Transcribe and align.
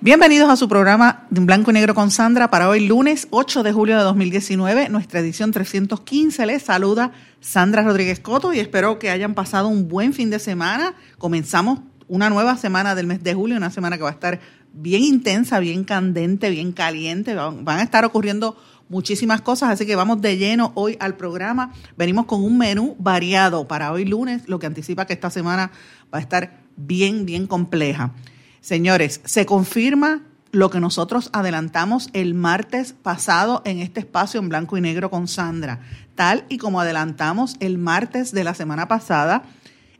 Bienvenidos 0.00 0.48
a 0.48 0.54
su 0.54 0.68
programa 0.68 1.26
de 1.28 1.40
Blanco 1.40 1.72
y 1.72 1.74
Negro 1.74 1.92
con 1.92 2.12
Sandra 2.12 2.50
para 2.50 2.68
hoy 2.68 2.86
lunes 2.86 3.26
8 3.30 3.64
de 3.64 3.72
julio 3.72 3.96
de 3.98 4.04
2019, 4.04 4.90
nuestra 4.90 5.18
edición 5.18 5.50
315. 5.50 6.46
Les 6.46 6.62
saluda 6.62 7.10
Sandra 7.40 7.82
Rodríguez 7.82 8.20
Coto 8.20 8.52
y 8.52 8.60
espero 8.60 9.00
que 9.00 9.10
hayan 9.10 9.34
pasado 9.34 9.66
un 9.66 9.88
buen 9.88 10.12
fin 10.12 10.30
de 10.30 10.38
semana. 10.38 10.94
Comenzamos 11.18 11.80
una 12.06 12.30
nueva 12.30 12.56
semana 12.56 12.94
del 12.94 13.08
mes 13.08 13.24
de 13.24 13.34
julio, 13.34 13.56
una 13.56 13.72
semana 13.72 13.96
que 13.96 14.04
va 14.04 14.10
a 14.10 14.12
estar 14.12 14.38
bien 14.72 15.02
intensa, 15.02 15.58
bien 15.58 15.82
candente, 15.82 16.48
bien 16.48 16.70
caliente. 16.70 17.34
Van 17.34 17.80
a 17.80 17.82
estar 17.82 18.04
ocurriendo 18.04 18.56
muchísimas 18.88 19.40
cosas, 19.40 19.70
así 19.70 19.84
que 19.84 19.96
vamos 19.96 20.22
de 20.22 20.36
lleno 20.36 20.70
hoy 20.76 20.96
al 21.00 21.16
programa. 21.16 21.72
Venimos 21.96 22.26
con 22.26 22.44
un 22.44 22.56
menú 22.56 22.94
variado 23.00 23.66
para 23.66 23.90
hoy 23.90 24.04
lunes, 24.04 24.48
lo 24.48 24.60
que 24.60 24.66
anticipa 24.66 25.06
que 25.06 25.14
esta 25.14 25.30
semana 25.30 25.72
va 26.14 26.18
a 26.18 26.20
estar 26.20 26.60
bien, 26.76 27.26
bien 27.26 27.48
compleja. 27.48 28.12
Señores, 28.60 29.20
se 29.24 29.46
confirma 29.46 30.22
lo 30.50 30.70
que 30.70 30.80
nosotros 30.80 31.30
adelantamos 31.32 32.08
el 32.12 32.34
martes 32.34 32.92
pasado 32.92 33.62
en 33.64 33.78
este 33.80 34.00
espacio 34.00 34.40
en 34.40 34.48
blanco 34.48 34.76
y 34.76 34.80
negro 34.80 35.10
con 35.10 35.28
Sandra. 35.28 35.80
Tal 36.14 36.44
y 36.48 36.58
como 36.58 36.80
adelantamos 36.80 37.56
el 37.60 37.78
martes 37.78 38.32
de 38.32 38.44
la 38.44 38.54
semana 38.54 38.88
pasada, 38.88 39.44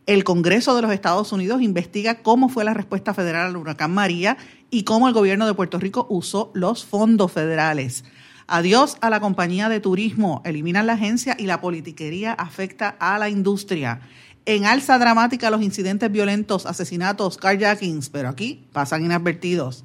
el 0.07 0.25
Congreso 0.25 0.75
de 0.75 0.83
los 0.83 0.91
Estados 0.91 1.33
Unidos 1.33 1.61
investiga 1.61 2.23
cómo 2.23 2.49
fue 2.49 2.65
la 2.65 2.73
respuesta 2.73 3.13
federal 3.13 3.47
al 3.47 3.57
huracán 3.57 3.93
María 3.93 4.39
y 4.71 4.85
cómo 4.85 5.07
el 5.07 5.15
gobierno 5.15 5.47
de 5.47 5.55
Puerto 5.55 5.79
Rico 5.79 6.07
usó 6.09 6.51
los 6.55 6.85
fondos 6.85 7.31
federales. 7.31 8.05
Adiós 8.47 8.97
a 9.03 9.11
la 9.11 9.21
compañía 9.21 9.69
de 9.69 9.81
turismo, 9.81 10.41
eliminan 10.47 10.87
la 10.87 10.95
agencia 10.95 11.37
y 11.39 11.45
la 11.45 11.61
politiquería 11.61 12.33
afecta 12.33 12.97
a 12.99 13.19
la 13.19 13.29
industria 13.29 14.01
en 14.49 14.65
alza 14.65 14.99
dramática 14.99 15.51
los 15.51 15.61
incidentes 15.61 16.11
violentos, 16.11 16.65
asesinatos, 16.65 17.37
carjackings, 17.37 18.09
pero 18.09 18.31
aquí 18.31 18.67
pasan 18.73 19.05
inadvertidos. 19.05 19.85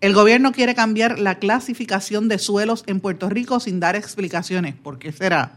El 0.00 0.14
gobierno 0.14 0.52
quiere 0.52 0.74
cambiar 0.74 1.18
la 1.18 1.34
clasificación 1.34 2.26
de 2.26 2.38
suelos 2.38 2.84
en 2.86 3.00
Puerto 3.00 3.28
Rico 3.28 3.60
sin 3.60 3.80
dar 3.80 3.96
explicaciones. 3.96 4.74
¿Por 4.76 4.98
qué 4.98 5.12
será? 5.12 5.52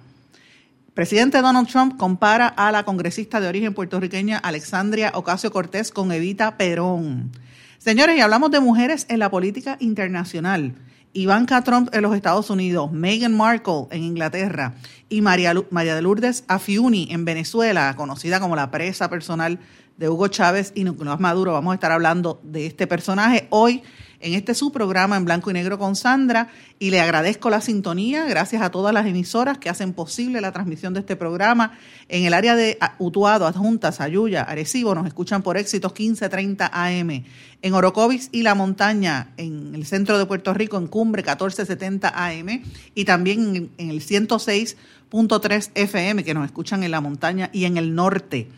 Presidente 0.93 1.41
Donald 1.41 1.69
Trump 1.69 1.95
compara 1.95 2.47
a 2.47 2.73
la 2.73 2.83
congresista 2.83 3.39
de 3.39 3.47
origen 3.47 3.73
puertorriqueña 3.73 4.37
Alexandria 4.37 5.13
Ocasio 5.15 5.49
Cortés 5.49 5.89
con 5.89 6.11
Evita 6.11 6.57
Perón. 6.57 7.31
Señores, 7.77 8.17
y 8.17 8.19
hablamos 8.19 8.51
de 8.51 8.59
mujeres 8.59 9.05
en 9.07 9.19
la 9.19 9.31
política 9.31 9.77
internacional. 9.79 10.75
Ivanka 11.13 11.63
Trump 11.63 11.89
en 11.93 12.03
los 12.03 12.15
Estados 12.15 12.49
Unidos, 12.49 12.91
Meghan 12.91 13.35
Markle 13.35 13.87
en 13.91 14.03
Inglaterra 14.03 14.75
y 15.09 15.21
María, 15.21 15.53
María 15.69 15.95
de 15.95 16.01
Lourdes 16.01 16.45
Afiuni 16.47 17.09
en 17.11 17.25
Venezuela, 17.25 17.93
conocida 17.97 18.39
como 18.39 18.55
la 18.55 18.71
presa 18.71 19.09
personal 19.09 19.59
de 20.01 20.09
Hugo 20.09 20.29
Chávez 20.29 20.71
y 20.73 20.83
Nicolás 20.83 21.19
Maduro. 21.19 21.53
Vamos 21.53 21.73
a 21.73 21.75
estar 21.75 21.91
hablando 21.91 22.41
de 22.41 22.65
este 22.65 22.87
personaje 22.87 23.45
hoy 23.51 23.83
en 24.19 24.33
este 24.33 24.55
su 24.55 24.71
programa 24.71 25.15
en 25.15 25.25
blanco 25.25 25.51
y 25.51 25.53
negro 25.53 25.77
con 25.77 25.95
Sandra 25.95 26.49
y 26.79 26.89
le 26.89 26.99
agradezco 26.99 27.51
la 27.51 27.61
sintonía, 27.61 28.25
gracias 28.25 28.63
a 28.63 28.71
todas 28.71 28.95
las 28.95 29.05
emisoras 29.05 29.59
que 29.59 29.69
hacen 29.69 29.93
posible 29.93 30.41
la 30.41 30.51
transmisión 30.51 30.95
de 30.95 31.01
este 31.01 31.15
programa. 31.15 31.77
En 32.09 32.25
el 32.25 32.33
área 32.33 32.55
de 32.55 32.79
Utuado, 32.97 33.45
Adjuntas, 33.45 34.01
Ayuya, 34.01 34.41
Arecibo 34.41 34.95
nos 34.95 35.05
escuchan 35.05 35.43
por 35.43 35.55
éxitos 35.57 35.91
1530 35.91 36.71
AM. 36.73 37.23
En 37.61 37.73
Orocovis 37.75 38.29
y 38.31 38.41
La 38.41 38.55
Montaña, 38.55 39.33
en 39.37 39.75
el 39.75 39.85
centro 39.85 40.17
de 40.17 40.25
Puerto 40.25 40.51
Rico, 40.55 40.79
en 40.79 40.87
Cumbre 40.87 41.21
1470 41.21 42.09
AM 42.09 42.63
y 42.95 43.05
también 43.05 43.69
en 43.77 43.89
el 43.91 44.01
106.3 44.01 45.69
FM 45.75 46.23
que 46.23 46.33
nos 46.33 46.45
escuchan 46.45 46.81
en 46.81 46.89
La 46.89 47.01
Montaña 47.01 47.51
y 47.53 47.65
en 47.65 47.77
el 47.77 47.93
norte. 47.93 48.49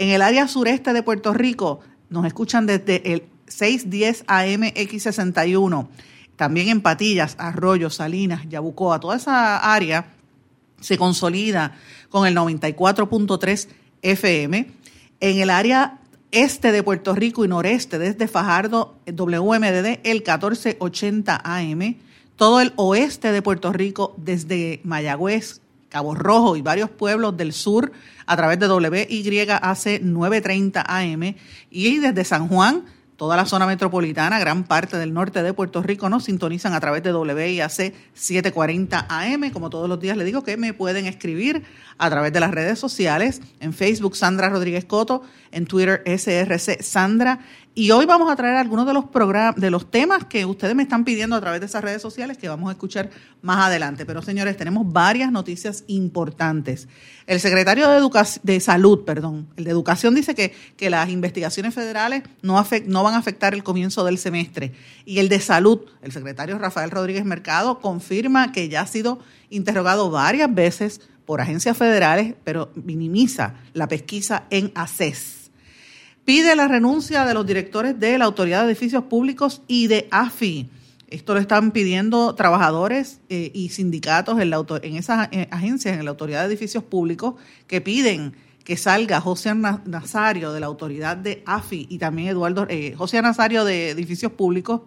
En 0.00 0.08
el 0.08 0.22
área 0.22 0.48
sureste 0.48 0.94
de 0.94 1.02
Puerto 1.02 1.34
Rico 1.34 1.80
nos 2.08 2.24
escuchan 2.24 2.64
desde 2.64 3.12
el 3.12 3.24
610 3.48 4.24
AM 4.28 4.62
X61. 4.62 5.88
También 6.36 6.68
en 6.70 6.80
Patillas, 6.80 7.36
Arroyo, 7.38 7.90
Salinas, 7.90 8.48
Yabucoa, 8.48 8.98
toda 8.98 9.16
esa 9.16 9.58
área 9.58 10.06
se 10.80 10.96
consolida 10.96 11.76
con 12.08 12.26
el 12.26 12.34
94.3 12.34 13.68
FM. 14.00 14.70
En 15.20 15.38
el 15.38 15.50
área 15.50 15.98
este 16.30 16.72
de 16.72 16.82
Puerto 16.82 17.14
Rico 17.14 17.44
y 17.44 17.48
noreste, 17.48 17.98
desde 17.98 18.26
Fajardo, 18.26 18.96
WMDD, 19.04 20.00
el 20.04 20.22
1480 20.26 21.42
AM. 21.44 21.96
Todo 22.36 22.62
el 22.62 22.72
oeste 22.76 23.32
de 23.32 23.42
Puerto 23.42 23.70
Rico, 23.70 24.14
desde 24.16 24.80
Mayagüez, 24.82 25.59
Cabo 25.90 26.14
Rojo 26.14 26.56
y 26.56 26.62
varios 26.62 26.88
pueblos 26.88 27.36
del 27.36 27.52
sur, 27.52 27.92
a 28.24 28.36
través 28.36 28.58
de 28.58 28.68
WYAC 28.68 30.00
930 30.02 30.84
AM. 30.86 31.34
Y 31.70 31.98
desde 31.98 32.24
San 32.24 32.48
Juan, 32.48 32.84
toda 33.16 33.36
la 33.36 33.44
zona 33.44 33.66
metropolitana, 33.66 34.38
gran 34.38 34.64
parte 34.64 34.96
del 34.96 35.12
norte 35.12 35.42
de 35.42 35.52
Puerto 35.52 35.82
Rico 35.82 36.08
nos 36.08 36.24
sintonizan 36.24 36.72
a 36.72 36.80
través 36.80 37.02
de 37.02 37.12
WIAC 37.12 37.92
740 38.14 39.06
AM. 39.08 39.50
Como 39.50 39.68
todos 39.68 39.88
los 39.88 40.00
días 40.00 40.16
les 40.16 40.24
digo 40.24 40.44
que 40.44 40.56
me 40.56 40.72
pueden 40.72 41.06
escribir 41.06 41.64
a 41.98 42.08
través 42.08 42.32
de 42.32 42.40
las 42.40 42.52
redes 42.52 42.78
sociales, 42.78 43.42
en 43.58 43.74
Facebook 43.74 44.16
Sandra 44.16 44.48
Rodríguez 44.48 44.84
Coto, 44.84 45.22
en 45.50 45.66
Twitter 45.66 46.02
SRC 46.06 46.82
Sandra 46.82 47.40
y 47.72 47.92
hoy 47.92 48.04
vamos 48.04 48.30
a 48.30 48.34
traer 48.34 48.56
algunos 48.56 48.84
de 48.84 48.92
los 48.92 49.04
de 49.56 49.70
los 49.70 49.90
temas 49.90 50.24
que 50.24 50.44
ustedes 50.44 50.74
me 50.74 50.82
están 50.82 51.04
pidiendo 51.04 51.36
a 51.36 51.40
través 51.40 51.60
de 51.60 51.66
esas 51.66 51.82
redes 51.82 52.02
sociales 52.02 52.36
que 52.36 52.48
vamos 52.48 52.68
a 52.68 52.72
escuchar 52.72 53.10
más 53.42 53.64
adelante. 53.64 54.04
Pero 54.04 54.22
señores, 54.22 54.56
tenemos 54.56 54.92
varias 54.92 55.30
noticias 55.30 55.84
importantes. 55.86 56.88
El 57.28 57.38
secretario 57.38 57.88
de, 57.88 57.96
Educación, 57.96 58.42
de 58.44 58.58
Salud, 58.58 59.04
perdón, 59.04 59.46
el 59.56 59.64
de 59.64 59.70
Educación 59.70 60.16
dice 60.16 60.34
que, 60.34 60.52
que 60.76 60.90
las 60.90 61.08
investigaciones 61.10 61.72
federales 61.72 62.24
no, 62.42 62.62
no 62.86 63.02
van 63.04 63.14
a 63.14 63.18
afectar 63.18 63.54
el 63.54 63.62
comienzo 63.62 64.04
del 64.04 64.18
semestre. 64.18 64.72
Y 65.04 65.20
el 65.20 65.28
de 65.28 65.38
Salud, 65.38 65.82
el 66.02 66.10
secretario 66.10 66.58
Rafael 66.58 66.90
Rodríguez 66.90 67.24
Mercado, 67.24 67.78
confirma 67.78 68.50
que 68.50 68.68
ya 68.68 68.80
ha 68.80 68.86
sido 68.86 69.20
interrogado 69.48 70.10
varias 70.10 70.52
veces 70.52 71.00
por 71.24 71.40
agencias 71.40 71.76
federales, 71.76 72.34
pero 72.42 72.72
minimiza 72.74 73.54
la 73.74 73.86
pesquisa 73.86 74.44
en 74.50 74.72
ACES 74.74 75.39
pide 76.24 76.56
la 76.56 76.68
renuncia 76.68 77.24
de 77.24 77.34
los 77.34 77.46
directores 77.46 77.98
de 77.98 78.18
la 78.18 78.24
Autoridad 78.24 78.60
de 78.62 78.72
Edificios 78.72 79.04
Públicos 79.04 79.62
y 79.66 79.86
de 79.86 80.08
AFI. 80.10 80.70
Esto 81.08 81.34
lo 81.34 81.40
están 81.40 81.72
pidiendo 81.72 82.34
trabajadores 82.34 83.20
eh, 83.28 83.50
y 83.52 83.70
sindicatos 83.70 84.40
en, 84.40 84.50
la, 84.50 84.64
en 84.82 84.96
esas 84.96 85.28
eh, 85.32 85.48
agencias, 85.50 85.98
en 85.98 86.04
la 86.04 86.12
Autoridad 86.12 86.42
de 86.42 86.46
Edificios 86.46 86.84
Públicos, 86.84 87.34
que 87.66 87.80
piden 87.80 88.34
que 88.64 88.76
salga 88.76 89.20
José 89.20 89.54
Nazario 89.54 90.52
de 90.52 90.60
la 90.60 90.66
Autoridad 90.66 91.16
de 91.16 91.42
AFI 91.46 91.86
y 91.90 91.98
también 91.98 92.28
Eduardo, 92.28 92.66
eh, 92.68 92.94
José 92.96 93.20
Nazario 93.22 93.64
de 93.64 93.90
Edificios 93.90 94.32
Públicos 94.32 94.82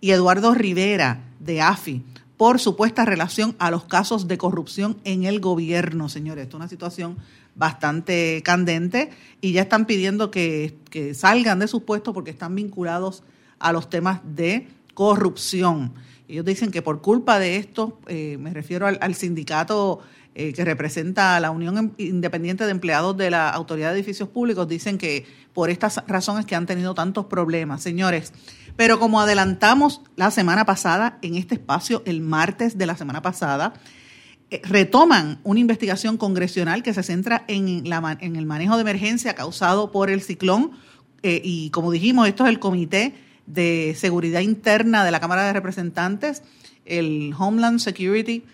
y 0.00 0.12
Eduardo 0.12 0.54
Rivera 0.54 1.24
de 1.38 1.60
AFI 1.60 2.02
por 2.38 2.60
supuesta 2.60 3.04
relación 3.04 3.56
a 3.58 3.70
los 3.70 3.84
casos 3.84 4.28
de 4.28 4.38
corrupción 4.38 4.96
en 5.04 5.24
el 5.24 5.40
gobierno, 5.40 6.08
señores. 6.08 6.44
Esto 6.44 6.56
es 6.56 6.60
una 6.60 6.68
situación 6.68 7.18
bastante 7.58 8.40
candente 8.44 9.10
y 9.40 9.52
ya 9.52 9.62
están 9.62 9.84
pidiendo 9.84 10.30
que, 10.30 10.78
salgan 11.14 11.58
de 11.58 11.68
sus 11.68 11.82
puestos 11.82 12.14
porque 12.14 12.30
están 12.30 12.54
vinculados 12.54 13.24
a 13.58 13.72
los 13.72 13.90
temas 13.90 14.20
de 14.24 14.68
corrupción. 14.94 15.92
Ellos 16.28 16.44
dicen 16.44 16.70
que 16.70 16.82
por 16.82 17.02
culpa 17.02 17.38
de 17.38 17.56
esto, 17.56 17.98
eh, 18.06 18.36
me 18.38 18.52
refiero 18.52 18.86
al, 18.86 19.14
sindicato 19.14 20.00
eh, 20.34 20.52
que 20.52 20.64
representa 20.64 21.36
a 21.36 21.40
la 21.40 21.50
Unión 21.50 21.94
Independiente 21.98 22.64
de 22.64 22.70
Empleados 22.70 23.16
de 23.16 23.30
la 23.30 23.50
Autoridad 23.50 23.90
de 23.92 23.96
Edificios 23.96 24.28
Públicos, 24.28 24.68
dicen 24.68 24.98
que 24.98 25.26
por 25.52 25.70
estas 25.70 26.04
razones 26.06 26.46
que 26.46 26.54
han 26.54 26.66
tenido 26.66 26.94
tantos 26.94 27.26
problemas. 27.26 27.82
Señores, 27.82 28.32
pero 28.76 29.00
como 29.00 29.20
adelantamos 29.20 30.02
la 30.14 30.30
semana 30.30 30.64
pasada, 30.64 31.18
en 31.22 31.34
este 31.34 31.56
espacio, 31.56 32.02
el 32.06 32.20
martes 32.20 32.78
de 32.78 32.86
la 32.86 32.96
semana 32.96 33.22
pasada, 33.22 33.72
retoman 34.62 35.40
una 35.44 35.60
investigación 35.60 36.16
congresional 36.16 36.82
que 36.82 36.94
se 36.94 37.02
centra 37.02 37.44
en, 37.48 37.88
la, 37.88 38.16
en 38.20 38.36
el 38.36 38.46
manejo 38.46 38.76
de 38.76 38.82
emergencia 38.82 39.34
causado 39.34 39.92
por 39.92 40.10
el 40.10 40.22
ciclón. 40.22 40.72
Eh, 41.22 41.42
y 41.44 41.70
como 41.70 41.90
dijimos, 41.90 42.28
esto 42.28 42.44
es 42.44 42.50
el 42.50 42.58
Comité 42.58 43.14
de 43.46 43.94
Seguridad 43.98 44.40
Interna 44.40 45.04
de 45.04 45.10
la 45.10 45.20
Cámara 45.20 45.46
de 45.46 45.52
Representantes, 45.52 46.42
el 46.84 47.34
Homeland 47.38 47.80
Security 47.80 48.44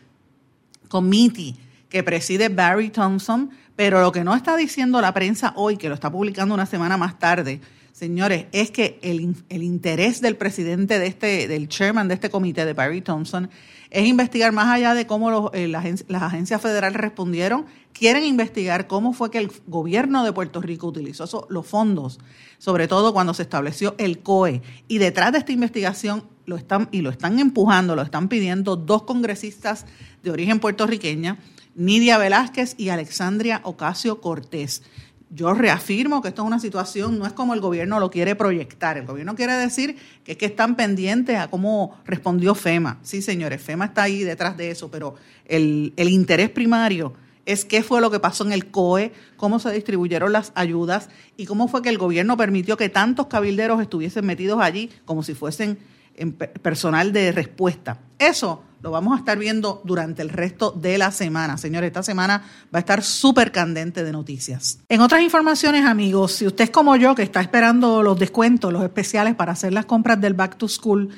Committee, 0.88 1.56
que 1.88 2.02
preside 2.02 2.48
Barry 2.48 2.90
Thompson, 2.90 3.50
pero 3.76 4.00
lo 4.00 4.12
que 4.12 4.24
no 4.24 4.34
está 4.34 4.56
diciendo 4.56 5.00
la 5.00 5.14
prensa 5.14 5.52
hoy, 5.56 5.76
que 5.76 5.88
lo 5.88 5.94
está 5.94 6.10
publicando 6.10 6.54
una 6.54 6.66
semana 6.66 6.96
más 6.96 7.18
tarde, 7.18 7.60
señores, 7.92 8.46
es 8.52 8.70
que 8.70 8.98
el, 9.02 9.36
el 9.48 9.62
interés 9.62 10.20
del 10.20 10.36
presidente 10.36 10.98
de 10.98 11.06
este, 11.06 11.48
del 11.48 11.68
chairman 11.68 12.08
de 12.08 12.14
este 12.14 12.30
comité, 12.30 12.64
de 12.64 12.72
Barry 12.72 13.00
Thompson, 13.00 13.50
es 13.94 14.08
investigar 14.08 14.50
más 14.50 14.66
allá 14.66 14.92
de 14.92 15.06
cómo 15.06 15.52
eh, 15.54 15.68
las, 15.68 15.84
agencias 16.20 16.60
federales 16.60 17.00
respondieron, 17.00 17.66
quieren 17.92 18.24
investigar 18.24 18.88
cómo 18.88 19.12
fue 19.12 19.30
que 19.30 19.38
el 19.38 19.52
gobierno 19.68 20.24
de 20.24 20.32
Puerto 20.32 20.60
Rico 20.60 20.88
utilizó 20.88 21.46
los 21.48 21.64
fondos, 21.64 22.18
sobre 22.58 22.88
todo 22.88 23.12
cuando 23.12 23.34
se 23.34 23.42
estableció 23.42 23.94
el 23.98 24.18
COE. 24.18 24.62
Y 24.88 24.98
detrás 24.98 25.30
de 25.30 25.38
esta 25.38 25.52
investigación 25.52 26.24
lo 26.44 26.56
están 26.56 26.88
y 26.90 27.02
lo 27.02 27.10
están 27.10 27.38
empujando, 27.38 27.94
lo 27.94 28.02
están 28.02 28.28
pidiendo 28.28 28.74
dos 28.74 29.04
congresistas 29.04 29.86
de 30.24 30.32
origen 30.32 30.58
puertorriqueña, 30.58 31.38
Nidia 31.76 32.18
Velázquez 32.18 32.74
y 32.76 32.88
Alexandria 32.88 33.60
Ocasio 33.62 34.20
Cortés 34.20 34.82
yo 35.30 35.52
reafirmo 35.54 36.22
que 36.22 36.28
esto 36.28 36.42
es 36.42 36.46
una 36.46 36.60
situación, 36.60 37.18
no 37.18 37.26
es 37.26 37.32
como 37.32 37.54
el 37.54 37.60
gobierno 37.60 37.98
lo 37.98 38.10
quiere 38.10 38.36
proyectar. 38.36 38.96
El 38.96 39.06
gobierno 39.06 39.34
quiere 39.34 39.54
decir 39.54 39.96
que 40.22 40.32
es 40.32 40.38
que 40.38 40.46
están 40.46 40.76
pendientes 40.76 41.38
a 41.38 41.48
cómo 41.48 41.98
respondió 42.04 42.54
FEMA. 42.54 42.98
Sí, 43.02 43.22
señores, 43.22 43.62
FEMA 43.62 43.86
está 43.86 44.04
ahí 44.04 44.22
detrás 44.22 44.56
de 44.56 44.70
eso, 44.70 44.90
pero 44.90 45.14
el, 45.46 45.92
interés 45.96 46.50
primario 46.50 47.14
es 47.46 47.64
qué 47.64 47.82
fue 47.82 48.00
lo 48.00 48.10
que 48.10 48.20
pasó 48.20 48.44
en 48.44 48.52
el 48.52 48.70
COE, 48.70 49.12
cómo 49.36 49.58
se 49.58 49.72
distribuyeron 49.72 50.32
las 50.32 50.52
ayudas 50.54 51.10
y 51.36 51.46
cómo 51.46 51.68
fue 51.68 51.82
que 51.82 51.90
el 51.90 51.98
gobierno 51.98 52.36
permitió 52.36 52.76
que 52.76 52.88
tantos 52.88 53.26
cabilderos 53.26 53.82
estuviesen 53.82 54.24
metidos 54.24 54.60
allí 54.60 54.90
como 55.04 55.22
si 55.22 55.34
fuesen 55.34 55.78
en 56.16 56.32
personal 56.32 57.12
de 57.12 57.32
respuesta. 57.32 57.98
Eso 58.18 58.62
lo 58.84 58.90
vamos 58.90 59.14
a 59.14 59.18
estar 59.20 59.38
viendo 59.38 59.80
durante 59.82 60.20
el 60.20 60.28
resto 60.28 60.70
de 60.70 60.98
la 60.98 61.10
semana. 61.10 61.56
Señores, 61.56 61.86
esta 61.86 62.02
semana 62.02 62.42
va 62.66 62.78
a 62.78 62.80
estar 62.80 63.02
súper 63.02 63.50
candente 63.50 64.04
de 64.04 64.12
noticias. 64.12 64.78
En 64.90 65.00
otras 65.00 65.22
informaciones, 65.22 65.86
amigos, 65.86 66.32
si 66.32 66.46
usted 66.46 66.64
es 66.64 66.70
como 66.70 66.94
yo, 66.94 67.14
que 67.14 67.22
está 67.22 67.40
esperando 67.40 68.02
los 68.02 68.18
descuentos, 68.18 68.70
los 68.70 68.82
especiales 68.82 69.36
para 69.36 69.52
hacer 69.52 69.72
las 69.72 69.86
compras 69.86 70.20
del 70.20 70.34
Back 70.34 70.58
to 70.58 70.68
School, 70.68 71.08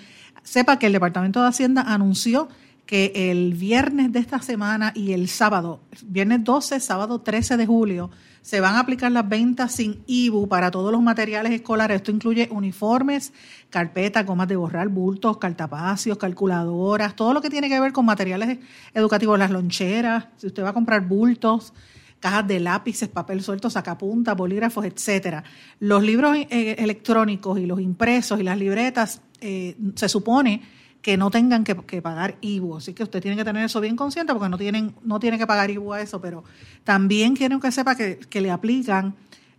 sepa 0.44 0.78
que 0.78 0.86
el 0.86 0.92
Departamento 0.92 1.42
de 1.42 1.48
Hacienda 1.48 1.82
anunció 1.82 2.48
que 2.86 3.32
el 3.32 3.54
viernes 3.54 4.12
de 4.12 4.20
esta 4.20 4.40
semana 4.40 4.92
y 4.94 5.12
el 5.12 5.28
sábado, 5.28 5.80
viernes 6.04 6.44
12, 6.44 6.78
sábado 6.78 7.20
13 7.22 7.56
de 7.56 7.66
julio, 7.66 8.12
se 8.46 8.60
van 8.60 8.76
a 8.76 8.78
aplicar 8.78 9.10
las 9.10 9.28
ventas 9.28 9.72
sin 9.72 10.04
IBU 10.06 10.46
para 10.46 10.70
todos 10.70 10.92
los 10.92 11.02
materiales 11.02 11.50
escolares. 11.50 11.96
Esto 11.96 12.12
incluye 12.12 12.48
uniformes, 12.52 13.32
carpetas, 13.70 14.24
gomas 14.24 14.46
de 14.46 14.54
borrar, 14.54 14.86
bultos, 14.86 15.38
cartapacios, 15.38 16.16
calculadoras, 16.16 17.16
todo 17.16 17.32
lo 17.34 17.42
que 17.42 17.50
tiene 17.50 17.68
que 17.68 17.80
ver 17.80 17.92
con 17.92 18.06
materiales 18.06 18.58
educativos, 18.94 19.36
las 19.36 19.50
loncheras, 19.50 20.28
si 20.36 20.46
usted 20.46 20.62
va 20.62 20.68
a 20.68 20.72
comprar 20.72 21.08
bultos, 21.08 21.74
cajas 22.20 22.46
de 22.46 22.60
lápices, 22.60 23.08
papel 23.08 23.42
suelto, 23.42 23.68
sacapunta, 23.68 24.34
bolígrafos, 24.34 24.84
etcétera. 24.84 25.42
Los 25.80 26.04
libros 26.04 26.36
eh, 26.36 26.76
electrónicos 26.78 27.58
y 27.58 27.66
los 27.66 27.80
impresos 27.80 28.38
y 28.38 28.44
las 28.44 28.58
libretas 28.58 29.22
eh, 29.40 29.76
se 29.96 30.08
supone 30.08 30.62
que 31.06 31.16
no 31.16 31.30
tengan 31.30 31.62
que, 31.62 32.02
pagar 32.02 32.34
IBU. 32.40 32.78
Así 32.78 32.92
que 32.92 33.04
usted 33.04 33.22
tiene 33.22 33.36
que 33.36 33.44
tener 33.44 33.64
eso 33.64 33.80
bien 33.80 33.94
consciente 33.94 34.32
porque 34.32 34.48
no 34.48 34.58
tienen 34.58 34.92
no 35.04 35.20
tiene 35.20 35.38
que 35.38 35.46
pagar 35.46 35.70
IBU 35.70 35.92
a 35.92 36.00
eso, 36.00 36.20
pero 36.20 36.42
también 36.82 37.36
quieren 37.36 37.60
que 37.60 37.70
sepa 37.70 37.94
que, 37.94 38.40
le 38.40 38.50
aplican 38.50 39.14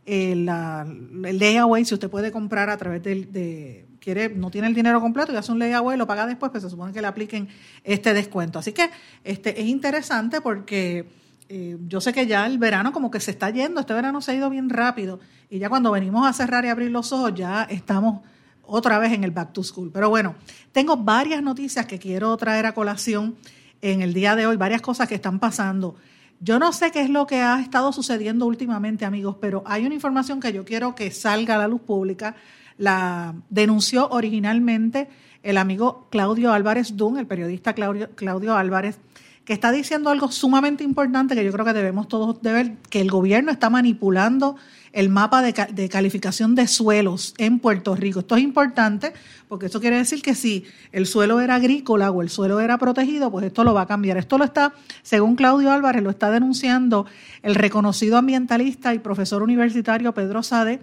el, 0.06 0.50
el 0.50 1.40
layaway, 1.40 1.86
si 1.86 1.94
usted 1.94 2.10
puede 2.10 2.34
comprar 2.34 2.70
a 2.70 2.76
través 2.76 3.02
del, 3.02 3.32
de, 3.32 3.88
quiere, 4.02 4.28
no 4.28 4.52
tiene 4.52 4.68
el 4.68 4.74
dinero 4.74 5.00
completo 5.00 5.32
y 5.32 5.38
hace 5.38 5.54
un 5.54 5.60
layaway, 5.60 5.98
lo 5.98 6.06
paga 6.06 6.28
después, 6.28 6.52
pues 6.52 6.64
se 6.64 6.70
supone 6.70 6.92
que 6.92 7.00
le 7.00 7.08
apliquen 7.08 7.48
este 7.86 8.14
descuento. 8.14 8.60
Así 8.60 8.74
que 8.74 8.90
este 9.24 9.62
es 9.62 9.68
interesante 9.68 10.42
porque 10.42 11.08
eh, 11.48 11.78
yo 11.88 12.02
sé 12.02 12.12
que 12.12 12.28
ya 12.28 12.46
el 12.46 12.58
verano 12.58 12.92
como 12.92 13.10
que 13.10 13.22
se 13.22 13.32
está 13.32 13.52
yendo, 13.52 13.80
este 13.80 13.94
verano 13.94 14.20
se 14.20 14.32
ha 14.32 14.36
ido 14.36 14.50
bien 14.50 14.70
rápido 14.70 15.22
y 15.50 15.60
ya 15.60 15.70
cuando 15.70 15.92
venimos 15.92 16.28
a 16.28 16.34
cerrar 16.34 16.66
y 16.66 16.68
abrir 16.68 16.92
los 16.92 17.14
ojos 17.14 17.34
ya 17.36 17.64
estamos 17.64 18.20
otra 18.68 19.00
vez 19.00 19.14
en 19.14 19.24
el 19.24 19.32
Back 19.32 19.54
to 19.54 19.64
School. 19.64 19.92
Pero 19.92 20.10
bueno, 20.10 20.36
tengo 20.72 20.98
varias 20.98 21.42
noticias 21.42 21.86
que 21.86 21.98
quiero 21.98 22.36
traer 22.38 22.66
a 22.66 22.74
colación 22.74 23.36
en 23.82 24.02
el 24.02 24.14
día 24.14 24.36
de 24.36 24.46
hoy, 24.46 24.58
varias 24.58 24.82
cosas 24.82 25.08
que 25.08 25.16
están 25.16 25.40
pasando. 25.40 25.96
Yo 26.40 26.60
no 26.60 26.72
sé 26.72 26.92
qué 26.92 27.02
es 27.02 27.10
lo 27.10 27.26
que 27.26 27.42
ha 27.42 27.60
estado 27.60 27.92
sucediendo 27.92 28.46
últimamente, 28.46 29.06
amigos, 29.06 29.38
pero 29.42 29.64
hay 29.66 29.86
una 29.86 29.96
información 29.96 30.40
que 30.40 30.54
yo 30.54 30.66
quiero 30.66 30.94
que 30.94 31.10
salga 31.10 31.56
a 31.56 31.58
la 31.58 31.68
luz 31.68 31.82
pública. 31.82 32.36
La 32.78 33.34
denunció 33.50 34.08
originalmente 34.10 35.10
el 35.42 35.58
amigo 35.58 36.08
Claudio 36.12 36.52
Álvarez 36.52 36.96
Dunn, 36.96 37.18
el 37.18 37.26
periodista 37.26 37.74
Claudio, 37.74 38.10
Claudio 38.16 38.56
Álvarez, 38.56 39.00
que 39.48 39.54
está 39.54 39.72
diciendo 39.72 40.10
algo 40.10 40.30
sumamente 40.30 40.84
importante 40.84 41.34
que 41.34 41.46
yo 41.46 41.54
creo 41.54 41.64
que 41.64 41.72
debemos 41.72 42.10
todos 42.10 42.42
de 42.42 42.52
ver, 42.52 42.74
que 42.90 43.00
el 43.00 43.10
gobierno 43.10 43.50
está 43.50 43.70
manipulando 43.70 44.58
el 44.92 45.08
mapa 45.08 45.42
de, 45.42 45.88
calificación 45.88 46.54
de 46.54 46.68
suelos 46.68 47.34
en 47.38 47.60
Puerto 47.60 47.96
Rico. 47.96 48.20
Esto 48.20 48.36
es 48.36 48.44
importante 48.44 49.14
porque 49.48 49.68
eso 49.68 49.80
quiere 49.80 49.96
decir 49.96 50.22
que 50.22 50.36
si 50.36 50.66
el 50.92 51.06
suelo 51.06 51.40
era 51.40 51.56
agrícola 51.56 52.12
o 52.12 52.22
el 52.22 52.30
suelo 52.30 52.60
era 52.60 52.78
protegido, 52.78 53.32
pues 53.32 53.46
esto 53.46 53.64
lo 53.64 53.74
va 53.74 53.84
a 53.84 53.86
cambiar. 53.86 54.18
Esto 54.18 54.38
lo 54.38 54.44
está, 54.44 54.74
según 55.02 55.38
Claudio 55.38 55.72
Álvarez, 55.72 56.04
lo 56.04 56.10
está 56.10 56.30
denunciando 56.30 57.06
el 57.42 57.56
reconocido 57.56 58.18
ambientalista 58.18 58.94
y 58.94 59.00
profesor 59.00 59.44
universitario 59.44 60.14
Pedro 60.14 60.44
Sade, 60.44 60.82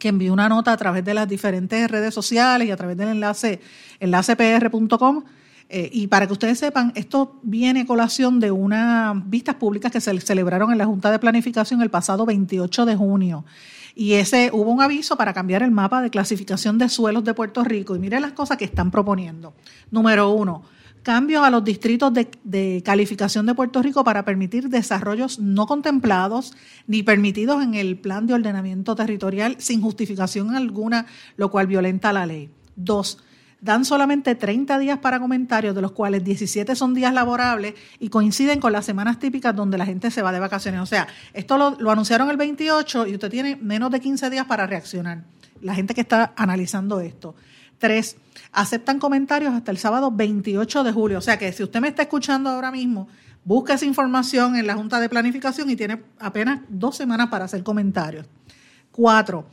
que 0.00 0.08
envió 0.08 0.32
una 0.32 0.48
nota 0.48 0.72
a 0.72 0.76
través 0.76 1.04
de 1.04 1.14
las 1.14 1.28
diferentes 1.28 1.88
redes 1.88 2.12
sociales 2.12 2.66
y 2.66 2.72
a 2.72 2.76
través 2.76 2.96
del 2.96 3.10
enlace 3.10 3.60
enlacepr.com 4.00 5.22
eh, 5.68 5.90
y 5.92 6.06
para 6.06 6.26
que 6.26 6.32
ustedes 6.32 6.58
sepan, 6.58 6.92
esto 6.94 7.40
viene 7.42 7.86
colación 7.86 8.38
de 8.38 8.52
unas 8.52 9.28
vistas 9.28 9.56
públicas 9.56 9.90
que 9.90 10.00
se 10.00 10.18
celebraron 10.20 10.70
en 10.70 10.78
la 10.78 10.86
Junta 10.86 11.10
de 11.10 11.18
Planificación 11.18 11.82
el 11.82 11.90
pasado 11.90 12.24
28 12.24 12.86
de 12.86 12.96
junio. 12.96 13.44
Y 13.96 14.12
ese 14.12 14.50
hubo 14.52 14.70
un 14.70 14.82
aviso 14.82 15.16
para 15.16 15.32
cambiar 15.32 15.62
el 15.62 15.70
mapa 15.70 16.02
de 16.02 16.10
clasificación 16.10 16.78
de 16.78 16.88
suelos 16.88 17.24
de 17.24 17.34
Puerto 17.34 17.64
Rico. 17.64 17.96
Y 17.96 17.98
miren 17.98 18.22
las 18.22 18.32
cosas 18.32 18.58
que 18.58 18.66
están 18.66 18.90
proponiendo. 18.90 19.54
Número 19.90 20.30
uno, 20.30 20.62
cambio 21.02 21.42
a 21.42 21.50
los 21.50 21.64
distritos 21.64 22.12
de, 22.12 22.28
de, 22.44 22.82
calificación 22.84 23.46
de 23.46 23.54
Puerto 23.54 23.82
Rico 23.82 24.04
para 24.04 24.24
permitir 24.24 24.68
desarrollos 24.68 25.38
no 25.38 25.66
contemplados 25.66 26.52
ni 26.86 27.02
permitidos 27.02 27.62
en 27.62 27.74
el 27.74 27.98
plan 27.98 28.26
de 28.26 28.34
ordenamiento 28.34 28.94
territorial 28.94 29.56
sin 29.58 29.80
justificación 29.80 30.54
alguna, 30.54 31.06
lo 31.36 31.50
cual 31.50 31.66
violenta 31.66 32.12
la 32.12 32.26
ley. 32.26 32.50
Dos, 32.76 33.18
dan 33.60 33.84
solamente 33.84 34.34
30 34.34 34.78
días 34.78 34.98
para 34.98 35.18
comentarios, 35.18 35.74
de 35.74 35.80
los 35.80 35.92
cuales 35.92 36.22
17 36.24 36.74
son 36.76 36.94
días 36.94 37.12
laborables 37.12 37.74
y 37.98 38.08
coinciden 38.08 38.60
con 38.60 38.72
las 38.72 38.84
semanas 38.84 39.18
típicas 39.18 39.54
donde 39.54 39.78
la 39.78 39.86
gente 39.86 40.10
se 40.10 40.22
va 40.22 40.32
de 40.32 40.40
vacaciones. 40.40 40.80
O 40.80 40.86
sea, 40.86 41.08
esto 41.32 41.56
lo, 41.56 41.90
anunciaron 41.90 42.30
el 42.30 42.36
28 42.36 43.06
y 43.06 43.14
usted 43.14 43.30
tiene 43.30 43.56
menos 43.56 43.90
de 43.90 44.00
15 44.00 44.30
días 44.30 44.46
para 44.46 44.66
reaccionar. 44.66 45.24
La 45.60 45.74
gente 45.74 45.94
que 45.94 46.02
está 46.02 46.32
analizando 46.36 47.00
esto. 47.00 47.34
Tres, 47.78 48.16
aceptan 48.52 48.98
comentarios 48.98 49.54
hasta 49.54 49.70
el 49.70 49.78
sábado 49.78 50.10
28 50.10 50.84
de 50.84 50.92
julio. 50.92 51.18
O 51.18 51.22
sea 51.22 51.38
que 51.38 51.52
si 51.52 51.62
usted 51.62 51.80
me 51.80 51.88
está 51.88 52.02
escuchando 52.02 52.50
ahora 52.50 52.70
mismo, 52.70 53.08
busque 53.44 53.72
esa 53.72 53.84
información 53.84 54.56
en 54.56 54.66
la 54.66 54.74
Junta 54.74 55.00
de 55.00 55.08
Planificación 55.08 55.68
y 55.70 55.76
tiene 55.76 56.02
apenas 56.18 56.60
dos 56.68 56.96
semanas 56.96 57.28
para 57.28 57.46
hacer 57.46 57.62
comentarios. 57.62 58.26
Cuatro, 58.90 59.46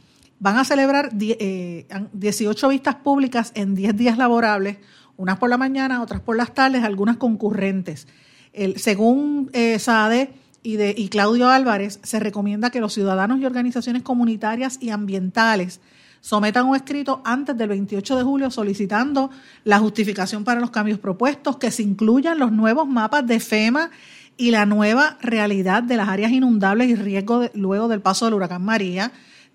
van 0.44 0.58
a 0.58 0.66
celebrar 0.66 1.12
18 1.14 1.38
eh, 1.42 2.70
vistas 2.70 2.96
públicas 2.96 3.54
en 3.56 3.76
10 3.76 3.96
días 3.96 4.18
laborables, 4.18 4.76
unas 5.16 5.40
por 5.40 5.50
la 5.50 5.58
mañana, 5.58 6.02
otras 6.02 6.20
por 6.20 6.36
las 6.36 6.54
tardes, 6.54 6.84
algunas 6.84 7.16
concurrentes. 7.16 8.08
según 8.76 9.50
eh, 9.54 9.78
y, 10.62 10.76
de, 10.76 10.94
y 10.98 11.08
Claudio 11.08 11.48
Álvarez, 11.48 12.02
se 12.04 12.20
recomienda 12.20 12.72
que 12.72 12.82
los 12.82 12.94
ciudadanos 12.94 13.40
y 13.40 13.46
organizaciones 13.46 14.04
comunitarias 14.04 14.80
y 14.82 14.90
ambientales 14.90 15.80
sometan 16.20 16.66
un 16.66 16.76
escrito 16.76 17.22
antes 17.24 17.58
del 17.58 17.70
28 17.70 18.18
de 18.18 18.24
julio 18.24 18.52
solicitando 18.52 19.30
la 19.64 19.80
justificación 19.80 20.44
para 20.44 20.60
los 20.60 20.72
cambios 20.72 21.00
propuestos, 21.00 21.56
que 21.56 21.72
se 21.72 21.84
incluyan 21.84 22.38
los 22.38 22.52
nuevos 22.52 22.86
mapas 22.86 23.26
de 23.26 23.40
FEMA 23.40 23.92
y 24.36 24.52
la 24.52 24.66
nueva 24.66 25.18
realidad 25.22 25.84
de 25.84 25.96
las 25.96 26.10
áreas 26.10 26.34
inundables 26.34 26.90
y 26.90 26.96
riesgo 26.96 27.50
luego 27.54 27.88
del 27.88 28.02
paso 28.02 28.26
del 28.26 28.34
huracán 28.34 28.66
María, 28.66 29.14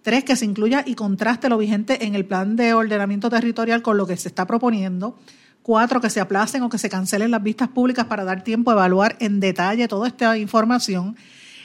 Tres, 0.08 0.24
que 0.24 0.36
se 0.36 0.46
incluya 0.46 0.84
y 0.86 0.94
contraste 0.94 1.50
lo 1.50 1.58
vigente 1.58 2.06
en 2.06 2.14
el 2.14 2.24
plan 2.24 2.56
de 2.56 2.72
ordenamiento 2.72 3.28
territorial 3.28 3.82
con 3.82 3.98
lo 3.98 4.06
que 4.06 4.16
se 4.16 4.28
está 4.28 4.46
proponiendo. 4.46 5.18
Cuatro, 5.60 6.00
que 6.00 6.08
se 6.08 6.18
aplacen 6.18 6.62
o 6.62 6.70
que 6.70 6.78
se 6.78 6.88
cancelen 6.88 7.30
las 7.30 7.42
vistas 7.42 7.68
públicas 7.68 8.06
para 8.06 8.24
dar 8.24 8.42
tiempo 8.42 8.70
a 8.70 8.72
evaluar 8.72 9.18
en 9.20 9.38
detalle 9.38 9.86
toda 9.86 10.08
esta 10.08 10.38
información. 10.38 11.14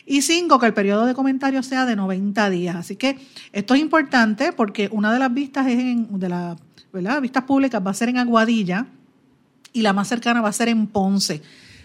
Y 0.05 0.23
cinco, 0.23 0.59
que 0.59 0.65
el 0.65 0.73
periodo 0.73 1.05
de 1.05 1.13
comentarios 1.13 1.67
sea 1.67 1.85
de 1.85 1.95
90 1.95 2.49
días. 2.49 2.75
Así 2.75 2.97
que 2.97 3.17
esto 3.53 3.75
es 3.75 3.79
importante 3.79 4.51
porque 4.51 4.89
una 4.91 5.13
de 5.13 5.19
las 5.19 5.33
vistas 5.33 5.65
es 5.67 5.79
en, 5.79 6.19
de 6.19 6.27
las 6.27 7.21
vistas 7.21 7.45
públicas 7.45 7.81
va 7.81 7.91
a 7.91 7.93
ser 7.93 8.09
en 8.09 8.17
Aguadilla 8.17 8.87
y 9.71 9.83
la 9.83 9.93
más 9.93 10.09
cercana 10.09 10.41
va 10.41 10.49
a 10.49 10.51
ser 10.51 10.67
en 10.67 10.87
Ponce. 10.87 11.41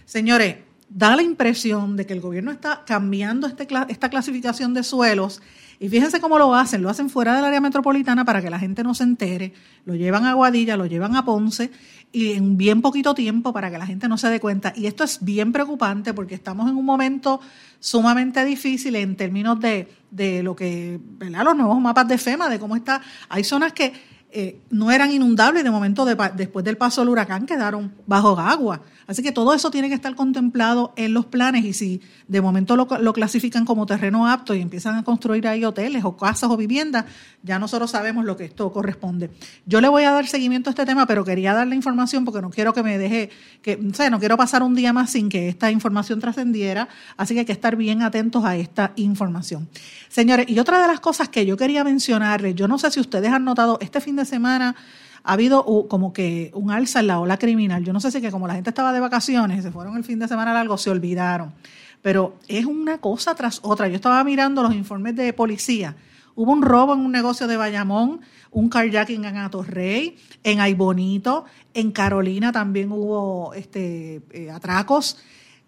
Señores, 0.07 0.57
da 0.89 1.15
la 1.15 1.23
impresión 1.23 1.97
de 1.97 2.05
que 2.05 2.15
el 2.15 2.21
gobierno 2.21 2.51
está 2.51 2.83
cambiando 2.85 3.47
este, 3.47 3.69
esta 3.91 4.09
clasificación 4.09 4.75
de 4.75 4.83
suelos 4.83 5.41
y 5.81 5.89
fíjense 5.89 6.21
cómo 6.21 6.39
lo 6.39 6.55
hacen, 6.55 6.83
lo 6.83 6.91
hacen 6.91 7.09
fuera 7.09 7.37
del 7.37 7.45
área 7.45 7.61
metropolitana 7.61 8.25
para 8.25 8.43
que 8.43 8.51
la 8.51 8.59
gente 8.59 8.83
no 8.83 8.95
se 8.95 9.05
entere, 9.05 9.53
lo 9.85 9.95
llevan 9.95 10.25
a 10.25 10.35
Guadilla, 10.35 10.77
lo 10.77 10.87
llevan 10.87 11.15
a 11.15 11.25
Ponce 11.25 11.71
y 12.11 12.33
en 12.33 12.57
bien 12.57 12.83
poquito 12.83 13.15
tiempo 13.15 13.53
para 13.53 13.71
que 13.71 13.79
la 13.79 13.87
gente 13.87 14.09
no 14.09 14.19
se 14.19 14.29
dé 14.29 14.41
cuenta. 14.41 14.73
Y 14.75 14.87
esto 14.87 15.05
es 15.05 15.23
bien 15.23 15.53
preocupante 15.53 16.15
porque 16.15 16.35
estamos 16.35 16.69
en 16.69 16.77
un 16.77 16.85
momento 16.85 17.41
sumamente 17.79 18.45
difícil 18.45 18.97
en 18.97 19.15
términos 19.15 19.61
de, 19.61 19.89
de 20.11 20.43
lo 20.43 20.57
que, 20.57 20.99
¿verdad? 21.01 21.45
Los 21.45 21.57
nuevos 21.57 21.81
mapas 21.81 22.09
de 22.09 22.19
FEMA, 22.19 22.49
de 22.49 22.59
cómo 22.59 22.75
está. 22.75 23.01
Hay 23.29 23.45
zonas 23.45 23.73
que 23.73 23.93
eh, 24.31 24.61
no 24.69 24.91
eran 24.91 25.11
inundables 25.11 25.65
de 25.65 25.71
momento 25.71 26.05
después 26.05 26.63
del 26.63 26.77
paso 26.77 27.01
del 27.01 27.09
huracán 27.09 27.47
quedaron 27.47 27.95
bajo 28.07 28.39
agua. 28.39 28.83
Así 29.07 29.23
que 29.23 29.33
todo 29.33 29.55
eso 29.55 29.71
tiene 29.71 29.89
que 29.89 29.95
estar 29.95 30.15
contemplado 30.15 30.93
en 30.97 31.15
los 31.15 31.25
planes 31.25 31.65
y 31.65 31.73
si 31.73 32.03
de 32.27 32.43
momento 32.43 32.77
lo, 32.77 33.13
clasifican 33.15 33.65
como 33.65 33.87
terreno 33.87 34.29
apto 34.29 34.55
y 34.55 34.61
empiezan 34.61 34.97
a 34.97 35.03
construir 35.03 35.49
ahí 35.49 35.65
hoteles 35.65 36.05
o 36.05 36.19
casas 36.19 36.51
o 36.51 36.59
viviendas, 36.59 37.07
ya 37.49 37.59
nosotros 37.59 37.91
sabemos 37.91 38.27
lo 38.27 38.37
que 38.37 38.45
esto 38.45 38.71
corresponde. 38.71 39.31
Yo 39.65 39.81
le 39.81 39.89
voy 39.89 40.05
a 40.05 40.13
dar 40.13 40.27
seguimiento 40.27 40.69
a 40.69 40.73
este 40.73 40.85
tema, 40.85 41.07
pero 41.07 41.25
quería 41.25 41.55
darle 41.55 41.75
información 41.75 42.27
porque 42.27 42.43
no 42.43 42.51
quiero 42.51 42.75
que 42.75 42.83
me 42.83 42.99
deje, 42.99 43.31
que, 43.63 43.75
o 43.75 44.11
no 44.11 44.19
quiero 44.21 44.37
pasar 44.37 44.63
un 44.63 44.75
día 44.75 44.93
más 44.93 45.11
sin 45.11 45.31
que 45.31 45.49
esta 45.49 45.71
información 45.71 46.21
trascendiera, 46.21 46.89
así 47.17 47.33
que 47.33 47.41
hay 47.41 47.47
que 47.47 47.53
estar 47.53 47.75
bien 47.75 48.03
atentos 48.03 48.45
a 48.45 48.55
esta 48.57 48.93
información. 48.97 49.67
Señores, 50.09 50.47
y 50.49 50.59
otra 50.59 50.81
de 50.83 50.87
las 50.87 51.01
cosas 51.01 51.31
que 51.31 51.47
yo 51.47 51.57
quería 51.57 51.85
mencionarles, 51.85 52.55
yo 52.55 52.69
no 52.69 52.79
sé 52.79 52.91
si 52.91 53.01
ustedes 53.01 53.33
han 53.33 53.45
notado 53.45 53.79
este 53.81 54.03
fin 54.03 54.15
de 54.17 54.27
semana, 54.27 54.77
ha 55.25 55.33
habido 55.33 55.65
como 55.89 56.13
que 56.13 56.51
un 56.55 56.71
alza 56.71 57.01
en 57.01 57.07
la 57.07 57.19
ola 57.19 57.39
criminal. 57.39 57.83
Yo 57.83 57.93
no 57.93 58.01
sé 58.01 58.11
si 58.11 58.21
que 58.21 58.31
como 58.31 58.47
la 58.47 58.55
gente 58.55 58.71
estaba 58.71 58.93
de 58.93 59.01
vacaciones, 59.01 59.63
se 59.63 59.71
fueron 59.71 59.97
el 59.97 60.05
fin 60.05 60.19
de 60.19 60.29
semana 60.29 60.53
largo, 60.53 60.77
se 60.77 60.91
olvidaron. 60.91 61.55
Pero 62.03 62.37
es 62.47 62.67
una 62.67 62.99
cosa 62.99 63.35
tras 63.35 63.61
otra. 63.63 63.89
Yo 63.89 63.97
estaba 63.97 64.23
mirando 64.23 64.63
los 64.63 64.75
informes 64.75 65.17
de 65.17 65.33
policía. 65.33 65.97
Hubo 66.39 66.53
un 66.53 66.63
robo 66.63 66.95
en 66.95 67.01
un 67.01 67.11
negocio 67.11 67.49
de 67.49 67.57
Bayamón, 67.57 68.21
un 68.53 68.69
carjacking 68.69 69.25
en 69.25 69.39
Atorrey, 69.39 70.17
en 70.45 70.61
Aybonito, 70.61 71.47
en 71.75 71.91
Carolina 71.91 72.53
también 72.53 72.93
hubo 72.93 73.53
este, 73.55 74.23
eh, 74.31 74.49
atracos. 74.49 75.19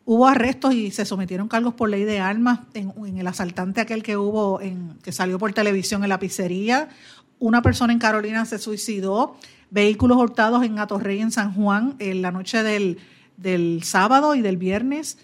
Hubo 0.04 0.28
arrestos 0.28 0.72
y 0.72 0.92
se 0.92 1.04
sometieron 1.04 1.48
cargos 1.48 1.74
por 1.74 1.90
ley 1.90 2.04
de 2.04 2.20
armas 2.20 2.60
en, 2.74 3.18
el 3.18 3.26
asaltante 3.26 3.80
aquel 3.80 4.04
que 4.04 4.16
hubo 4.16 4.60
en, 4.60 4.96
que 5.02 5.10
salió 5.10 5.40
por 5.40 5.52
televisión 5.52 6.04
en 6.04 6.08
la 6.08 6.20
pizzería. 6.20 6.88
Una 7.40 7.62
persona 7.62 7.92
en 7.92 7.98
Carolina 7.98 8.44
se 8.44 8.60
suicidó, 8.60 9.34
vehículos 9.72 10.18
hurtados 10.18 10.62
en 10.62 10.78
Atorrey, 10.78 11.18
en 11.18 11.32
San 11.32 11.52
Juan, 11.52 11.96
en 11.98 12.22
la 12.22 12.30
noche 12.30 12.62
del, 12.62 13.82
sábado 13.82 14.36
y 14.36 14.40
del 14.40 14.56
viernes, 14.56 15.18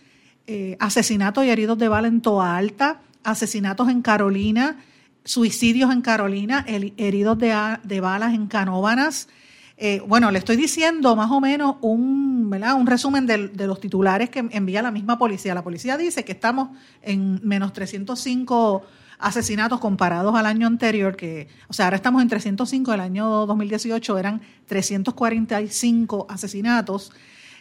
eh, 0.49 0.77
asesinatos 0.81 1.45
y 1.45 1.51
heridos 1.51 1.79
de 1.79 1.87
bala 1.87 2.09
en 2.09 2.21
Toa 2.21 2.57
Alta, 2.57 3.01
asesinatos 3.23 3.89
en 3.91 4.03
Carolina, 4.03 4.79
suicidios 5.27 5.93
en 5.93 6.01
Carolina, 6.01 6.65
heridos 6.67 7.39
de, 7.39 8.01
balas 8.01 8.33
en 8.33 8.47
Canóbanas. 8.47 9.29
Eh, 9.77 10.01
bueno, 10.07 10.31
le 10.31 10.39
estoy 10.39 10.57
diciendo 10.57 11.15
más 11.17 11.31
o 11.31 11.41
menos 11.41 11.77
un, 11.83 12.51
resumen 12.87 13.27
de, 13.27 13.49
de, 13.49 13.67
los 13.67 13.81
titulares 13.81 14.31
que 14.31 14.47
envía 14.51 14.81
la 14.81 14.91
misma 14.91 15.19
policía. 15.19 15.55
La 15.55 15.65
policía 15.65 15.99
dice 15.99 16.25
que 16.25 16.33
estamos 16.33 16.71
en 17.03 17.41
menos 17.47 17.75
305 17.75 18.83
asesinatos 19.19 19.81
comparados 19.81 20.35
al 20.35 20.47
año 20.47 20.67
anterior, 20.67 21.17
que, 21.17 21.49
o 21.69 21.73
sea, 21.73 21.87
ahora 21.87 21.97
estamos 21.97 22.23
en 22.23 22.29
305, 22.29 22.95
el 22.95 23.01
año 23.01 23.47
2018 23.47 24.19
eran 24.19 24.41
345 24.67 26.27
asesinatos. 26.31 27.13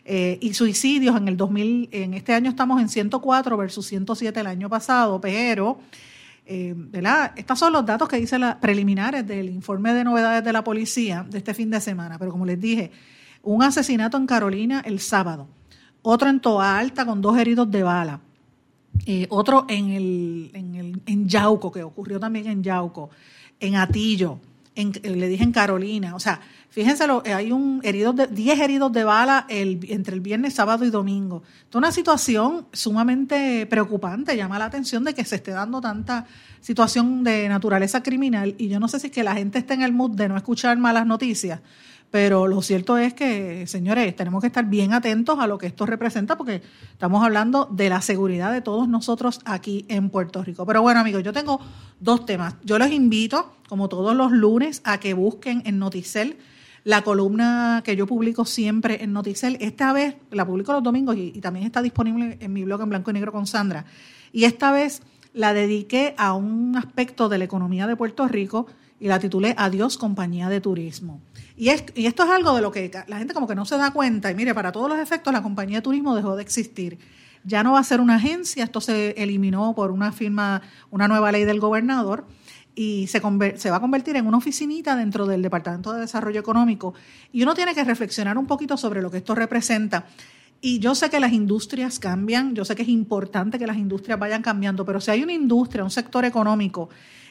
Eh, 0.08 0.38
y 0.40 0.54
suicidios 0.54 1.18
en 1.18 1.28
el 1.28 1.36
2000, 1.36 1.90
en 1.92 2.14
este 2.14 2.36
año 2.36 2.52
estamos 2.52 2.80
en 2.80 2.90
104 2.90 3.58
versus 3.58 3.88
107 3.88 4.40
el 4.40 4.46
año 4.46 4.70
pasado, 4.70 5.20
pero 5.20 5.80
eh. 6.46 6.76
Estos 7.36 7.60
son 7.60 7.74
los 7.74 7.86
datos 7.86 8.08
que 8.08 8.18
dice 8.18 8.38
las 8.38 8.56
preliminares 8.56 9.26
del 9.26 9.50
informe 9.50 9.94
de 9.94 10.04
novedades 10.04 10.44
de 10.44 10.54
la 10.54 10.64
policía 10.64 11.26
de 11.30 11.40
este 11.40 11.54
fin 11.54 11.70
de 11.70 11.82
semana, 11.82 12.18
pero 12.20 12.32
como 12.32 12.46
les 12.46 12.60
dije, 12.60 12.92
un 13.44 13.64
asesinato 13.64 14.18
en 14.18 14.28
Carolina 14.28 14.82
el 14.86 15.00
sábado, 15.00 15.48
otro 16.02 16.30
en 16.30 16.40
Toa 16.40 16.78
Alta 16.78 17.06
con 17.06 17.22
dos 17.22 17.38
heridos 17.38 17.70
de 17.70 17.84
bala, 17.84 18.22
eh, 19.06 19.28
otro 19.30 19.66
en, 19.68 19.90
el, 19.92 20.52
en, 20.54 20.76
el, 20.76 21.02
en 21.06 21.28
Yauco, 21.28 21.72
que 21.72 21.84
ocurrió 21.84 22.20
también 22.20 22.48
en 22.48 22.64
Yauco, 22.64 23.10
en 23.60 23.76
Atillo, 23.76 24.40
en, 24.76 24.92
eh, 25.04 25.10
le 25.10 25.28
dije 25.28 25.44
en 25.44 25.52
Carolina. 25.52 26.16
O 26.16 26.20
sea, 26.20 26.42
fíjense, 26.76 27.06
eh, 27.24 27.34
hay 27.34 27.52
un 27.52 27.80
herido 27.84 28.14
de, 28.14 28.28
10 28.28 28.60
heridos 28.60 28.92
de 28.92 29.04
bala 29.04 29.46
entre 29.50 30.14
el 30.14 30.22
viernes, 30.22 30.54
sábado 30.54 30.86
y 30.86 30.90
domingo. 30.92 31.42
Es 31.70 31.76
una 31.76 31.92
situación 31.92 32.68
sumamente 32.74 33.66
preocupante. 33.66 34.38
Llama 34.38 34.60
la 34.60 34.66
atención 34.66 35.04
de 35.04 35.14
que 35.14 35.24
se 35.26 35.38
esté 35.38 35.52
dando 35.52 35.82
tanta 35.82 36.28
situación 36.60 37.24
de 37.24 37.50
naturaleza 37.50 38.04
criminal. 38.04 38.56
Y 38.58 38.68
yo 38.68 38.80
no 38.80 38.88
sé 38.88 39.00
si 39.00 39.08
es 39.08 39.14
que 39.14 39.24
la 39.24 39.36
gente 39.36 39.58
está 39.58 39.74
en 39.74 39.82
el 39.82 39.94
mood 39.94 40.12
de 40.12 40.28
no 40.28 40.38
escuchar 40.38 40.78
malas 40.78 41.08
noticias 41.08 41.62
pero 42.16 42.48
lo 42.48 42.62
cierto 42.62 42.98
es 42.98 43.14
que, 43.14 43.68
señores, 43.68 44.16
tenemos 44.16 44.40
que 44.40 44.48
estar 44.48 44.64
bien 44.64 44.94
atentos 44.94 45.38
a 45.38 45.48
lo 45.48 45.58
que 45.58 45.68
esto 45.68 45.86
representa 45.86 46.38
porque 46.38 46.62
estamos 46.94 47.22
hablando 47.22 47.68
de 47.70 47.90
la 47.90 48.00
seguridad 48.00 48.54
de 48.54 48.62
todos 48.62 48.88
nosotros 48.88 49.42
aquí 49.44 49.86
en 49.90 50.10
Puerto 50.10 50.42
Rico. 50.42 50.66
Pero 50.66 50.82
bueno, 50.82 51.02
amigos, 51.02 51.24
yo 51.24 51.34
tengo 51.34 51.60
dos 52.00 52.26
temas. 52.26 52.56
Yo 52.64 52.80
les 52.80 52.94
invito, 52.94 53.58
como 53.68 53.90
todos 53.90 54.16
los 54.16 54.32
lunes, 54.32 54.82
a 54.86 54.98
que 55.02 55.14
busquen 55.14 55.62
en 55.66 55.78
Noticel 55.78 56.38
la 56.86 57.02
columna 57.02 57.82
que 57.84 57.96
yo 57.96 58.06
publico 58.06 58.46
siempre 58.46 59.04
en 59.04 59.12
Noticel. 59.12 59.58
Esta 59.60 59.92
vez 59.92 60.16
la 60.30 60.46
publico 60.46 60.72
los 60.72 60.84
domingos 60.84 61.18
y, 61.18 61.32
también 61.42 61.66
está 61.66 61.82
disponible 61.82 62.38
en 62.40 62.54
mi 62.54 62.64
blog 62.64 62.82
en 62.82 62.90
blanco 62.90 63.10
y 63.10 63.14
negro 63.16 63.32
con 63.32 63.48
Sandra. 63.48 63.86
Y 64.32 64.46
esta 64.46 64.72
vez 64.72 65.02
la 65.34 65.54
dediqué 65.54 66.14
a 66.18 66.34
un 66.34 66.78
aspecto 66.78 67.28
de 67.28 67.40
la 67.40 67.44
economía 67.44 67.88
de 67.88 67.96
Puerto 67.96 68.28
Rico 68.28 68.68
y 69.00 69.08
la 69.08 69.18
titulé 69.18 69.56
Adiós 69.58 69.98
compañía 69.98 70.48
de 70.48 70.62
turismo. 70.62 71.22
Y, 71.58 71.70
y 71.70 72.06
esto 72.06 72.24
es 72.24 72.30
algo 72.30 72.56
de 72.56 72.62
lo 72.62 72.72
que 72.72 72.92
la 73.08 73.18
gente 73.18 73.34
como 73.34 73.48
que 73.48 73.56
no 73.56 73.66
se 73.66 73.78
da 73.78 73.90
cuenta. 73.90 74.30
Y 74.30 74.36
mire, 74.36 74.54
para 74.54 74.72
todos 74.72 74.88
los 74.88 75.00
efectos, 75.00 75.34
la 75.34 75.42
compañía 75.42 75.80
de 75.80 75.82
turismo 75.82 76.16
dejó 76.16 76.36
de 76.36 76.44
existir. 76.44 77.00
Ya 77.44 77.64
no 77.64 77.74
va 77.74 77.80
a 77.80 77.84
ser 77.84 78.00
una 78.00 78.16
agencia, 78.16 78.64
esto 78.64 78.80
se 78.80 79.12
eliminó 79.18 79.74
por 79.74 79.90
una 79.90 80.12
firma, 80.12 80.62
una 80.92 81.08
nueva 81.08 81.32
ley 81.32 81.46
del 81.46 81.60
gobernador 81.60 82.28
y 82.76 83.08
se, 83.08 83.20
va 83.20 83.78
a 83.78 83.80
convertir 83.80 84.18
en 84.18 84.28
una 84.28 84.38
oficinita 84.38 84.96
dentro 84.96 85.26
del 85.26 85.42
Departamento 85.42 85.94
de 85.94 86.02
Desarrollo 86.02 86.40
Económico. 86.40 86.94
Y 87.32 87.42
uno 87.44 87.54
tiene 87.54 87.74
que 87.74 87.84
reflexionar 87.84 88.38
un 88.38 88.46
poquito 88.46 88.76
sobre 88.76 89.02
lo 89.02 89.10
que 89.10 89.18
esto 89.18 89.34
representa. 89.34 90.06
Y 90.62 90.80
yo 90.80 90.94
sé 90.94 91.10
que 91.10 91.20
las 91.20 91.32
industrias 91.32 92.00
cambian, 92.00 92.54
yo 92.54 92.66
sé 92.66 92.76
que 92.76 92.82
es 92.82 92.90
importante 92.90 93.58
que 93.58 93.68
las 93.68 93.78
industrias 93.78 94.20
vayan 94.20 94.42
cambiando, 94.42 94.86
pero 94.86 95.00
si 95.00 95.12
hay 95.12 95.24
una 95.24 95.34
industria, 95.34 95.84
un 95.84 95.92
sector 95.92 96.26
económico 96.26 96.90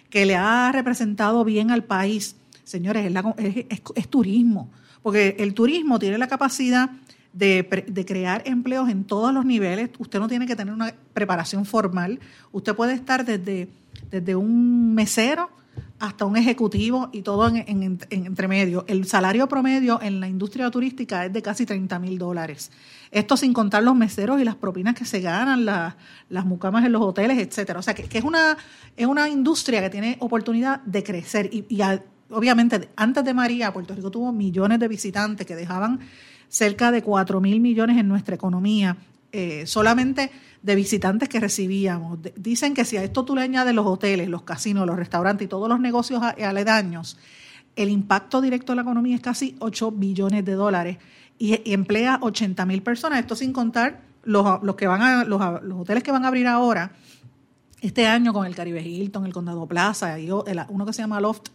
que 0.08 0.24
le 0.24 0.36
ha 0.36 0.70
representado 0.72 1.44
bien 1.44 1.70
al 1.70 1.84
país, 1.84 2.36
señores, 2.62 3.12
es, 3.36 4.08
turismo, 4.08 4.70
porque 5.02 5.36
el 5.38 5.52
turismo 5.52 5.98
tiene 5.98 6.16
la 6.16 6.28
capacidad 6.28 6.90
de, 7.32 8.04
crear 8.06 8.42
empleos 8.46 8.88
en 8.88 9.04
todos 9.04 9.34
los 9.34 9.44
niveles. 9.44 9.90
Usted 9.98 10.20
no 10.20 10.28
tiene 10.28 10.46
que 10.46 10.54
tener 10.54 10.72
una 10.72 10.94
preparación 11.12 11.66
formal. 11.66 12.20
Usted 12.52 12.74
puede 12.74 12.94
estar 12.94 13.24
desde, 13.24 13.68
desde 14.20 14.36
un 14.36 14.94
mesero 14.94 15.50
hasta 15.98 16.24
un 16.24 16.36
ejecutivo 16.36 17.08
y 17.12 17.22
todo 17.22 17.48
en, 17.48 17.98
entre 18.10 18.48
medio. 18.48 18.84
El 18.86 19.06
salario 19.06 19.48
promedio 19.48 20.00
en 20.02 20.20
la 20.20 20.28
industria 20.28 20.70
turística 20.70 21.24
es 21.24 21.32
de 21.32 21.42
casi 21.42 21.66
30 21.66 21.98
mil 21.98 22.18
dólares. 22.18 22.70
Esto 23.10 23.36
sin 23.36 23.52
contar 23.52 23.82
los 23.82 23.96
meseros 23.96 24.40
y 24.40 24.44
las 24.44 24.54
propinas 24.54 24.94
que 24.94 25.04
se 25.04 25.20
ganan, 25.20 25.64
las 25.64 26.44
mucamas 26.44 26.84
en 26.84 26.92
los 26.92 27.02
hoteles, 27.02 27.38
etcétera. 27.38 27.78
O 27.78 27.82
sea, 27.82 27.94
que, 27.94 28.06
es, 28.16 28.24
una, 28.24 28.56
es 28.96 29.06
una 29.06 29.28
industria 29.28 29.80
que 29.80 29.90
tiene 29.90 30.16
oportunidad 30.20 30.80
de 30.82 31.02
crecer 31.02 31.50
y, 31.52 31.66
obviamente 32.30 32.90
antes 32.96 33.24
de 33.24 33.34
María, 33.34 33.72
Puerto 33.72 33.94
Rico 33.94 34.10
tuvo 34.10 34.32
millones 34.32 34.78
de 34.78 34.88
visitantes 34.88 35.46
que 35.46 35.56
dejaban 35.56 36.00
cerca 36.48 36.92
de 36.92 37.02
4 37.02 37.40
mil 37.40 37.60
millones 37.60 37.98
en 37.98 38.06
nuestra 38.06 38.34
economía, 38.34 38.96
eh, 39.36 39.66
solamente 39.66 40.30
de 40.62 40.76
visitantes 40.76 41.28
que 41.28 41.40
recibíamos. 41.40 42.20
dicen 42.36 42.72
que 42.72 42.84
si 42.84 42.96
a 42.96 43.02
esto 43.02 43.24
tú 43.24 43.34
le 43.34 43.42
añades 43.42 43.74
los 43.74 43.84
hoteles, 43.84 44.28
los 44.28 44.42
casinos, 44.42 44.86
los 44.86 44.96
restaurantes 44.96 45.44
y 45.44 45.48
todos 45.48 45.68
los 45.68 45.80
negocios 45.80 46.22
aledaños, 46.22 47.18
el 47.74 47.90
impacto 47.90 48.40
directo 48.40 48.72
a 48.72 48.76
la 48.76 48.82
economía 48.82 49.16
es 49.16 49.20
casi 49.20 49.56
8 49.58 49.90
billones 49.90 50.44
de 50.44 50.52
dólares 50.52 50.98
y, 51.36 51.72
emplea 51.72 52.20
80 52.22 52.64
mil 52.64 52.80
personas. 52.84 53.18
Esto 53.18 53.34
sin 53.34 53.52
contar 53.52 54.02
los, 54.22 54.60
que 54.76 54.86
van 54.86 55.02
a, 55.02 55.24
los, 55.24 55.40
hoteles 55.80 56.04
que 56.04 56.12
van 56.12 56.24
a 56.24 56.28
abrir 56.28 56.46
ahora 56.46 56.92
este 57.80 58.06
año 58.06 58.32
con 58.32 58.46
el 58.46 58.54
Caribe 58.54 58.82
Hilton, 58.82 59.26
el 59.26 59.32
Condado 59.32 59.66
Plaza, 59.66 60.20
y 60.20 60.30
uno 60.30 60.86
que 60.86 60.92
se 60.92 61.02
llama 61.02 61.20
Loft, 61.20 61.48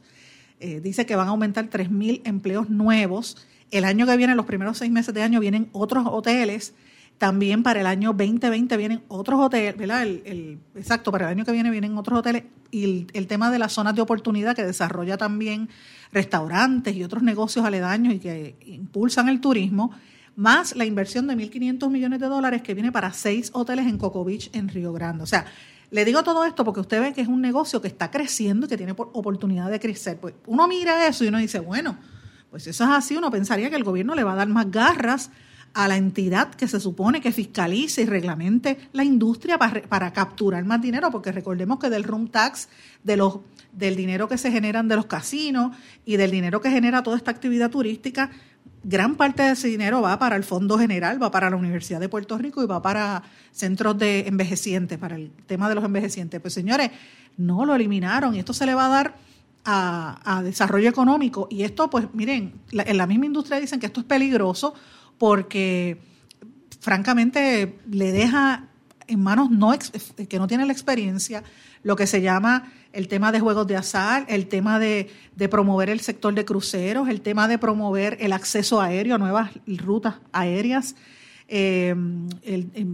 eh, 0.60 0.82
dice 0.82 1.06
que 1.06 1.16
van 1.16 1.28
a 1.28 1.32
aumentar 1.32 1.70
3.000 1.70 2.24
empleos 2.26 2.70
nuevos. 2.70 3.38
El 3.72 3.86
año 3.86 4.06
que 4.06 4.18
viene, 4.18 4.36
los 4.36 4.46
primeros 4.46 4.78
seis 4.78 4.92
meses 4.92 5.14
de 5.14 5.24
año, 5.24 5.40
vienen 5.40 5.70
otros 5.72 6.06
hoteles. 6.06 6.74
También 7.20 7.64
para 7.64 7.82
el 7.82 7.86
año 7.86 8.14
2020 8.14 8.78
vienen 8.78 9.04
otros 9.10 9.42
hoteles, 9.42 9.76
¿verdad? 9.76 10.04
El, 10.04 10.58
exacto, 10.74 11.12
para 11.12 11.26
el 11.26 11.38
año 11.38 11.44
que 11.44 11.52
viene 11.52 11.70
vienen 11.70 11.98
otros 11.98 12.20
hoteles. 12.20 12.46
Y 12.72 13.08
el, 13.12 13.28
tema 13.28 13.52
de 13.52 13.60
las 13.60 13.74
zonas 13.74 13.94
de 13.94 14.02
oportunidad 14.02 14.56
que 14.56 14.64
desarrolla 14.64 15.18
también 15.18 15.68
restaurantes 16.14 16.96
y 16.96 17.04
otros 17.04 17.22
negocios 17.22 17.66
aledaños 17.66 18.14
y 18.14 18.20
que 18.20 18.56
impulsan 18.66 19.28
el 19.28 19.42
turismo, 19.42 19.92
más 20.38 20.78
la 20.78 20.86
inversión 20.86 21.28
de 21.28 21.36
1.500 21.36 21.90
millones 21.90 22.22
de 22.22 22.28
dólares 22.28 22.62
que 22.62 22.74
viene 22.74 22.90
para 22.90 23.12
seis 23.12 23.52
hoteles 23.54 23.88
en 23.88 23.98
Coco 23.98 24.24
Beach, 24.24 24.50
en 24.54 24.70
Río 24.70 24.94
Grande. 24.94 25.24
O 25.24 25.28
sea, 25.28 25.46
le 25.92 26.06
digo 26.06 26.24
todo 26.24 26.46
esto 26.46 26.64
porque 26.64 26.80
usted 26.80 27.02
ve 27.02 27.12
que 27.12 27.20
es 27.20 27.28
un 27.28 27.42
negocio 27.42 27.82
que 27.82 27.90
está 27.90 28.10
creciendo 28.12 28.66
y 28.66 28.70
que 28.70 28.78
tiene 28.78 28.94
oportunidad 28.94 29.70
de 29.70 29.82
crecer. 29.82 30.18
Pues 30.22 30.36
uno 30.46 30.70
mira 30.70 31.06
eso 31.06 31.26
y 31.26 31.28
uno 31.28 31.40
dice, 31.40 31.60
bueno, 31.60 31.98
pues 32.50 32.66
eso 32.66 32.86
es 32.86 32.90
así, 32.90 33.18
uno 33.18 33.30
pensaría 33.30 33.70
que 33.70 33.76
el 33.76 33.84
gobierno 33.84 34.16
le 34.16 34.24
va 34.24 34.32
a 34.32 34.36
dar 34.38 34.48
más 34.48 34.72
garras 34.72 35.32
a 35.74 35.88
la 35.88 35.98
entidad 35.98 36.54
que 36.54 36.68
se 36.68 36.80
supone 36.80 37.22
que 37.22 37.32
fiscalice 37.32 38.02
y 38.02 38.06
reglamente 38.06 38.78
la 38.94 39.04
industria 39.04 39.58
para, 39.58 40.14
capturar 40.14 40.66
más 40.66 40.82
dinero, 40.82 41.12
porque 41.12 41.32
recordemos 41.32 41.80
que 41.80 41.90
del 41.90 42.04
room 42.04 42.28
tax, 42.28 42.70
de 43.04 43.18
los, 43.18 43.40
del 43.72 43.96
dinero 43.96 44.28
que 44.28 44.38
se 44.38 44.52
generan 44.52 44.88
de 44.88 44.96
los 44.96 45.06
casinos 45.06 45.76
y 46.06 46.18
del 46.18 46.32
dinero 46.32 46.62
que 46.62 46.72
genera 46.72 47.04
toda 47.04 47.18
esta 47.18 47.32
actividad 47.32 47.70
turística, 47.70 48.32
gran 48.84 49.16
parte 49.16 49.44
de 49.44 49.52
ese 49.52 49.68
dinero 49.68 50.02
va 50.02 50.18
para 50.18 50.36
el 50.36 50.44
Fondo 50.44 50.78
General, 50.78 51.22
va 51.22 51.32
para 51.32 51.50
la 51.50 51.56
Universidad 51.56 52.00
de 52.00 52.10
Puerto 52.10 52.38
Rico 52.38 52.64
y 52.64 52.66
va 52.66 52.82
para 52.82 53.24
centros 53.52 53.98
de 53.98 54.28
envejecientes, 54.28 54.98
para 54.98 55.16
el 55.16 55.32
tema 55.46 55.70
de 55.70 55.76
los 55.76 55.84
envejecientes. 55.84 56.40
Pues 56.40 56.54
señores, 56.54 56.92
no 57.38 57.66
lo 57.66 57.76
eliminaron 57.76 58.36
y 58.36 58.40
esto 58.40 58.54
se 58.54 58.66
le 58.66 58.74
va 58.74 58.86
a 58.86 58.90
dar 58.90 59.16
a, 59.66 60.42
desarrollo 60.44 60.90
económico. 60.90 61.48
Y 61.50 61.64
esto, 61.64 61.90
pues 61.90 62.08
miren, 62.14 62.54
en 62.72 62.98
la 62.98 63.08
misma 63.08 63.26
industria 63.26 63.60
dicen 63.60 63.80
que 63.80 63.88
esto 63.88 64.00
es 64.00 64.06
peligroso 64.06 64.74
porque 65.20 66.02
francamente 66.80 67.78
le 67.92 68.12
deja 68.12 68.70
en 69.08 69.22
manos 69.22 69.52
no 69.52 69.74
que 70.28 70.40
no 70.40 70.48
tiene 70.48 70.66
la 70.66 70.74
experiencia 70.74 71.44
lo 71.84 71.96
que 71.96 72.08
se 72.08 72.22
llama 72.22 72.72
el 72.92 73.08
tema 73.08 73.32
de 73.32 73.40
juegos 73.40 73.68
de 73.68 73.76
azar, 73.76 74.26
el 74.30 74.48
tema 74.48 74.80
de, 74.80 75.10
promover 75.50 75.90
el 75.90 76.00
sector 76.00 76.34
de 76.34 76.44
cruceros, 76.44 77.08
el 77.08 77.22
tema 77.22 77.48
de 77.48 77.58
promover 77.58 78.18
el 78.20 78.34
acceso 78.34 78.82
aéreo 78.82 79.16
a 79.16 79.18
nuevas 79.18 79.52
rutas 79.68 80.16
aéreas, 80.32 80.96
eh, 81.48 81.96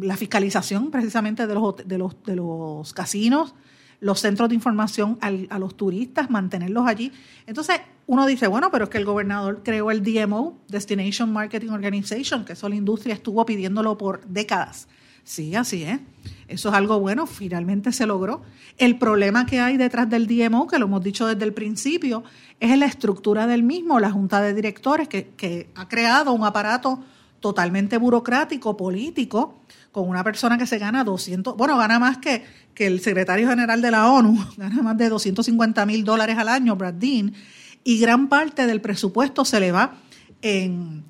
la 0.02 0.18
fiscalización 0.18 0.92
precisamente 0.92 1.48
de 1.48 1.54
los, 1.54 1.76
de 1.86 1.98
los, 1.98 2.24
de 2.24 2.36
los 2.36 2.94
casinos, 2.94 3.56
los 4.00 4.20
centros 4.20 4.50
de 4.50 4.56
información 4.56 5.18
a 5.22 5.60
los 5.60 5.76
turistas, 5.76 6.30
mantenerlos 6.30 6.88
allí. 6.88 7.12
Entonces, 7.48 7.82
uno 8.08 8.26
dice, 8.26 8.48
bueno, 8.48 8.70
pero 8.72 8.86
es 8.86 8.90
que 8.90 8.98
el 8.98 9.06
gobernador 9.06 9.62
creó 9.64 9.90
el 9.92 10.04
DMO, 10.04 10.60
Destination 10.68 11.32
Marketing 11.32 11.70
Organization, 11.70 12.46
que 12.46 12.54
eso 12.54 12.70
la 12.70 12.76
industria 12.76 13.16
estuvo 13.16 13.46
pidiéndolo 13.46 13.98
por 13.98 14.26
décadas. 14.28 14.88
Sí, 15.24 15.56
así 15.56 15.84
es. 15.84 16.00
Eso 16.48 16.70
es 16.70 16.76
algo 16.76 17.00
bueno, 17.00 17.26
finalmente 17.26 17.92
se 17.92 18.06
logró. 18.06 18.44
El 18.78 19.00
problema 19.00 19.48
que 19.48 19.60
hay 19.60 19.76
detrás 19.76 20.08
del 20.08 20.28
DMO, 20.28 20.68
que 20.68 20.78
lo 20.78 20.86
hemos 20.86 21.04
dicho 21.04 21.26
desde 21.26 21.44
el 21.44 21.54
principio, 21.54 22.24
es 22.60 22.78
la 22.78 22.86
estructura 22.86 23.48
del 23.48 23.64
mismo, 23.64 24.00
la 24.00 24.12
junta 24.12 24.40
de 24.42 24.54
directores, 24.54 25.08
que, 25.08 25.30
que 25.36 25.72
ha 25.74 25.88
creado 25.88 26.32
un 26.32 26.46
aparato 26.46 27.04
totalmente 27.46 28.00
burocrático, 28.00 28.76
político, 28.76 29.60
con 29.92 30.10
una 30.10 30.24
persona 30.24 30.58
que 30.58 30.66
se 30.66 30.80
gana 30.80 31.04
200, 31.04 31.56
bueno, 31.56 31.78
gana 31.78 32.00
más 32.00 32.18
que, 32.18 32.44
que 32.74 32.88
el 32.88 33.02
secretario 33.02 33.48
general 33.48 33.84
de 33.84 33.92
la 33.92 34.10
ONU, 34.10 34.36
gana 34.58 34.82
más 34.82 34.98
de 34.98 35.10
250 35.10 35.86
mil 35.86 36.04
dólares 36.04 36.40
al 36.40 36.50
año, 36.50 36.76
Brad 36.76 36.96
Dean, 36.96 37.36
y 37.84 38.00
gran 38.00 38.30
parte 38.30 38.66
del 38.66 38.82
presupuesto 38.82 39.46
se 39.46 39.60
le 39.60 39.72
va 39.72 39.94
en, 40.42 41.04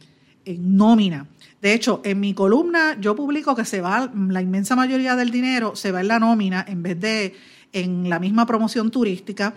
nómina. 0.46 1.25
De 1.62 1.74
hecho, 1.74 2.01
en 2.04 2.20
mi 2.20 2.34
columna 2.34 2.98
yo 3.00 3.15
publico 3.15 3.56
que 3.56 3.63
se 3.63 3.80
va, 3.80 4.12
la 4.13 4.42
inmensa 4.42 4.75
mayoría 4.75 5.15
del 5.15 5.32
dinero 5.32 5.77
se 5.77 5.94
va 5.94 6.01
en 6.01 6.10
la 6.10 6.20
nómina 6.20 6.65
en 6.68 6.84
vez 6.84 7.00
de 7.00 7.34
en 7.72 8.10
la 8.10 8.20
misma 8.20 8.46
promoción 8.46 8.92
turística, 8.92 9.54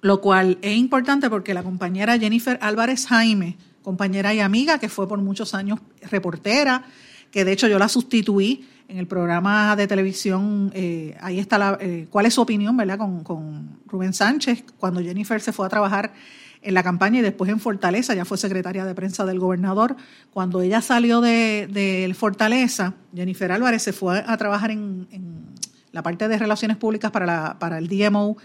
lo 0.00 0.20
cual 0.20 0.58
es 0.62 0.76
importante 0.76 1.28
porque 1.28 1.54
la 1.54 1.64
compañera 1.64 2.20
Jennifer 2.20 2.56
Álvarez 2.62 3.08
Jaime, 3.08 3.56
compañera 3.82 4.32
y 4.32 4.40
amiga 4.40 4.78
que 4.78 4.88
fue 4.88 5.08
por 5.08 5.20
muchos 5.20 5.54
años 5.54 5.80
reportera, 6.10 6.84
que 7.30 7.44
de 7.44 7.52
hecho 7.52 7.68
yo 7.68 7.78
la 7.78 7.88
sustituí 7.88 8.68
en 8.88 8.98
el 8.98 9.06
programa 9.06 9.74
de 9.76 9.86
televisión, 9.86 10.70
eh, 10.74 11.16
ahí 11.20 11.38
está 11.38 11.58
la, 11.58 11.78
eh, 11.80 12.06
cuál 12.10 12.26
es 12.26 12.34
su 12.34 12.42
opinión, 12.42 12.76
¿verdad? 12.76 12.98
Con, 12.98 13.24
con, 13.24 13.80
Rubén 13.86 14.14
Sánchez, 14.14 14.64
cuando 14.78 15.02
Jennifer 15.02 15.40
se 15.40 15.52
fue 15.52 15.66
a 15.66 15.68
trabajar 15.68 16.14
en 16.62 16.74
la 16.74 16.82
campaña 16.82 17.18
y 17.18 17.22
después 17.22 17.50
en 17.50 17.60
Fortaleza, 17.60 18.14
ya 18.14 18.24
fue 18.24 18.38
secretaria 18.38 18.86
de 18.86 18.94
prensa 18.94 19.26
del 19.26 19.38
gobernador. 19.38 19.96
Cuando 20.32 20.62
ella 20.62 20.80
salió 20.80 21.20
de, 21.20 21.68
de 21.70 22.14
Fortaleza, 22.14 22.94
Jennifer 23.14 23.52
Álvarez 23.52 23.82
se 23.82 23.92
fue 23.92 24.24
a 24.26 24.36
trabajar 24.38 24.70
en, 24.70 25.08
en 25.10 25.46
la 25.92 26.02
parte 26.02 26.26
de 26.26 26.38
relaciones 26.38 26.76
públicas 26.78 27.10
para, 27.10 27.26
la, 27.26 27.58
para 27.58 27.78
el 27.78 27.88
DMO 27.88 28.38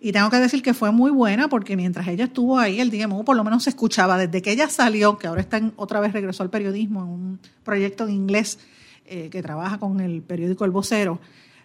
y 0.00 0.12
tengo 0.12 0.30
que 0.30 0.36
decir 0.36 0.62
que 0.62 0.74
fue 0.74 0.92
muy 0.92 1.10
buena 1.10 1.48
porque 1.48 1.76
mientras 1.76 2.06
ella 2.06 2.24
estuvo 2.24 2.58
ahí, 2.58 2.80
el 2.80 2.90
DMO 2.90 3.24
por 3.24 3.36
lo 3.36 3.42
menos 3.42 3.64
se 3.64 3.70
escuchaba. 3.70 4.16
Desde 4.16 4.42
que 4.42 4.52
ella 4.52 4.68
salió, 4.68 5.18
que 5.18 5.26
ahora 5.26 5.40
está 5.40 5.60
otra 5.76 5.98
vez 5.98 6.12
regresó 6.12 6.44
al 6.44 6.50
periodismo 6.50 7.02
en 7.02 7.08
un 7.08 7.40
proyecto 7.64 8.04
en 8.04 8.14
inglés 8.14 8.60
eh, 9.06 9.28
que 9.30 9.42
trabaja 9.42 9.78
con 9.78 10.00
el 10.00 10.22
periódico 10.22 10.64
El 10.64 10.70
Vocero. 10.70 11.20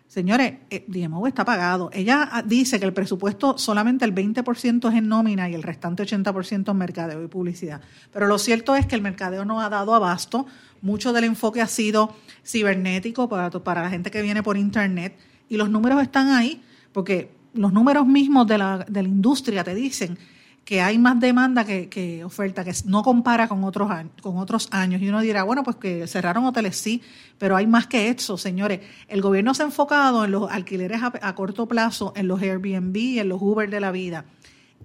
Señores, 0.08 0.56
eh, 0.72 0.84
DMO 0.88 1.28
está 1.28 1.46
pagado. 1.46 1.92
Ella 1.94 2.44
dice 2.46 2.80
que 2.80 2.86
el 2.86 2.94
presupuesto 2.94 3.58
solamente 3.60 4.04
el 4.04 4.16
20% 4.16 4.90
es 4.90 4.96
en 4.96 5.08
nómina 5.08 5.48
y 5.48 5.54
el 5.54 5.62
restante 5.62 6.04
80% 6.04 6.72
en 6.72 6.78
mercadeo 6.78 7.24
y 7.24 7.28
publicidad. 7.28 7.82
Pero 8.12 8.26
lo 8.26 8.40
cierto 8.40 8.76
es 8.76 8.88
que 8.88 8.96
el 8.96 9.02
mercadeo 9.02 9.46
no 9.46 9.62
ha 9.62 9.70
dado 9.70 9.94
abasto. 9.94 10.48
Mucho 10.82 11.14
del 11.14 11.26
enfoque 11.26 11.62
ha 11.62 11.68
sido 11.68 12.16
cibernético 12.44 13.30
para, 13.30 13.52
para 13.52 13.84
la 13.84 13.92
gente 13.92 14.10
que 14.10 14.24
viene 14.24 14.42
por 14.42 14.58
Internet. 14.58 15.16
Y 15.50 15.58
los 15.58 15.70
números 15.70 16.02
están 16.02 16.30
ahí 16.30 16.64
porque 16.94 17.43
los 17.54 17.74
números 17.74 18.06
mismos 18.06 18.48
de 18.48 18.58
la, 18.58 18.86
de 18.88 19.04
la 19.04 19.10
industria 19.10 19.64
te 19.64 19.76
dicen 19.76 20.18
que 20.66 20.82
hay 20.82 20.98
más 20.98 21.20
demanda 21.20 21.66
que, 21.66 22.24
oferta, 22.24 22.64
que 22.64 22.74
no 22.86 23.04
compara 23.04 23.48
con 23.48 23.64
otros, 23.64 23.92
con 24.22 24.38
otros 24.38 24.70
años. 24.72 25.02
Y 25.02 25.10
uno 25.10 25.20
dirá, 25.20 25.44
bueno, 25.44 25.64
pues 25.64 25.76
que 25.76 26.08
cerraron 26.08 26.46
hoteles, 26.46 26.78
sí, 26.78 27.02
pero 27.38 27.56
hay 27.56 27.68
más 27.68 27.88
que 27.88 28.10
eso, 28.10 28.38
señores. 28.38 28.80
El 29.08 29.22
gobierno 29.22 29.54
se 29.54 29.64
ha 29.64 29.66
enfocado 29.66 30.24
en 30.24 30.32
los 30.32 30.50
alquileres 30.50 31.02
a, 31.04 31.36
corto 31.36 31.68
plazo, 31.68 32.14
en 32.16 32.28
los 32.28 32.42
Airbnb, 32.42 33.20
en 33.20 33.30
los 33.30 33.42
Uber 33.42 33.70
de 33.70 33.80
la 33.82 33.92
vida. 33.92 34.26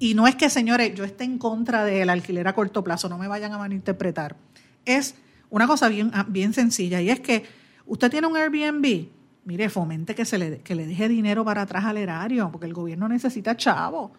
Y 0.01 0.15
no 0.15 0.27
es 0.27 0.35
que, 0.35 0.51
señores, 0.51 0.95
yo 0.95 1.05
esté 1.05 1.25
en 1.25 1.39
contra 1.39 1.85
del 1.85 2.11
alquiler 2.11 2.49
a 2.49 2.55
corto 2.55 2.83
plazo, 2.83 3.09
no 3.09 3.19
me 3.19 3.29
vayan 3.29 3.53
a 3.53 3.59
malinterpretar. 3.59 4.37
Es 4.85 5.15
una 5.51 5.67
cosa 5.67 5.89
bien, 5.89 6.11
bien 6.29 6.53
sencilla 6.53 7.01
y 7.01 7.11
es 7.11 7.21
que 7.21 7.45
usted 7.87 8.11
tiene 8.11 8.27
un 8.27 8.37
Airbnb, 8.37 9.09
mire, 9.49 9.71
fomente 9.71 10.15
que, 10.15 10.27
se 10.27 10.37
le, 10.37 10.59
que 10.59 10.75
le 10.75 10.87
deje 10.87 11.09
dinero 11.09 11.43
para 11.43 11.63
atrás 11.63 11.87
al 11.87 11.97
erario, 11.97 12.51
porque 12.53 12.67
el 12.67 12.75
gobierno 12.75 13.09
necesita 13.09 13.57
chavo, 13.57 14.13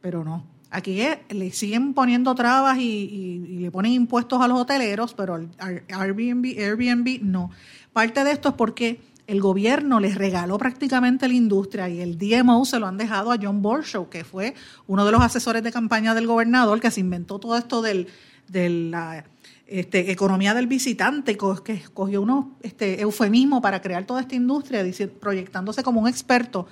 pero 0.00 0.24
no. 0.24 0.46
Aquí 0.70 1.02
le 1.28 1.52
siguen 1.52 1.92
poniendo 1.92 2.34
trabas 2.34 2.78
y, 2.78 3.58
le 3.60 3.70
ponen 3.70 3.92
impuestos 3.92 4.40
a 4.40 4.48
los 4.48 4.58
hoteleros, 4.58 5.12
pero 5.12 5.34
al 5.34 5.50
Airbnb, 5.58 6.58
Airbnb 6.58 7.20
no. 7.22 7.50
Parte 7.92 8.24
de 8.24 8.32
esto 8.32 8.48
es 8.48 8.54
porque 8.54 9.02
el 9.26 9.42
gobierno 9.42 10.00
les 10.00 10.14
regaló 10.14 10.56
prácticamente 10.56 11.28
la 11.28 11.34
industria 11.34 11.90
y 11.90 12.00
el 12.00 12.16
DMO 12.16 12.64
se 12.64 12.78
lo 12.78 12.86
han 12.86 12.96
dejado 12.96 13.32
a 13.32 13.36
John 13.40 13.60
Borshow, 13.60 14.08
que 14.08 14.24
fue 14.24 14.54
uno 14.86 15.04
de 15.04 15.12
los 15.12 15.20
asesores 15.20 15.62
de 15.62 15.72
campaña 15.72 16.14
del 16.14 16.26
gobernador 16.26 16.80
que 16.80 16.90
se 16.90 17.00
inventó 17.00 17.38
todo 17.38 17.58
esto 17.58 17.82
del, 17.82 18.08
de 18.48 19.24
este, 19.66 20.10
economía 20.10 20.52
del 20.52 20.66
visitante, 20.66 21.38
que 21.64 21.72
escogió 21.72 22.20
unos 22.20 22.46
este, 22.62 23.00
eufemismos 23.00 23.62
para 23.62 23.80
crear 23.80 24.04
toda 24.04 24.20
esta 24.20 24.34
industria, 24.34 24.84
proyectándose 25.20 25.82
como 25.82 26.00
un 26.02 26.08
experto. 26.08 26.66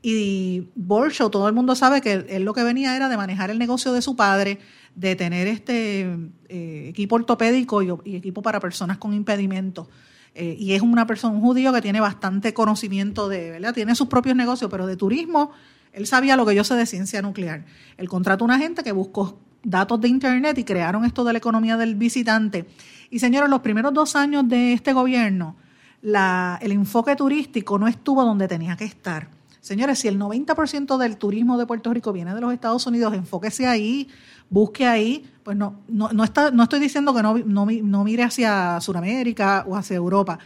Y 0.00 0.68
Borshow, 0.76 1.30
todo 1.30 1.48
el 1.48 1.54
mundo 1.54 1.74
sabe 1.74 2.00
que 2.00 2.24
él, 2.28 2.44
lo 2.44 2.54
que 2.54 2.62
venía 2.62 2.94
era 2.94 3.08
de 3.08 3.16
manejar 3.16 3.50
el 3.50 3.58
negocio 3.58 3.92
de 3.92 4.02
su 4.02 4.14
padre, 4.14 4.60
de 4.94 5.16
tener 5.16 5.48
este 5.48 6.02
eh, 6.48 6.86
equipo 6.88 7.16
ortopédico 7.16 7.82
y, 7.82 8.14
equipo 8.14 8.42
para 8.42 8.60
personas 8.60 8.98
con 8.98 9.12
impedimentos. 9.12 9.88
Eh, 10.34 10.54
y 10.58 10.74
es 10.74 10.82
una 10.82 11.06
persona, 11.06 11.34
un 11.34 11.40
judío 11.40 11.72
que 11.72 11.82
tiene 11.82 12.00
bastante 12.00 12.54
conocimiento 12.54 13.28
de, 13.28 13.52
¿verdad? 13.52 13.74
Tiene 13.74 13.94
sus 13.96 14.06
propios 14.06 14.36
negocios, 14.36 14.70
pero 14.70 14.86
de 14.86 14.96
turismo, 14.96 15.50
él 15.92 16.06
sabía 16.06 16.36
lo 16.36 16.46
que 16.46 16.54
yo 16.54 16.62
sé 16.62 16.74
de 16.74 16.86
ciencia 16.86 17.22
nuclear. 17.22 17.64
Él 17.96 18.08
contrató 18.08 18.44
una 18.44 18.58
gente 18.58 18.84
que 18.84 18.92
buscó 18.92 19.40
datos 19.66 20.00
de 20.00 20.08
Internet 20.08 20.56
y 20.58 20.64
crearon 20.64 21.04
esto 21.04 21.24
de 21.24 21.32
la 21.32 21.38
economía 21.38 21.76
del 21.76 21.96
visitante. 21.96 22.66
Y 23.10 23.18
señores, 23.18 23.50
los 23.50 23.60
primeros 23.60 23.92
dos 23.92 24.14
años 24.16 24.48
de 24.48 24.72
este 24.72 24.92
gobierno, 24.92 25.56
la, 26.02 26.58
el 26.62 26.72
enfoque 26.72 27.16
turístico 27.16 27.78
no 27.78 27.88
estuvo 27.88 28.24
donde 28.24 28.46
tenía 28.46 28.76
que 28.76 28.84
estar. 28.84 29.28
Señores, 29.60 29.98
si 29.98 30.06
el 30.06 30.18
90% 30.18 30.96
del 30.96 31.16
turismo 31.16 31.58
de 31.58 31.66
Puerto 31.66 31.92
Rico 31.92 32.12
viene 32.12 32.32
de 32.32 32.40
los 32.40 32.52
Estados 32.52 32.86
Unidos, 32.86 33.12
enfóquese 33.14 33.66
ahí, 33.66 34.08
busque 34.48 34.86
ahí. 34.86 35.28
Pues 35.42 35.56
no, 35.56 35.80
no, 35.88 36.12
no, 36.12 36.22
está, 36.22 36.52
no 36.52 36.62
estoy 36.62 36.78
diciendo 36.78 37.12
que 37.12 37.22
no, 37.22 37.36
no, 37.38 37.66
no 37.66 38.04
mire 38.04 38.22
hacia 38.22 38.80
Sudamérica 38.80 39.64
o 39.66 39.74
hacia 39.76 39.96
Europa. 39.96 40.38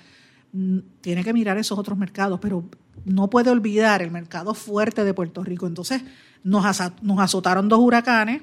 Mm, 0.54 0.78
tiene 1.02 1.22
que 1.22 1.34
mirar 1.34 1.58
esos 1.58 1.78
otros 1.78 1.98
mercados, 1.98 2.40
pero 2.40 2.64
no 3.04 3.28
puede 3.28 3.50
olvidar 3.50 4.00
el 4.00 4.10
mercado 4.10 4.54
fuerte 4.54 5.04
de 5.04 5.12
Puerto 5.12 5.44
Rico. 5.44 5.66
Entonces, 5.66 6.02
nos, 6.42 6.64
nos 7.02 7.18
azotaron 7.18 7.68
dos 7.68 7.80
huracanes 7.80 8.40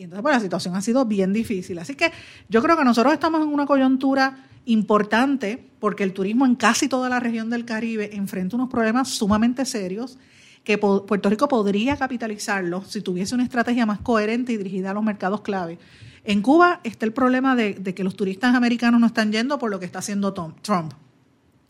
y 0.00 0.04
entonces 0.04 0.22
pues, 0.22 0.34
la 0.34 0.40
situación 0.40 0.74
ha 0.74 0.80
sido 0.80 1.04
bien 1.04 1.32
difícil. 1.32 1.78
Así 1.78 1.94
que 1.94 2.10
yo 2.48 2.62
creo 2.62 2.76
que 2.76 2.84
nosotros 2.84 3.12
estamos 3.12 3.42
en 3.42 3.52
una 3.52 3.66
coyuntura 3.66 4.46
importante 4.64 5.62
porque 5.78 6.04
el 6.04 6.14
turismo 6.14 6.46
en 6.46 6.54
casi 6.54 6.88
toda 6.88 7.10
la 7.10 7.20
región 7.20 7.50
del 7.50 7.66
Caribe 7.66 8.16
enfrenta 8.16 8.56
unos 8.56 8.70
problemas 8.70 9.08
sumamente 9.08 9.66
serios 9.66 10.16
que 10.64 10.78
Puerto 10.78 11.28
Rico 11.28 11.48
podría 11.48 11.96
capitalizarlos 11.96 12.88
si 12.88 13.02
tuviese 13.02 13.34
una 13.34 13.44
estrategia 13.44 13.84
más 13.84 14.00
coherente 14.00 14.52
y 14.52 14.56
dirigida 14.56 14.90
a 14.90 14.94
los 14.94 15.02
mercados 15.02 15.42
clave. 15.42 15.78
En 16.24 16.40
Cuba 16.40 16.80
está 16.82 17.04
el 17.04 17.12
problema 17.12 17.54
de, 17.54 17.74
que 17.74 18.04
los 18.04 18.16
turistas 18.16 18.54
americanos 18.54 19.00
no 19.00 19.06
están 19.06 19.32
yendo 19.32 19.58
por 19.58 19.70
lo 19.70 19.80
que 19.80 19.86
está 19.86 19.98
haciendo 19.98 20.32
Trump, 20.32 20.92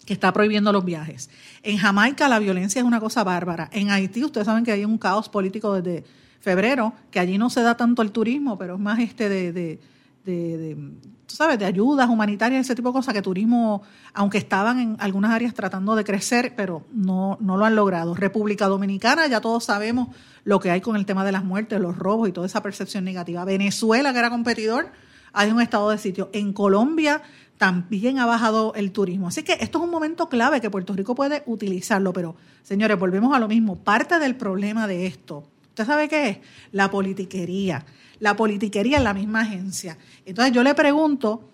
que 0.04 0.12
está 0.12 0.32
prohibiendo 0.32 0.72
los 0.72 0.84
viajes. 0.84 1.30
En 1.62 1.78
Jamaica 1.78 2.28
la 2.28 2.38
violencia 2.38 2.80
es 2.80 2.86
una 2.86 3.00
cosa 3.00 3.24
bárbara. 3.24 3.68
En 3.72 3.90
Haití 3.90 4.24
ustedes 4.24 4.46
saben 4.46 4.64
que 4.64 4.72
hay 4.72 4.84
un 4.84 4.98
caos 4.98 5.28
político 5.28 5.80
desde 5.80 6.04
febrero, 6.40 6.94
que 7.10 7.20
allí 7.20 7.38
no 7.38 7.50
se 7.50 7.62
da 7.62 7.76
tanto 7.76 8.02
el 8.02 8.12
turismo, 8.12 8.58
pero 8.58 8.74
es 8.74 8.80
más 8.80 8.98
este 8.98 9.28
de 9.28 9.78
de, 10.24 10.92
sabes, 11.26 11.58
de 11.58 11.64
ayudas 11.64 12.08
humanitarias, 12.08 12.66
ese 12.66 12.74
tipo 12.74 12.90
de 12.90 12.94
cosas, 12.94 13.14
que 13.14 13.22
turismo, 13.22 13.82
aunque 14.14 14.38
estaban 14.38 14.80
en 14.80 14.96
algunas 14.98 15.32
áreas 15.32 15.54
tratando 15.54 15.94
de 15.96 16.04
crecer, 16.04 16.54
pero 16.56 16.84
no, 16.92 17.38
no 17.40 17.56
lo 17.56 17.64
han 17.64 17.76
logrado. 17.76 18.14
República 18.14 18.66
Dominicana, 18.66 19.26
ya 19.26 19.40
todos 19.40 19.64
sabemos 19.64 20.08
lo 20.44 20.60
que 20.60 20.70
hay 20.70 20.80
con 20.80 20.96
el 20.96 21.06
tema 21.06 21.24
de 21.24 21.32
las 21.32 21.44
muertes, 21.44 21.80
los 21.80 21.96
robos 21.96 22.28
y 22.28 22.32
toda 22.32 22.46
esa 22.46 22.62
percepción 22.62 23.04
negativa. 23.04 23.44
Venezuela, 23.44 24.12
que 24.12 24.18
era 24.18 24.30
competidor, 24.30 24.90
hay 25.32 25.50
un 25.50 25.60
estado 25.60 25.90
de 25.90 25.98
sitio. 25.98 26.30
En 26.32 26.52
Colombia 26.52 27.22
también 27.56 28.18
ha 28.18 28.26
bajado 28.26 28.72
el 28.74 28.90
turismo. 28.90 29.28
Así 29.28 29.42
que 29.42 29.52
esto 29.60 29.78
es 29.78 29.84
un 29.84 29.90
momento 29.90 30.28
clave 30.28 30.60
que 30.60 30.70
Puerto 30.70 30.94
Rico 30.94 31.14
puede 31.14 31.42
utilizarlo, 31.46 32.12
pero 32.12 32.34
señores, 32.62 32.98
volvemos 32.98 33.34
a 33.34 33.38
lo 33.38 33.48
mismo. 33.48 33.76
Parte 33.76 34.18
del 34.18 34.34
problema 34.34 34.86
de 34.86 35.06
esto, 35.06 35.44
¿usted 35.82 35.92
sabe 35.92 36.08
qué 36.08 36.28
es? 36.28 36.38
La 36.72 36.90
politiquería 36.90 37.84
la 38.20 38.36
politiquería 38.36 38.98
en 38.98 39.04
la 39.04 39.14
misma 39.14 39.40
agencia. 39.40 39.98
Entonces 40.24 40.54
yo 40.54 40.62
le 40.62 40.74
pregunto 40.74 41.50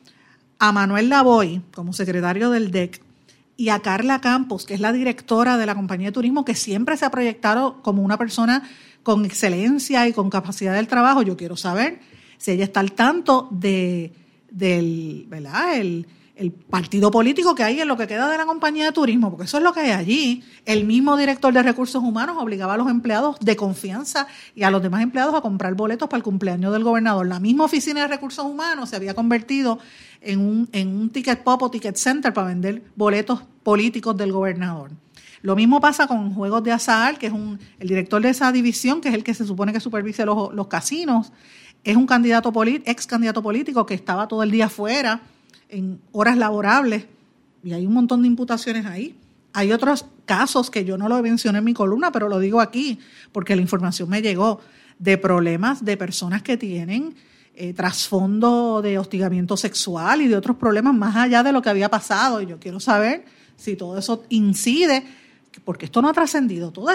a 0.59 0.73
Manuel 0.73 1.09
Lavoy, 1.09 1.63
como 1.73 1.93
secretario 1.93 2.51
del 2.51 2.71
DEC, 2.71 3.01
y 3.57 3.71
a 3.71 3.81
Carla 3.81 4.21
Campos, 4.21 4.67
que 4.67 4.75
es 4.75 4.81
la 4.81 4.93
directora 4.93 5.57
de 5.57 5.65
la 5.65 5.75
compañía 5.75 6.09
de 6.09 6.13
turismo, 6.13 6.45
que 6.45 6.55
siempre 6.55 6.97
se 6.97 7.07
ha 7.07 7.11
proyectado 7.11 7.81
como 7.83 8.03
una 8.03 8.19
persona 8.19 8.69
con 9.03 9.25
excelencia 9.25 10.07
y 10.07 10.13
con 10.13 10.29
capacidad 10.29 10.75
del 10.75 10.89
trabajo. 10.89 11.23
Yo 11.23 11.37
quiero 11.37 11.57
saber 11.57 12.01
si 12.37 12.51
ella 12.51 12.65
está 12.65 12.81
al 12.81 12.93
tanto 12.93 13.49
de, 13.51 14.13
del, 14.51 15.25
¿verdad? 15.29 15.79
El, 15.79 16.07
el 16.37 16.53
partido 16.53 17.11
político 17.11 17.55
que 17.55 17.65
hay 17.65 17.81
en 17.81 17.89
lo 17.89 17.97
que 17.97 18.07
queda 18.07 18.29
de 18.29 18.37
la 18.37 18.45
compañía 18.45 18.85
de 18.85 18.93
turismo, 18.93 19.31
porque 19.31 19.47
eso 19.47 19.57
es 19.57 19.63
lo 19.63 19.73
que 19.73 19.81
hay 19.81 19.91
allí. 19.91 20.45
El 20.67 20.85
mismo 20.85 21.17
director 21.17 21.53
de 21.53 21.63
recursos 21.63 22.03
humanos 22.03 22.37
obligaba 22.39 22.75
a 22.75 22.77
los 22.77 22.91
empleados 22.91 23.37
de 23.41 23.57
confianza 23.57 24.27
y 24.55 24.63
a 24.63 24.71
los 24.71 24.83
demás 24.83 25.03
empleados 25.03 25.35
a 25.35 25.41
comprar 25.41 25.75
boletos 25.75 26.09
para 26.09 26.19
el 26.19 26.23
cumpleaños 26.23 26.75
del 26.75 26.85
gobernador. 26.85 27.27
La 27.27 27.41
misma 27.41 27.65
oficina 27.65 28.03
de 28.03 28.09
recursos 28.09 28.45
humanos 28.45 28.91
se 28.91 28.97
había 28.97 29.15
convertido 29.15 29.79
en 30.21 30.41
un, 30.41 31.11
ticket 31.11 31.43
pop 31.43 31.63
o 31.63 31.71
ticket 31.71 31.97
center 31.97 32.35
para 32.35 32.49
vender 32.49 32.83
boletos 32.97 33.43
políticos 33.63 34.15
del 34.17 34.31
gobernador. 34.31 34.91
Lo 35.41 35.57
mismo 35.57 35.81
pasa 35.81 36.07
con 36.07 36.35
Juegos 36.35 36.63
de 36.65 36.73
Azar, 36.73 37.19
que 37.19 37.29
es 37.29 37.33
un, 37.33 37.59
el 37.79 37.89
director 37.89 38.21
de 38.21 38.29
esa 38.29 38.53
división, 38.53 39.01
que 39.01 39.09
es 39.09 39.15
el 39.15 39.25
que 39.25 39.33
se 39.33 39.47
supone 39.47 39.73
que 39.73 39.81
supervise 39.81 40.27
los, 40.27 40.53
los 40.53 40.67
casinos, 40.67 41.33
es 41.83 41.97
un 41.97 42.07
candidato 42.07 42.53
ex 42.85 43.07
candidato 43.07 43.43
político 43.43 43.87
que 43.87 43.95
estaba 43.95 44.29
todo 44.29 44.43
el 44.43 44.51
día 44.51 44.67
afuera 44.67 45.23
en 45.69 46.01
horas 46.13 46.37
laborables, 46.37 47.07
y 47.63 47.73
hay 47.73 47.87
un 47.87 47.95
montón 47.95 48.23
de 48.23 48.29
imputaciones 48.29 48.87
ahí. 48.87 49.17
Hay 49.53 49.73
otros 49.73 50.05
casos 50.25 50.71
que 50.71 50.85
yo 50.85 50.99
no 50.99 51.09
lo 51.09 51.21
mencioné 51.23 51.59
en 51.59 51.65
mi 51.65 51.75
columna, 51.75 52.13
pero 52.13 52.29
lo 52.29 52.39
digo 52.39 52.61
aquí 52.61 52.99
porque 53.33 53.57
la 53.57 53.63
información 53.63 54.09
me 54.09 54.23
llegó 54.23 54.61
de 54.99 55.19
problemas 55.19 55.85
de 55.85 55.97
personas 55.97 56.43
que 56.43 56.57
tienen 56.57 57.15
eh, 57.55 57.73
trasfondo 57.73 58.83
de 58.83 58.99
hostigamiento 58.99 59.57
sexual 59.57 60.21
y 60.21 60.29
de 60.29 60.37
otros 60.37 60.59
problemas 60.59 60.95
más 60.95 61.17
allá 61.17 61.43
de 61.43 61.53
lo 61.53 61.63
que 61.63 61.71
había 61.71 61.89
pasado. 61.89 62.41
Y 62.43 62.47
yo 62.47 62.61
quiero 62.61 62.81
saber 62.81 63.25
si 63.57 63.77
todo 63.77 63.99
eso 63.99 64.25
incide, 64.29 65.05
porque 65.65 65.87
esto 65.87 66.03
no 66.03 66.09
ha 66.09 66.13
trascendido. 66.13 66.71
Todo, 66.71 66.89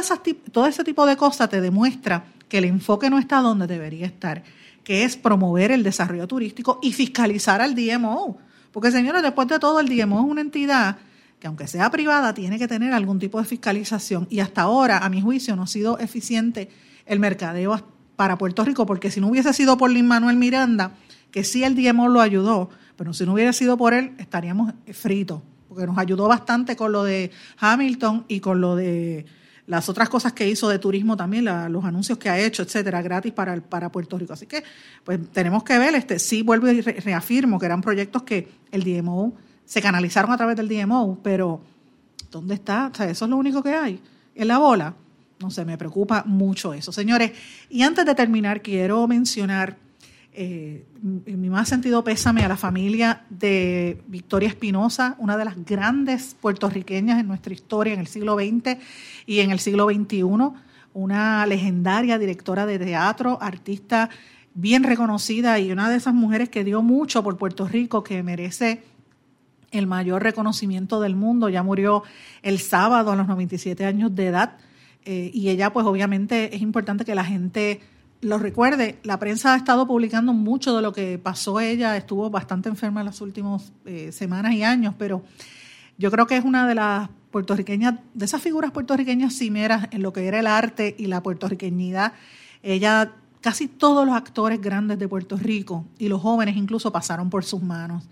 todo 0.52 0.68
ese 0.68 0.84
tipo 0.84 1.06
de 1.06 1.18
cosas 1.18 1.50
te 1.50 1.62
demuestra 1.62 2.26
que 2.48 2.60
el 2.60 2.66
enfoque 2.66 3.10
no 3.10 3.18
está 3.18 3.42
donde 3.42 3.66
debería 3.66 4.06
estar, 4.06 4.44
que 4.84 5.04
es 5.04 5.18
promover 5.18 5.72
el 5.72 5.84
desarrollo 5.84 6.28
turístico 6.28 6.80
y 6.82 6.94
fiscalizar 6.94 7.60
al 7.60 7.74
DMO 7.74 8.38
porque, 8.72 8.92
señores, 8.92 9.22
después 9.22 9.48
de 9.48 9.60
todo, 9.60 9.80
el 9.80 9.88
DMO 9.88 10.20
es 10.20 10.26
una 10.26 10.42
entidad 10.42 10.98
que, 11.40 11.48
aunque 11.48 11.68
sea 11.68 11.90
privada, 11.90 12.34
tiene 12.34 12.60
que 12.60 12.68
tener 12.68 12.94
algún 12.94 13.20
tipo 13.20 13.40
de 13.40 13.46
fiscalización. 13.46 14.28
Y 14.30 14.40
hasta 14.40 14.62
ahora, 14.62 15.00
a 15.00 15.10
mi 15.10 15.22
juicio, 15.22 15.56
no 15.56 15.64
ha 15.64 15.68
sido 15.68 15.98
eficiente 16.00 16.70
el 17.06 17.20
mercadeo 17.20 17.84
para 18.16 18.38
Puerto 18.38 18.64
Rico, 18.64 18.86
porque 18.86 19.10
si 19.10 19.20
no 19.20 19.28
hubiese 19.28 19.52
sido 19.54 19.78
por 19.78 19.90
Lin 19.90 20.08
Manuel 20.08 20.38
Miranda, 20.38 20.94
que 21.32 21.44
sí 21.44 21.64
el 21.64 21.76
DMO 21.76 22.08
lo 22.08 22.22
ayudó, 22.22 22.70
pero 22.96 23.14
si 23.14 23.26
no 23.26 23.34
hubiera 23.34 23.54
sido 23.54 23.78
por 23.78 23.94
él, 23.94 24.14
estaríamos 24.20 24.74
fritos, 24.94 25.42
porque 25.68 25.88
nos 25.88 25.98
ayudó 25.98 26.28
bastante 26.28 26.76
con 26.76 26.92
lo 26.92 27.04
de 27.04 27.32
Hamilton 27.58 28.26
y 28.28 28.40
con 28.40 28.62
lo 28.62 28.76
de 28.76 29.26
las 29.72 29.88
otras 29.88 30.10
cosas 30.10 30.34
que 30.34 30.50
hizo 30.50 30.68
de 30.68 30.80
turismo 30.80 31.16
también, 31.16 31.46
los 31.46 31.86
anuncios 31.86 32.18
que 32.18 32.28
ha 32.28 32.38
hecho, 32.38 32.62
etcétera, 32.62 33.02
gratis 33.02 33.32
para, 33.32 33.56
para 33.62 33.90
Puerto 33.90 34.18
Rico. 34.18 34.34
Así 34.34 34.46
que, 34.46 34.66
pues 35.06 35.18
tenemos 35.32 35.64
que 35.64 35.80
ver, 35.80 35.96
este, 35.96 36.20
sí 36.20 36.42
vuelvo 36.42 36.68
y 36.68 36.82
reafirmo 36.82 37.58
que 37.58 37.68
eran 37.68 37.80
proyectos 37.80 38.24
que 38.24 38.50
el 38.70 38.84
DMO 38.84 39.32
se 39.64 39.82
canalizaron 39.82 40.30
a 40.34 40.36
través 40.36 40.58
del 40.58 40.68
DMO, 40.68 41.20
pero 41.24 41.62
¿dónde 42.30 42.56
está? 42.56 42.92
O 42.92 42.96
sea, 42.96 43.10
eso 43.10 43.24
es 43.24 43.32
lo 43.32 43.38
único 43.38 43.64
que 43.64 43.74
hay. 43.74 44.02
En 44.36 44.50
la 44.50 44.58
bola. 44.58 44.94
No 45.40 45.50
sé, 45.50 45.64
me 45.64 45.78
preocupa 45.78 46.24
mucho 46.26 46.74
eso. 46.74 46.92
Señores, 46.92 47.32
y 47.70 47.84
antes 47.84 48.06
de 48.06 48.14
terminar, 48.14 48.62
quiero 48.62 49.08
mencionar 49.08 49.78
eh, 50.34 50.86
mi 51.02 51.50
más 51.50 51.67
sentido 51.67 52.04
pésame 52.04 52.44
a 52.44 52.48
la 52.48 52.56
familia 52.56 53.26
de 53.30 54.02
Victoria 54.08 54.48
Espinosa, 54.48 55.15
una 55.20 55.36
de 55.36 55.46
las 55.46 55.65
grandes 55.65 56.36
puertorriqueñas 56.39 57.20
en 57.20 57.28
nuestra 57.28 57.54
historia 57.54 57.94
en 57.94 58.00
el 58.00 58.08
siglo 58.08 58.36
XX 58.36 58.78
y 59.26 59.39
en 59.39 59.52
el 59.52 59.60
siglo 59.60 59.88
XXI, 59.88 60.24
una 60.94 61.46
legendaria 61.46 62.17
directora 62.17 62.65
de 62.65 62.80
teatro, 62.80 63.38
artista 63.41 64.10
bien 64.54 64.84
reconocida 64.84 65.60
y 65.60 65.72
una 65.72 65.89
de 65.89 65.98
esas 65.98 66.13
mujeres 66.13 66.50
que 66.50 66.63
dio 66.63 66.82
mucho 66.82 67.24
por 67.24 67.38
Puerto 67.38 67.67
Rico, 67.67 68.04
que 68.04 68.24
merece 68.24 68.84
el 69.72 69.88
mayor 69.88 70.24
reconocimiento 70.24 71.02
del 71.02 71.15
mundo. 71.15 71.50
Ya 71.50 71.63
murió 71.63 72.04
el 72.41 72.60
sábado 72.60 73.12
a 73.12 73.15
los 73.15 73.28
97 73.28 73.86
años 73.86 74.15
de 74.15 74.28
edad 74.28 74.58
eh, 75.06 75.32
y 75.34 75.50
ella 75.50 75.74
pues 75.74 75.86
obviamente 75.86 76.56
es 76.56 76.62
importante 76.62 77.06
que 77.06 77.15
la 77.15 77.24
gente 77.24 77.82
lo 78.22 78.38
recuerde, 78.38 79.00
la 79.04 79.18
prensa 79.20 79.54
ha 79.54 79.58
estado 79.58 79.88
publicando 79.88 80.32
mucho 80.32 80.76
de 80.76 80.82
lo 80.82 80.94
que 80.94 81.18
pasó 81.18 81.60
ella, 81.60 81.98
estuvo 81.98 82.30
bastante 82.30 82.70
enferma 82.70 83.02
en 83.02 83.08
las 83.08 83.20
últimas 83.20 83.74
eh, 83.86 84.12
semanas 84.12 84.54
y 84.54 84.64
años, 84.64 84.94
pero 84.98 85.24
yo 85.98 86.12
creo 86.12 86.28
que 86.28 86.38
es 86.38 86.46
una 86.46 86.68
de 86.68 86.76
las 86.76 87.10
puertorriqueñas, 87.32 87.96
de 88.14 88.26
esas 88.26 88.42
figuras 88.42 88.72
puertorriqueñas 88.72 89.36
cimeras 89.36 89.88
en 89.92 90.04
lo 90.04 90.14
que 90.14 90.28
era 90.28 90.40
el 90.40 90.48
arte 90.48 90.96
y 90.98 91.08
la 91.08 91.24
puertorriqueñidad. 91.24 92.14
Ella, 92.62 93.14
casi 93.40 93.68
todos 93.68 94.06
los 94.06 94.16
actores 94.16 94.62
grandes 94.62 95.00
de 95.00 95.08
Puerto 95.08 95.38
Rico 95.38 95.86
y 95.98 96.08
los 96.08 96.22
jóvenes 96.22 96.58
incluso 96.58 96.92
pasaron 96.92 97.30
por 97.30 97.44
sus 97.44 97.64
manos. 97.64 98.08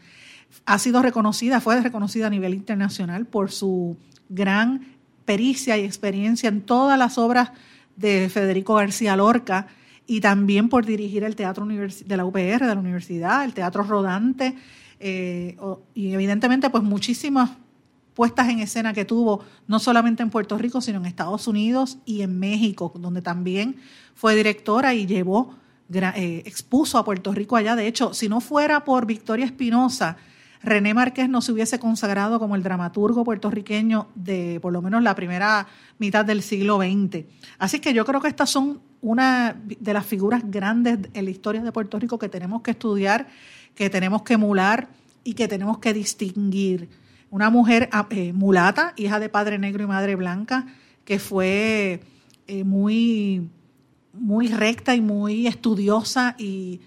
Ha 0.66 0.80
sido 0.80 1.04
reconocida, 1.04 1.62
fue 1.62 1.80
reconocida 1.82 2.28
a 2.28 2.30
nivel 2.32 2.56
internacional 2.56 3.28
por 3.28 3.52
su 3.52 3.98
gran 4.30 4.96
pericia 5.26 5.78
y 5.78 5.84
experiencia 5.84 6.50
en 6.50 6.62
todas 6.62 6.98
las 6.98 7.20
obras 7.20 7.52
de 7.96 8.30
Federico 8.30 8.76
García 8.76 9.16
Lorca, 9.16 9.68
y 10.10 10.22
también 10.22 10.70
por 10.70 10.88
dirigir 10.88 11.24
el 11.24 11.36
teatro 11.36 11.68
de 11.68 12.18
la 12.18 12.26
UPR, 12.26 12.66
de 12.66 12.74
la 12.74 12.80
universidad, 12.80 13.44
el 13.44 13.54
teatro 13.54 13.84
rodante, 13.84 14.56
eh, 15.00 15.56
y 15.94 16.12
evidentemente 16.14 16.72
pues 16.72 16.84
muchísimas 16.84 17.52
puestas 18.16 18.50
en 18.50 18.58
escena 18.58 18.92
que 18.92 19.06
tuvo, 19.06 19.46
no 19.68 19.78
solamente 19.78 20.24
en 20.24 20.32
Puerto 20.32 20.58
Rico, 20.58 20.82
sino 20.82 20.98
en 20.98 21.06
Estados 21.06 21.48
Unidos 21.48 22.00
y 22.06 22.24
en 22.24 22.40
México, 22.40 22.92
donde 22.96 23.22
también 23.22 23.76
fue 24.16 24.36
directora 24.36 24.96
y 24.96 25.06
llevó, 25.06 25.54
eh, 25.94 26.42
expuso 26.44 26.98
a 26.98 27.06
Puerto 27.06 27.32
Rico 27.32 27.56
allá. 27.56 27.76
De 27.76 27.86
hecho, 27.86 28.16
si 28.16 28.30
no 28.30 28.42
fuera 28.42 28.84
por 28.84 29.06
Victoria 29.06 29.46
Espinosa, 29.46 30.18
René 30.62 30.94
Márquez 30.94 31.30
no 31.30 31.42
se 31.42 31.54
hubiese 31.54 31.80
consagrado 31.80 32.40
como 32.40 32.56
el 32.56 32.64
dramaturgo 32.64 33.24
puertorriqueño 33.24 34.08
de 34.16 34.60
por 34.62 34.74
lo 34.74 34.82
menos 34.82 35.02
la 35.02 35.16
primera 35.16 35.68
mitad 36.00 36.26
del 36.26 36.42
siglo 36.42 36.78
XX. 36.78 37.26
Así 37.58 37.80
que 37.80 37.94
yo 37.94 38.06
creo 38.06 38.22
que 38.22 38.28
estas 38.28 38.50
son 38.50 38.82
una 39.02 39.56
de 39.64 39.94
las 39.94 40.06
figuras 40.06 40.44
grandes 40.46 41.00
en 41.14 41.26
la 41.26 41.32
historia 41.32 41.62
de 41.62 41.72
Puerto 41.72 41.98
Rico 41.98 42.20
que 42.20 42.28
tenemos 42.28 42.62
que 42.62 42.72
estudiar, 42.72 43.28
que 43.74 43.90
tenemos 43.90 44.24
que 44.24 44.34
emular 44.34 44.90
y 45.24 45.34
que 45.34 45.48
tenemos 45.48 45.78
que 45.80 45.94
distinguir. 45.94 46.90
Una 47.32 47.50
mujer 47.50 47.88
ah, 47.92 48.08
eh, 48.10 48.34
mulata, 48.34 48.94
hija 48.98 49.20
de 49.20 49.30
padre 49.30 49.60
negro 49.60 49.84
y 49.84 49.88
madre 49.88 50.16
blanca, 50.16 50.66
que 51.06 51.20
fue 51.20 52.02
eh, 52.48 52.64
muy, 52.64 53.48
muy 54.14 54.48
recta 54.48 54.96
y 54.96 55.02
muy 55.02 55.48
estudiosa 55.48 56.36
y 56.38 56.82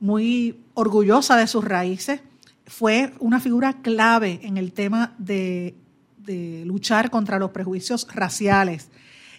muy 0.00 0.60
orgullosa 0.74 1.36
de 1.36 1.46
sus 1.46 1.64
raíces. 1.64 2.20
Fue 2.68 3.14
una 3.18 3.40
figura 3.40 3.80
clave 3.80 4.40
en 4.42 4.58
el 4.58 4.72
tema 4.72 5.14
de, 5.18 5.74
luchar 6.66 7.10
contra 7.10 7.38
los 7.38 7.50
prejuicios 7.52 8.06
raciales. 8.14 8.90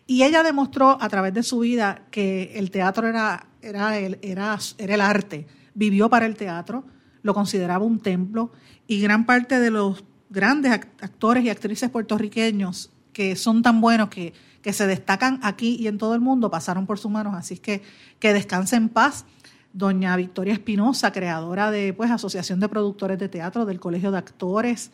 Y 0.07 0.23
ella 0.23 0.41
demostró 0.41 0.97
a 0.99 1.07
través 1.07 1.35
de 1.35 1.43
su 1.43 1.59
vida 1.59 2.07
que 2.09 2.53
el 2.55 2.71
teatro 2.71 3.07
era, 3.07 3.45
era, 3.61 3.99
el, 3.99 4.17
era, 4.23 4.57
era 4.79 4.95
el 4.95 5.01
arte, 5.01 5.45
vivió 5.75 6.09
para 6.09 6.25
el 6.25 6.35
teatro, 6.35 6.83
lo 7.21 7.35
consideraba 7.35 7.85
un 7.85 7.99
templo 7.99 8.51
y 8.87 8.99
gran 9.01 9.27
parte 9.27 9.59
de 9.59 9.69
los 9.69 10.03
grandes 10.31 10.71
actores 10.71 11.43
y 11.43 11.49
actrices 11.49 11.91
puertorriqueños 11.91 12.91
que 13.13 13.35
son 13.35 13.61
tan 13.61 13.81
buenos 13.81 14.09
que, 14.09 14.33
que 14.63 14.73
se 14.73 14.87
destacan 14.87 15.39
aquí 15.43 15.77
y 15.79 15.85
en 15.85 15.99
todo 15.99 16.15
el 16.15 16.21
mundo 16.21 16.49
pasaron 16.49 16.87
por 16.87 16.97
sus 16.97 17.11
manos, 17.11 17.35
así 17.35 17.59
que 17.59 17.83
que 18.19 18.33
descanse 18.33 18.75
en 18.75 18.89
paz 18.89 19.25
doña 19.73 20.15
Victoria 20.15 20.53
Espinosa, 20.53 21.12
creadora 21.12 21.71
de 21.71 21.93
pues 21.93 22.12
Asociación 22.12 22.60
de 22.60 22.69
Productores 22.69 23.19
de 23.19 23.29
Teatro, 23.29 23.65
del 23.65 23.79
Colegio 23.79 24.12
de 24.12 24.17
Actores, 24.17 24.91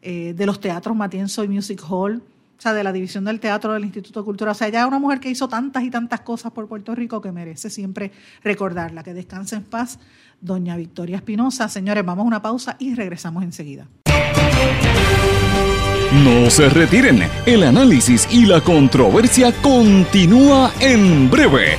eh, 0.00 0.34
de 0.36 0.46
los 0.46 0.60
teatros 0.60 0.96
Matienzo 0.96 1.44
y 1.44 1.48
Music 1.48 1.82
Hall, 1.88 2.22
o 2.58 2.62
sea, 2.62 2.74
de 2.74 2.84
la 2.84 2.92
división 2.92 3.24
del 3.24 3.40
teatro 3.40 3.72
del 3.72 3.84
Instituto 3.84 4.20
de 4.20 4.24
Cultura. 4.24 4.52
O 4.52 4.54
sea, 4.54 4.68
ella 4.68 4.82
es 4.82 4.86
una 4.86 5.00
mujer 5.00 5.18
que 5.18 5.28
hizo 5.28 5.48
tantas 5.48 5.82
y 5.82 5.90
tantas 5.90 6.20
cosas 6.20 6.52
por 6.52 6.68
Puerto 6.68 6.94
Rico 6.94 7.20
que 7.20 7.32
merece 7.32 7.70
siempre 7.70 8.12
recordarla. 8.44 9.02
Que 9.02 9.14
descanse 9.14 9.56
en 9.56 9.64
paz, 9.64 9.98
doña 10.40 10.76
Victoria 10.76 11.16
Espinosa. 11.16 11.68
Señores, 11.68 12.04
vamos 12.04 12.22
a 12.24 12.26
una 12.28 12.40
pausa 12.40 12.76
y 12.78 12.94
regresamos 12.94 13.42
enseguida. 13.42 13.88
No 16.24 16.50
se 16.50 16.68
retiren, 16.68 17.22
el 17.46 17.62
análisis 17.62 18.28
y 18.30 18.44
la 18.44 18.60
controversia 18.60 19.50
continúa 19.62 20.70
en 20.78 21.30
breve, 21.30 21.78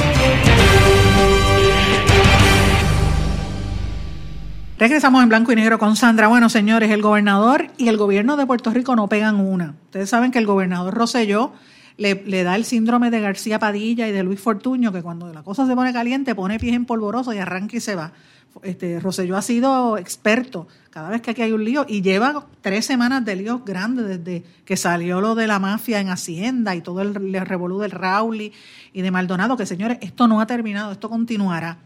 Regresamos 4.81 5.21
en 5.21 5.29
blanco 5.29 5.51
y 5.51 5.55
negro 5.55 5.77
con 5.77 5.95
Sandra. 5.95 6.27
Bueno, 6.27 6.49
señores, 6.49 6.89
el 6.89 7.03
gobernador 7.03 7.67
y 7.77 7.87
el 7.87 7.97
gobierno 7.97 8.35
de 8.35 8.47
Puerto 8.47 8.71
Rico 8.71 8.95
no 8.95 9.07
pegan 9.07 9.35
una. 9.35 9.75
Ustedes 9.85 10.09
saben 10.09 10.31
que 10.31 10.39
el 10.39 10.47
gobernador 10.47 10.95
Roselló 10.95 11.53
le, 11.97 12.15
da 12.43 12.55
el 12.55 12.65
síndrome 12.65 13.11
de 13.11 13.21
García 13.21 13.59
Padilla 13.59 14.07
y 14.07 14.11
de 14.11 14.23
Luis 14.23 14.39
Fortuño, 14.39 14.91
que 14.91 15.03
cuando 15.03 15.31
la 15.31 15.43
cosa 15.43 15.67
se 15.67 15.75
pone 15.75 15.93
caliente 15.93 16.33
pone 16.33 16.57
pies 16.57 16.73
en 16.73 16.85
polvoroso 16.85 17.31
y 17.31 17.37
arranca 17.37 17.77
y 17.77 17.79
se 17.79 17.93
va. 17.93 18.13
Este, 18.63 18.99
Roselló 18.99 19.37
ha 19.37 19.43
sido 19.43 19.99
experto 19.99 20.67
cada 20.89 21.09
vez 21.09 21.21
que 21.21 21.29
aquí 21.29 21.43
hay 21.43 21.51
un 21.51 21.63
lío 21.63 21.85
y 21.87 22.01
lleva 22.01 22.47
tres 22.61 22.83
semanas 22.83 23.23
de 23.23 23.35
líos 23.35 23.63
grandes 23.63 24.07
desde 24.07 24.43
que 24.65 24.77
salió 24.77 25.21
lo 25.21 25.35
de 25.35 25.45
la 25.45 25.59
mafia 25.59 25.99
en 25.99 26.09
Hacienda 26.09 26.75
y 26.75 26.81
todo 26.81 27.01
el, 27.01 27.35
el 27.35 27.45
revolú 27.45 27.77
del 27.77 27.91
Rauli 27.91 28.51
y 28.93 29.03
de 29.03 29.11
Maldonado, 29.11 29.55
que 29.57 29.67
señores, 29.67 29.99
esto 30.01 30.27
no 30.27 30.41
ha 30.41 30.47
terminado, 30.47 30.91
esto 30.91 31.07
continuará. 31.07 31.77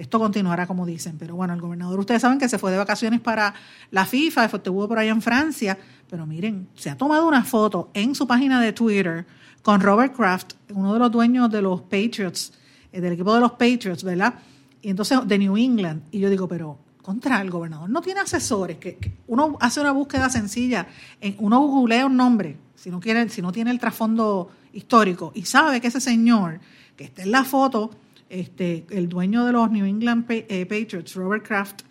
Esto 0.00 0.18
continuará 0.18 0.66
como 0.66 0.86
dicen, 0.86 1.16
pero 1.18 1.36
bueno, 1.36 1.52
el 1.52 1.60
gobernador, 1.60 1.98
ustedes 2.00 2.22
saben 2.22 2.38
que 2.38 2.48
se 2.48 2.56
fue 2.56 2.72
de 2.72 2.78
vacaciones 2.78 3.20
para 3.20 3.52
la 3.90 4.06
FIFA, 4.06 4.46
estuvo 4.46 4.88
por 4.88 4.98
allá 4.98 5.10
en 5.10 5.20
Francia, 5.20 5.78
pero 6.08 6.26
miren, 6.26 6.68
se 6.74 6.88
ha 6.88 6.96
tomado 6.96 7.28
una 7.28 7.44
foto 7.44 7.90
en 7.92 8.14
su 8.14 8.26
página 8.26 8.62
de 8.62 8.72
Twitter 8.72 9.26
con 9.60 9.78
Robert 9.82 10.16
Kraft, 10.16 10.54
uno 10.72 10.94
de 10.94 10.98
los 11.00 11.12
dueños 11.12 11.50
de 11.50 11.60
los 11.60 11.82
Patriots, 11.82 12.54
eh, 12.90 13.02
del 13.02 13.12
equipo 13.12 13.34
de 13.34 13.40
los 13.40 13.52
Patriots, 13.52 14.02
¿verdad? 14.02 14.36
Y 14.80 14.88
entonces 14.88 15.18
de 15.26 15.38
New 15.38 15.58
England. 15.58 16.04
Y 16.10 16.20
yo 16.20 16.30
digo, 16.30 16.48
pero 16.48 16.78
contra 17.02 17.38
el 17.42 17.50
gobernador 17.50 17.90
no 17.90 18.00
tiene 18.00 18.20
asesores, 18.20 18.78
que, 18.78 18.96
uno 19.26 19.58
hace 19.60 19.82
una 19.82 19.92
búsqueda 19.92 20.30
sencilla, 20.30 20.86
en, 21.20 21.36
uno 21.40 21.60
googlea 21.60 22.06
un 22.06 22.16
nombre, 22.16 22.56
si 22.74 22.90
no, 22.90 23.00
quiere, 23.00 23.28
si 23.28 23.42
no 23.42 23.52
tiene 23.52 23.70
el 23.70 23.78
trasfondo 23.78 24.50
histórico, 24.72 25.30
y 25.34 25.42
sabe 25.42 25.78
que 25.78 25.88
ese 25.88 26.00
señor 26.00 26.58
que 26.96 27.04
está 27.04 27.22
en 27.22 27.32
la 27.32 27.44
foto 27.44 27.90
este, 28.30 28.86
el 28.90 29.08
dueño 29.08 29.44
de 29.44 29.52
los 29.52 29.70
New 29.70 29.84
England 29.84 30.24
eh, 30.28 30.64
Patriots, 30.64 31.14
Robert 31.14 31.46
Kraft, 31.46 31.82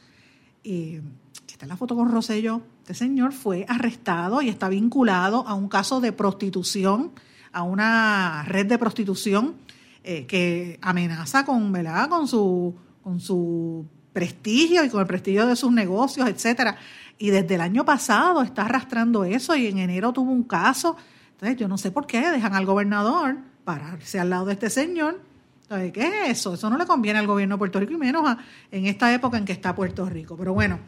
eh, 0.64 1.02
está 1.48 1.66
en 1.66 1.70
la 1.70 1.78
foto 1.78 1.96
con 1.96 2.10
Rosselló, 2.10 2.62
este 2.80 2.94
señor 2.94 3.34
fue 3.34 3.66
arrestado 3.68 4.42
y 4.42 4.50
está 4.50 4.70
vinculado 4.70 5.46
a 5.48 5.54
un 5.54 5.68
caso 5.68 6.02
de 6.02 6.12
prostitución, 6.14 7.12
a 7.52 7.64
una 7.64 8.44
red 8.48 8.66
de 8.66 8.80
prostitución 8.80 9.56
eh, 10.04 10.26
que 10.26 10.80
amenaza 10.82 11.46
con, 11.46 11.72
¿verdad? 11.72 12.10
con 12.10 12.28
su 12.28 12.74
con 13.04 13.20
su 13.20 13.86
prestigio 14.14 14.84
y 14.84 14.90
con 14.90 15.02
el 15.02 15.08
prestigio 15.08 15.48
de 15.48 15.56
sus 15.56 15.72
negocios, 15.72 16.28
etcétera. 16.28 16.78
Y 17.18 17.30
desde 17.30 17.56
el 17.56 17.62
año 17.62 17.86
pasado 17.86 18.42
está 18.42 18.64
arrastrando 18.66 19.24
eso 19.24 19.56
y 19.56 19.68
en 19.68 19.78
enero 19.78 20.14
tuvo 20.14 20.32
un 20.32 20.44
caso. 20.44 20.96
Entonces, 21.32 21.58
yo 21.58 21.68
no 21.68 21.78
sé 21.78 21.92
por 21.92 22.06
qué 22.06 22.30
dejan 22.30 22.54
al 22.54 22.66
gobernador 22.66 23.38
pararse 23.64 24.20
al 24.20 24.30
lado 24.30 24.46
de 24.46 24.54
este 24.54 24.70
señor 24.70 25.29
¿Qué 25.70 26.02
es 26.24 26.40
eso? 26.40 26.56
Eso 26.56 26.70
no 26.70 26.78
le 26.78 26.86
conviene 26.86 27.20
al 27.20 27.28
gobierno 27.28 27.56
de 27.56 27.60
Puerto 27.60 27.80
Rico 27.80 27.94
y 27.94 27.98
menos 27.98 28.38
en 28.72 28.88
esta 28.88 29.14
época 29.14 29.38
en 29.38 29.46
que 29.46 29.54
está 29.54 29.76
Puerto 29.76 30.06
Rico. 30.10 30.36
Pero 30.36 30.54
bueno, 30.54 30.80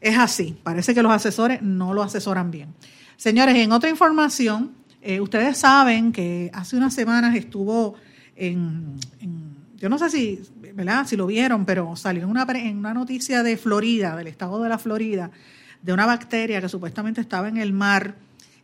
es 0.00 0.18
así. 0.18 0.58
Parece 0.62 0.94
que 0.94 1.02
los 1.02 1.12
asesores 1.12 1.62
no 1.62 1.94
lo 1.94 2.02
asesoran 2.02 2.50
bien. 2.50 2.74
Señores, 3.16 3.56
en 3.56 3.72
otra 3.72 3.88
información, 3.88 4.72
eh, 5.00 5.20
ustedes 5.20 5.56
saben 5.56 6.12
que 6.12 6.50
hace 6.52 6.76
unas 6.76 6.92
semanas 6.92 7.34
estuvo 7.34 7.94
en, 8.36 8.98
yo 9.76 9.88
no 9.88 9.98
sé 9.98 10.10
si, 10.10 10.42
¿verdad? 10.74 11.06
si 11.06 11.16
lo 11.16 11.26
vieron, 11.26 11.64
pero 11.64 11.96
salió 11.96 12.24
en 12.24 12.30
una, 12.30 12.46
en 12.54 12.76
una 12.76 12.92
noticia 12.92 13.42
de 13.42 13.56
Florida, 13.56 14.16
del 14.16 14.26
estado 14.26 14.62
de 14.62 14.68
la 14.68 14.78
Florida, 14.78 15.30
de 15.80 15.92
una 15.92 16.04
bacteria 16.04 16.60
que 16.60 16.68
supuestamente 16.68 17.20
estaba 17.20 17.48
en 17.48 17.56
el 17.56 17.72
mar 17.72 18.16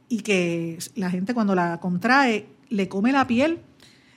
y 0.08 0.20
que 0.20 0.78
la 0.96 1.10
gente 1.10 1.32
cuando 1.32 1.54
la 1.54 1.80
contrae 1.80 2.46
le 2.68 2.88
come 2.88 3.12
la 3.12 3.26
piel 3.26 3.60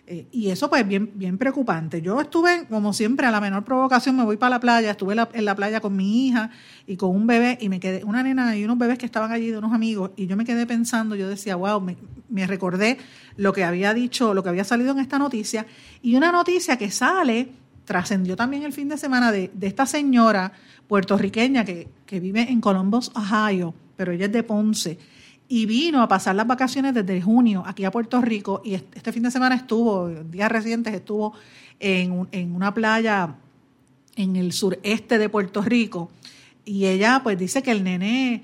eh, 0.08 0.28
y 0.32 0.52
eso 0.52 0.70
pues 0.70 0.88
bien, 0.88 1.12
bien 1.16 1.38
preocupante. 1.40 2.00
Yo 2.00 2.22
estuve, 2.22 2.68
como 2.70 2.94
siempre, 2.94 3.26
a 3.26 3.32
la 3.32 3.42
menor 3.42 3.64
provocación 3.64 4.16
me 4.16 4.24
voy 4.24 4.38
para 4.38 4.52
la 4.52 4.60
playa, 4.60 4.92
estuve 4.92 5.16
en 5.34 5.46
la 5.46 5.56
playa 5.56 5.82
con 5.82 5.96
mi 5.96 6.28
hija 6.28 6.52
y 6.86 6.96
con 6.96 7.10
un 7.10 7.26
bebé 7.26 7.58
y 7.60 7.70
me 7.70 7.80
quedé, 7.80 8.04
una 8.04 8.22
nena 8.22 8.56
y 8.56 8.64
unos 8.64 8.78
bebés 8.78 9.00
que 9.00 9.08
estaban 9.08 9.32
allí 9.32 9.50
de 9.50 9.58
unos 9.58 9.74
amigos 9.74 10.12
y 10.16 10.28
yo 10.28 10.38
me 10.38 10.46
quedé 10.46 10.68
pensando, 10.68 11.16
yo 11.16 11.28
decía, 11.28 11.56
wow, 11.56 11.82
me, 11.82 11.98
me 12.30 12.46
recordé 12.46 13.00
lo 13.36 13.52
que 13.52 13.64
había 13.64 13.96
dicho, 13.96 14.36
lo 14.36 14.44
que 14.44 14.50
había 14.50 14.64
salido 14.64 14.92
en 14.92 15.00
esta 15.00 15.18
noticia 15.18 15.66
y 16.04 16.16
una 16.16 16.32
noticia 16.32 16.78
que 16.78 16.92
sale, 16.92 17.50
trascendió 17.84 18.36
también 18.36 18.62
el 18.62 18.74
fin 18.74 18.88
de 18.90 18.98
semana 18.98 19.32
de, 19.32 19.50
de 19.56 19.68
esta 19.68 19.88
señora 19.88 20.52
puertorriqueña 20.88 21.66
que, 21.66 21.88
que 22.06 22.20
vive 22.20 22.42
en 22.42 22.62
Columbus, 22.62 23.12
Ohio, 23.16 23.74
pero 23.98 24.12
ella 24.12 24.26
es 24.26 24.32
de 24.32 24.44
Ponce 24.44 25.00
y 25.48 25.66
vino 25.66 26.02
a 26.02 26.08
pasar 26.08 26.36
las 26.36 26.48
vacaciones 26.48 26.94
desde 26.94 27.22
junio 27.22 27.64
aquí 27.66 27.86
a 27.86 27.92
Puerto 27.92 28.22
Rico 28.22 28.62
y 28.64 28.74
este 28.76 29.12
fin 29.12 29.24
de 29.24 29.32
semana 29.32 29.56
estuvo, 29.56 30.10
días 30.10 30.52
recientes 30.52 30.94
estuvo 30.94 31.34
en, 31.80 32.28
en 32.32 32.56
una 32.56 32.74
playa 32.74 33.36
en 34.16 34.36
el 34.36 34.54
sureste 34.54 35.18
de 35.18 35.30
Puerto 35.30 35.62
Rico 35.62 36.10
y 36.64 36.86
ella 36.86 37.22
pues 37.24 37.38
dice 37.38 37.62
que 37.62 37.72
el 37.72 37.84
nene, 37.84 38.44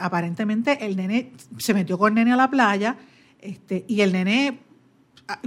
aparentemente 0.00 0.84
el 0.84 0.96
nene 0.96 1.32
se 1.58 1.74
metió 1.74 1.96
con 1.96 2.08
el 2.08 2.14
nene 2.16 2.32
a 2.32 2.36
la 2.36 2.50
playa 2.50 2.96
este, 3.40 3.84
y 3.86 4.00
el 4.00 4.12
nene, 4.12 4.58
ah, 5.28 5.40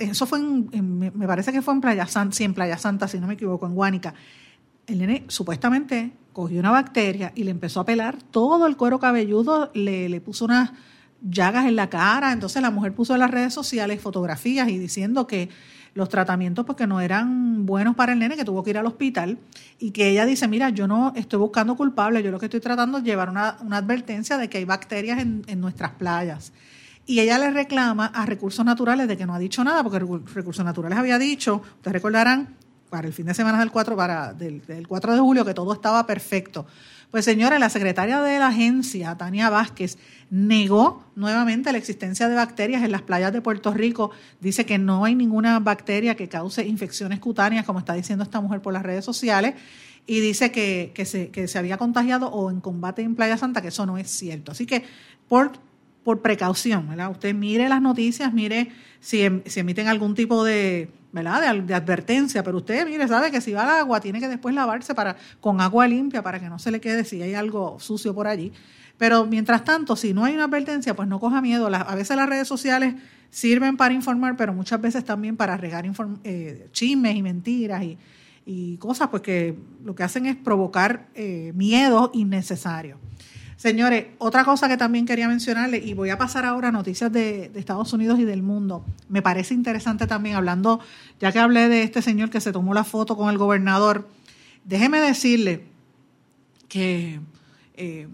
eso 0.00 0.26
fue 0.26 0.38
en, 0.38 0.98
me 0.98 1.26
parece 1.26 1.52
que 1.52 1.62
fue 1.62 1.74
en 1.74 1.80
Playa 1.80 2.06
Santa, 2.06 2.34
sí, 2.34 2.44
en 2.44 2.54
Playa 2.54 2.78
Santa, 2.78 3.06
si 3.06 3.20
no 3.20 3.26
me 3.26 3.34
equivoco, 3.34 3.66
en 3.66 3.74
Guánica. 3.74 4.14
El 4.86 4.98
nene 4.98 5.24
supuestamente 5.28 6.12
cogió 6.32 6.60
una 6.60 6.70
bacteria 6.70 7.32
y 7.34 7.44
le 7.44 7.50
empezó 7.50 7.80
a 7.80 7.86
pelar 7.86 8.22
todo 8.22 8.66
el 8.66 8.76
cuero 8.76 9.00
cabelludo, 9.00 9.70
le, 9.72 10.20
puso 10.20 10.44
unas 10.44 10.72
llagas 11.22 11.64
en 11.64 11.76
la 11.76 11.88
cara. 11.88 12.32
Entonces 12.32 12.60
la 12.60 12.70
mujer 12.70 12.94
puso 12.94 13.14
en 13.14 13.20
las 13.20 13.30
redes 13.30 13.54
sociales 13.54 14.02
fotografías 14.02 14.68
y 14.68 14.78
diciendo 14.78 15.26
que 15.26 15.48
los 15.94 16.10
tratamientos 16.10 16.66
porque 16.66 16.86
no 16.86 17.00
eran 17.00 17.64
buenos 17.64 17.96
para 17.96 18.12
el 18.12 18.18
nene, 18.18 18.36
que 18.36 18.44
tuvo 18.44 18.62
que 18.62 18.68
ir 18.68 18.76
al 18.76 18.84
hospital 18.84 19.38
y 19.78 19.92
que 19.92 20.10
ella 20.10 20.26
dice, 20.26 20.46
mira, 20.46 20.68
yo 20.68 20.86
no 20.86 21.14
estoy 21.16 21.38
buscando 21.38 21.74
culpable, 21.74 22.22
yo 22.22 22.30
lo 22.30 22.38
que 22.38 22.46
estoy 22.46 22.60
tratando 22.60 22.98
es 22.98 23.04
llevar 23.04 23.30
una, 23.30 23.56
una 23.62 23.78
advertencia 23.78 24.36
de 24.36 24.50
que 24.50 24.58
hay 24.58 24.66
bacterias 24.66 25.18
en, 25.18 25.42
en, 25.46 25.58
nuestras 25.58 25.92
playas. 25.92 26.52
Y 27.06 27.20
ella 27.20 27.38
le 27.38 27.50
reclama 27.50 28.06
a 28.06 28.26
Recursos 28.26 28.62
Naturales 28.62 29.08
de 29.08 29.16
que 29.16 29.24
no 29.24 29.34
ha 29.34 29.38
dicho 29.38 29.64
nada, 29.64 29.82
porque 29.82 30.00
Recursos 30.00 30.64
Naturales 30.66 30.98
había 30.98 31.18
dicho, 31.18 31.62
ustedes 31.78 31.94
recordarán, 31.94 32.56
para 32.96 33.08
el 33.08 33.12
fin 33.12 33.26
de 33.26 33.34
semana 33.34 33.58
del 33.58 33.70
4, 33.70 33.94
para, 33.94 34.32
del, 34.32 34.62
4 34.88 35.12
de 35.12 35.20
julio, 35.20 35.44
que 35.44 35.52
todo 35.52 35.74
estaba 35.74 36.06
perfecto. 36.06 36.64
Pues 37.10 37.26
señora, 37.26 37.58
la 37.58 37.68
secretaria 37.68 38.22
de 38.22 38.38
la 38.38 38.46
agencia, 38.46 39.14
Tania 39.18 39.50
Vázquez, 39.50 39.98
negó 40.30 41.04
nuevamente 41.14 41.70
la 41.72 41.76
existencia 41.76 42.26
de 42.26 42.34
bacterias 42.34 42.82
en 42.82 42.92
las 42.92 43.02
playas 43.02 43.34
de 43.34 43.42
Puerto 43.42 43.74
Rico. 43.74 44.12
Dice 44.40 44.64
que 44.64 44.78
no 44.78 45.04
hay 45.04 45.14
ninguna 45.14 45.60
bacteria 45.60 46.14
que 46.14 46.26
cause 46.30 46.66
infecciones 46.66 47.20
cutáneas, 47.20 47.66
como 47.66 47.80
está 47.80 47.92
diciendo 47.92 48.24
esta 48.24 48.40
mujer 48.40 48.62
por 48.62 48.72
las 48.72 48.82
redes 48.82 49.04
sociales. 49.04 49.56
Y 50.06 50.20
dice 50.20 50.50
que, 50.50 50.92
que, 50.94 51.04
se, 51.04 51.28
que 51.28 51.48
se 51.48 51.58
había 51.58 51.76
contagiado 51.76 52.28
o 52.28 52.50
en 52.50 52.62
combate 52.62 53.02
en 53.02 53.14
Playa 53.14 53.36
Santa, 53.36 53.60
que 53.60 53.68
eso 53.68 53.84
no 53.84 53.98
es 53.98 54.10
cierto. 54.10 54.52
Así 54.52 54.64
que 54.64 54.84
por, 55.28 55.52
por 56.02 56.22
precaución, 56.22 56.88
¿verdad? 56.88 57.10
Usted 57.10 57.34
mire 57.34 57.68
las 57.68 57.82
noticias, 57.82 58.32
mire 58.32 58.70
si, 59.00 59.20
em, 59.20 59.42
si 59.44 59.60
emiten 59.60 59.86
algún 59.86 60.14
tipo 60.14 60.44
de, 60.44 60.88
¿verdad? 61.12 61.62
De, 61.62 61.74
advertencia, 61.74 62.42
pero 62.42 62.58
usted, 62.58 62.86
mire, 62.86 63.06
sabe 63.08 63.30
que 63.30 63.40
si 63.40 63.52
va 63.52 63.62
al 63.62 63.80
agua 63.80 64.00
tiene 64.00 64.20
que 64.20 64.28
después 64.28 64.54
lavarse 64.54 64.94
para, 64.94 65.16
con 65.40 65.60
agua 65.60 65.86
limpia 65.88 66.22
para 66.22 66.40
que 66.40 66.48
no 66.48 66.58
se 66.58 66.70
le 66.70 66.80
quede 66.80 67.04
si 67.04 67.22
hay 67.22 67.34
algo 67.34 67.78
sucio 67.80 68.14
por 68.14 68.26
allí. 68.26 68.52
Pero 68.98 69.26
mientras 69.26 69.64
tanto, 69.64 69.94
si 69.96 70.14
no 70.14 70.24
hay 70.24 70.34
una 70.34 70.44
advertencia, 70.44 70.94
pues 70.94 71.08
no 71.08 71.20
coja 71.20 71.40
miedo. 71.40 71.68
a 71.68 71.94
veces 71.94 72.16
las 72.16 72.28
redes 72.28 72.48
sociales 72.48 72.94
sirven 73.30 73.76
para 73.76 73.92
informar, 73.92 74.36
pero 74.36 74.54
muchas 74.54 74.80
veces 74.80 75.04
también 75.04 75.36
para 75.36 75.56
regar 75.56 75.84
eh, 76.24 76.68
chismes 76.72 77.16
y 77.16 77.22
mentiras 77.22 77.84
y, 78.46 78.76
cosas, 78.78 79.08
pues 79.08 79.22
que 79.22 79.58
lo 79.84 79.94
que 79.94 80.04
hacen 80.04 80.24
es 80.26 80.36
provocar 80.36 81.08
eh, 81.14 81.52
miedo 81.54 82.10
innecesario. 82.14 82.98
Señores, 83.56 84.08
otra 84.18 84.44
cosa 84.44 84.68
que 84.68 84.76
también 84.76 85.06
quería 85.06 85.28
mencionarle, 85.28 85.78
y 85.78 85.94
voy 85.94 86.10
a 86.10 86.18
pasar 86.18 86.44
ahora 86.44 86.68
a 86.68 86.72
noticias 86.72 87.10
de, 87.10 87.50
Estados 87.54 87.90
Unidos 87.94 88.18
y 88.18 88.24
del 88.24 88.42
mundo. 88.42 88.84
Me 89.08 89.22
parece 89.22 89.54
interesante 89.54 90.06
también, 90.06 90.36
hablando, 90.36 90.80
ya 91.20 91.32
que 91.32 91.38
hablé 91.38 91.68
de 91.68 91.82
este 91.82 92.02
señor 92.02 92.28
que 92.28 92.42
se 92.42 92.52
tomó 92.52 92.74
la 92.74 92.84
foto 92.84 93.16
con 93.16 93.30
el 93.30 93.38
gobernador, 93.38 94.08
déjeme 94.64 95.00
decirle 95.00 95.64
que 96.68 97.18
eh, 97.74 98.08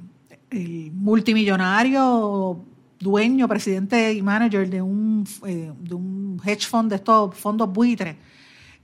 el 0.50 0.92
multimillonario 0.92 2.64
dueño, 3.00 3.48
presidente 3.48 4.12
y 4.12 4.22
manager 4.22 4.70
de 4.70 4.80
un, 4.80 5.26
eh, 5.44 5.72
de 5.76 5.94
un 5.94 6.40
hedge 6.44 6.68
fund 6.68 6.88
de 6.88 6.96
estos 6.96 7.34
fondos 7.34 7.72
buitres, 7.72 8.14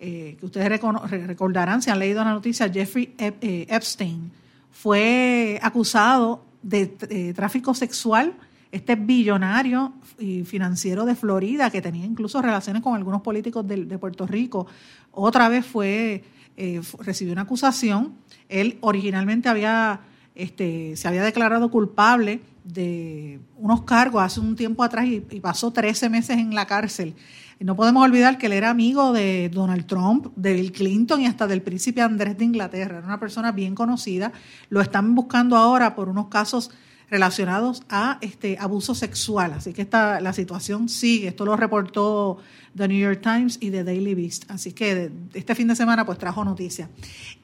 eh, 0.01 0.37
que 0.41 0.47
ustedes 0.47 0.69
recordarán 0.69 1.83
si 1.83 1.91
han 1.91 2.01
leído 2.01 2.25
la 2.25 2.33
noticia, 2.33 2.69
Jeffrey 2.69 3.15
Epstein 3.17 4.33
fue 4.73 5.59
acusado 5.63 6.48
de 6.63 6.97
eh, 7.11 7.33
tráfico 7.35 7.75
sexual, 7.75 8.35
este 8.71 8.97
billonario 8.97 9.95
y 10.19 10.45
financiero 10.45 11.05
de 11.05 11.15
Florida, 11.15 11.71
que 11.71 11.81
tenía 11.81 12.05
incluso 12.05 12.43
relaciones 12.43 12.83
con 12.83 12.95
algunos 12.95 13.23
políticos 13.23 13.67
de, 13.67 13.99
Puerto 13.99 14.27
Rico, 14.27 14.67
otra 15.13 15.49
vez 15.49 15.65
fue, 15.65 16.25
eh, 16.57 16.81
recibió 16.99 17.33
una 17.33 17.43
acusación. 17.43 18.15
Él 18.49 18.79
originalmente 18.81 19.49
había, 19.49 20.01
este, 20.35 20.97
se 20.97 21.09
había 21.09 21.23
declarado 21.23 21.71
culpable 21.71 22.41
de 22.69 23.41
unos 23.57 23.83
cargos 23.83 24.23
hace 24.23 24.41
un 24.41 24.55
tiempo 24.55 24.83
atrás 24.83 25.07
y, 25.07 25.21
pasó 25.41 25.73
13 25.73 26.11
meses 26.11 26.37
en 26.39 26.55
la 26.55 26.67
cárcel. 26.67 27.15
Y 27.59 27.65
no 27.65 27.75
podemos 27.75 28.05
olvidar 28.05 28.39
que 28.39 28.47
él 28.47 28.53
era 28.53 28.71
amigo 28.71 29.13
de 29.13 29.51
Donald 29.53 29.87
Trump, 29.87 30.29
de 30.37 30.53
Bill 30.53 30.71
Clinton 30.71 31.23
y 31.23 31.27
hasta 31.27 31.47
del 31.47 31.63
príncipe 31.63 32.03
Andrés 32.03 32.39
de 32.39 32.45
Inglaterra. 32.45 32.99
Era 32.99 33.07
una 33.07 33.19
persona 33.19 33.53
bien 33.53 33.75
conocida. 33.75 34.33
Lo 34.69 34.81
están 34.81 35.15
buscando 35.15 35.57
ahora 35.57 35.97
por 35.97 36.09
unos 36.09 36.29
casos 36.29 36.71
relacionados 37.11 37.83
a 37.89 38.19
este 38.21 38.59
abuso 38.61 38.95
sexual. 38.95 39.55
Así 39.55 39.73
que 39.73 39.83
esta, 39.83 40.21
la 40.21 40.33
situación 40.33 40.89
sigue. 40.89 41.29
Esto 41.29 41.47
lo 41.47 41.57
reportó 41.57 42.39
The 42.77 42.87
New 42.87 42.99
York 42.99 43.21
Times 43.23 43.59
y 43.61 43.71
The 43.71 43.83
Daily 43.83 44.15
Beast. 44.15 44.45
Así 44.51 44.73
que 44.73 45.11
este 45.35 45.55
fin 45.55 45.69
de 45.69 45.75
semana 45.75 46.05
pues 46.05 46.19
trajo 46.19 46.45
noticia. 46.45 46.91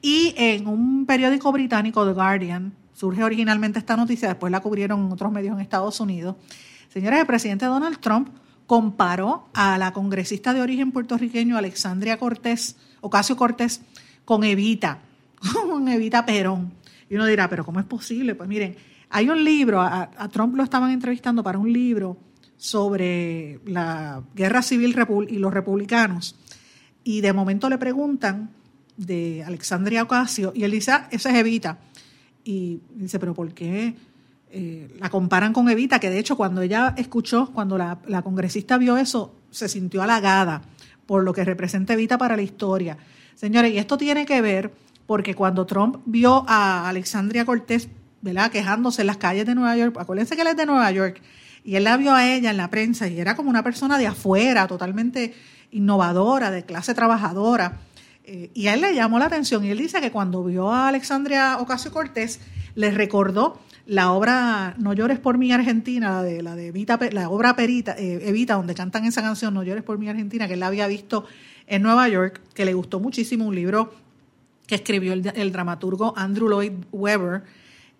Y 0.01 0.33
en 0.37 0.67
un 0.67 1.05
periódico 1.05 1.51
británico, 1.51 2.05
The 2.05 2.13
Guardian, 2.13 2.73
surge 2.95 3.23
originalmente 3.23 3.77
esta 3.77 3.95
noticia, 3.97 4.29
después 4.29 4.51
la 4.51 4.61
cubrieron 4.61 5.11
otros 5.11 5.31
medios 5.31 5.53
en 5.53 5.61
Estados 5.61 5.99
Unidos. 5.99 6.37
Señores, 6.91 7.19
el 7.19 7.27
presidente 7.27 7.65
Donald 7.65 7.99
Trump 7.99 8.29
comparó 8.65 9.49
a 9.53 9.77
la 9.77 9.91
congresista 9.93 10.53
de 10.53 10.61
origen 10.61 10.91
puertorriqueño 10.91 11.57
Alexandria 11.57 12.17
Cortés, 12.17 12.77
Ocasio 13.01 13.35
Cortés, 13.35 13.81
con 14.23 14.43
Evita, 14.43 15.01
con 15.69 15.87
Evita 15.89 16.25
Perón. 16.25 16.73
Y 17.09 17.15
uno 17.15 17.25
dirá, 17.25 17.49
pero 17.49 17.65
¿cómo 17.65 17.79
es 17.79 17.85
posible? 17.85 18.33
Pues 18.33 18.47
miren, 18.47 18.77
hay 19.09 19.29
un 19.29 19.43
libro, 19.43 19.81
a, 19.81 20.09
Trump 20.31 20.55
lo 20.55 20.63
estaban 20.63 20.89
entrevistando 20.91 21.43
para 21.43 21.59
un 21.59 21.71
libro 21.71 22.17
sobre 22.57 23.59
la 23.65 24.23
guerra 24.33 24.61
civil 24.61 24.95
y 25.27 25.37
los 25.37 25.53
republicanos. 25.53 26.35
Y 27.03 27.21
de 27.21 27.33
momento 27.33 27.69
le 27.69 27.77
preguntan 27.77 28.51
de 28.97 29.43
Alexandria 29.43 30.03
Ocasio 30.03 30.53
y 30.55 30.63
él 30.63 30.71
dice, 30.71 30.91
ah, 30.93 31.07
esa 31.11 31.29
es 31.29 31.35
Evita. 31.35 31.77
Y 32.45 32.79
dice, 32.93 33.19
pero 33.19 33.33
¿por 33.33 33.53
qué? 33.53 33.95
Eh, 34.51 34.87
la 34.99 35.09
comparan 35.09 35.51
con 35.51 35.69
Evita, 35.69 35.99
que 35.99 36.09
de 36.09 36.19
hecho 36.19 36.37
cuando 36.37 36.61
ella 36.61 36.93
escuchó, 36.95 37.51
cuando 37.51 37.77
la, 37.77 38.21
congresista 38.23 38.77
vio 38.77 38.95
eso, 38.95 39.35
se 39.51 39.67
sintió 39.67 40.01
halagada 40.01 40.61
por 41.05 41.23
lo 41.23 41.33
que 41.33 41.43
representa 41.43 41.93
Evita 41.93 42.17
para 42.17 42.37
la 42.37 42.41
historia. 42.41 42.97
Señores, 43.35 43.73
y 43.73 43.77
esto 43.79 43.97
tiene 43.97 44.25
que 44.25 44.41
ver 44.41 44.71
porque 45.07 45.35
cuando 45.35 45.65
Trump 45.65 45.97
vio 46.05 46.45
a 46.47 46.87
Alexandria 46.87 47.43
Cortés, 47.43 47.89
¿verdad?, 48.21 48.49
quejándose 48.49 49.01
en 49.01 49.07
las 49.07 49.17
calles 49.17 49.45
de 49.45 49.55
Nueva 49.55 49.75
York, 49.75 49.97
acuérdense 49.99 50.35
que 50.35 50.41
él 50.43 50.47
es 50.47 50.55
de 50.55 50.65
Nueva 50.65 50.89
York, 50.91 51.21
y 51.65 51.75
él 51.75 51.83
la 51.83 51.97
vio 51.97 52.13
a 52.13 52.25
ella 52.27 52.51
en 52.51 52.57
la 52.57 52.69
prensa 52.69 53.07
y 53.07 53.19
era 53.19 53.35
como 53.35 53.49
una 53.49 53.63
persona 53.63 53.97
de 53.97 54.07
afuera, 54.07 54.67
totalmente 54.67 55.33
innovadora, 55.71 56.51
de 56.51 56.63
clase 56.63 56.93
trabajadora. 56.93 57.79
Eh, 58.27 58.49
y 58.53 58.67
a 58.67 58.73
él 58.73 58.81
le 58.81 58.95
llamó 58.95 59.19
la 59.19 59.25
atención 59.25 59.63
y 59.63 59.69
él 59.69 59.77
dice 59.77 60.01
que 60.01 60.11
cuando 60.11 60.43
vio 60.43 60.71
a 60.71 60.87
Alexandria 60.87 61.57
Ocasio 61.59 61.91
Cortés, 61.91 62.39
le 62.73 62.91
recordó 62.91 63.59
la 63.85 64.11
obra 64.11 64.73
No 64.77 64.93
llores 64.93 65.19
por 65.19 65.37
mi 65.37 65.51
Argentina, 65.51 66.11
la 66.11 66.23
de, 66.23 66.41
la 66.41 66.55
de 66.55 66.67
Evita, 66.67 66.99
la 67.11 67.29
obra 67.29 67.55
Perita, 67.55 67.95
eh, 67.97 68.27
Evita, 68.27 68.55
donde 68.55 68.73
cantan 68.73 69.05
esa 69.05 69.21
canción 69.21 69.53
No 69.53 69.63
llores 69.63 69.83
por 69.83 69.99
mi 69.99 70.09
Argentina, 70.09 70.47
que 70.47 70.55
él 70.55 70.63
había 70.63 70.87
visto 70.87 71.25
en 71.67 71.83
Nueva 71.83 72.07
York, 72.09 72.41
que 72.53 72.65
le 72.65 72.73
gustó 72.73 72.99
muchísimo, 72.99 73.45
un 73.45 73.55
libro 73.55 73.93
que 74.67 74.75
escribió 74.75 75.13
el, 75.13 75.51
dramaturgo 75.51 76.13
Andrew 76.17 76.49
Lloyd 76.49 76.73
Webber, 76.91 77.43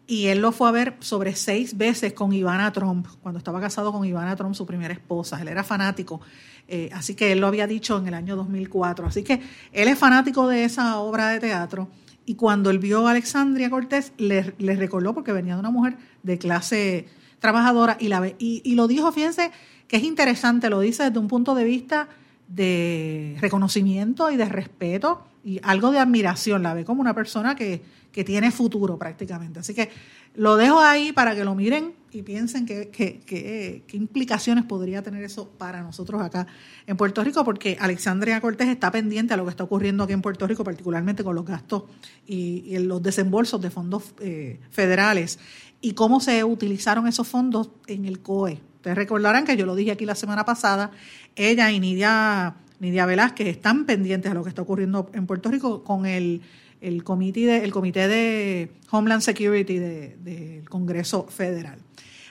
y 0.08 0.28
él 0.28 0.40
lo 0.40 0.52
fue 0.52 0.70
a 0.70 0.72
ver 0.72 0.96
sobre 1.00 1.36
seis 1.36 1.78
veces 1.78 2.14
con 2.14 2.32
Ivana 2.34 2.72
Trump, 2.72 3.08
cuando 3.22 3.40
estaba 3.40 3.60
casado 3.60 3.92
con 3.92 4.06
Ivana 4.06 4.36
Trump, 4.36 4.54
su 4.54 4.66
primera 4.66 4.94
esposa. 4.94 5.42
Él 5.42 5.48
era 5.48 5.64
fanático, 5.64 6.22
eh, 6.68 6.90
así 6.94 7.16
que 7.16 7.32
él 7.32 7.40
lo 7.40 7.48
había 7.48 7.66
dicho 7.66 7.98
en 7.98 8.08
el 8.08 8.14
año 8.14 8.36
2004. 8.36 9.08
Así 9.08 9.24
que 9.24 9.42
él 9.72 9.88
es 9.88 9.98
fanático 9.98 10.48
de 10.48 10.64
esa 10.64 11.00
obra 11.00 11.30
de 11.30 11.40
teatro 11.40 11.90
y 12.26 12.36
cuando 12.36 12.70
él 12.70 12.80
vio 12.80 13.08
a 13.08 13.12
Alexandria 13.12 13.70
Cortés, 13.70 14.14
le, 14.18 14.54
recordó 14.60 15.14
porque 15.14 15.32
venía 15.32 15.56
de 15.56 15.60
una 15.60 15.72
mujer 15.72 15.98
de 16.24 16.38
clase 16.38 17.08
trabajadora 17.40 17.98
y, 18.00 18.08
la, 18.08 18.28
y, 18.28 18.62
y 18.64 18.76
lo 18.76 18.88
dijo, 18.88 19.12
fíjense, 19.12 19.52
que 19.88 19.98
es 19.98 20.04
interesante, 20.04 20.70
lo 20.70 20.80
dice 20.80 21.04
desde 21.04 21.20
un 21.20 21.28
punto 21.28 21.56
de 21.56 21.64
vista 21.64 22.10
de 22.48 23.38
reconocimiento 23.40 24.30
y 24.32 24.38
de 24.38 24.46
respeto 24.46 25.24
y 25.46 25.60
algo 25.64 25.92
de 25.92 26.00
admiración, 26.00 26.64
la 26.64 26.74
ve 26.74 26.84
como 26.84 27.00
una 27.00 27.14
persona 27.14 27.56
que, 27.56 27.82
que 28.12 28.24
tiene 28.24 28.52
futuro 28.52 28.98
prácticamente. 28.98 29.60
Así 29.60 29.74
que 29.74 29.90
lo 30.36 30.58
dejo 30.58 30.80
ahí 30.80 31.12
para 31.12 31.36
que 31.36 31.46
lo 31.46 31.56
miren 31.56 31.94
y 32.12 32.22
piensen 32.24 32.66
qué, 32.66 33.84
implicaciones 33.94 34.66
podría 34.66 35.02
tener 35.02 35.24
eso 35.24 35.50
para 35.50 35.82
nosotros 35.82 36.22
acá 36.22 36.48
en 36.88 36.98
Puerto 36.98 37.24
Rico, 37.24 37.44
porque 37.46 37.78
Alexandria 37.80 38.42
Cortés 38.42 38.70
está 38.70 38.92
pendiente 38.92 39.34
a 39.34 39.38
lo 39.38 39.44
que 39.46 39.52
está 39.52 39.64
ocurriendo 39.64 40.04
aquí 40.04 40.14
en 40.14 40.22
Puerto 40.22 40.48
Rico, 40.48 40.64
particularmente 40.64 41.24
con 41.24 41.36
los 41.36 41.46
gastos 41.46 41.84
y, 42.26 42.78
los 42.80 43.04
desembolsos 43.04 43.62
de 43.62 43.70
fondos 43.70 44.14
eh, 44.20 44.60
federales 44.72 45.40
y 45.80 45.94
cómo 45.94 46.20
se 46.20 46.44
utilizaron 46.44 47.08
esos 47.08 47.28
fondos 47.28 47.70
en 47.88 48.06
el 48.06 48.20
COE. 48.20 48.62
Ustedes 48.78 48.98
recordarán 48.98 49.46
que 49.46 49.56
yo 49.56 49.66
lo 49.66 49.76
dije 49.76 49.92
aquí 49.92 50.06
la 50.06 50.16
semana 50.16 50.44
pasada, 50.44 50.92
ella 51.36 51.72
y 51.72 51.80
Nidia, 51.80 52.56
Nidia 52.80 53.06
Velázquez 53.06 53.48
están 53.48 53.86
pendientes 53.86 54.32
a 54.32 54.34
lo 54.34 54.44
que 54.44 54.50
está 54.50 54.62
ocurriendo 54.62 55.10
en 55.14 55.26
Puerto 55.26 55.50
Rico 55.50 55.84
con 55.84 56.06
el 56.06 56.42
el 56.82 57.04
comité 57.04 57.46
de, 57.46 57.64
el 57.64 57.72
comité 57.72 58.08
de 58.08 58.72
Homeland 58.92 59.22
Security 59.22 59.80
del 59.80 60.70
Congreso 60.70 61.24
Federal. 61.24 61.80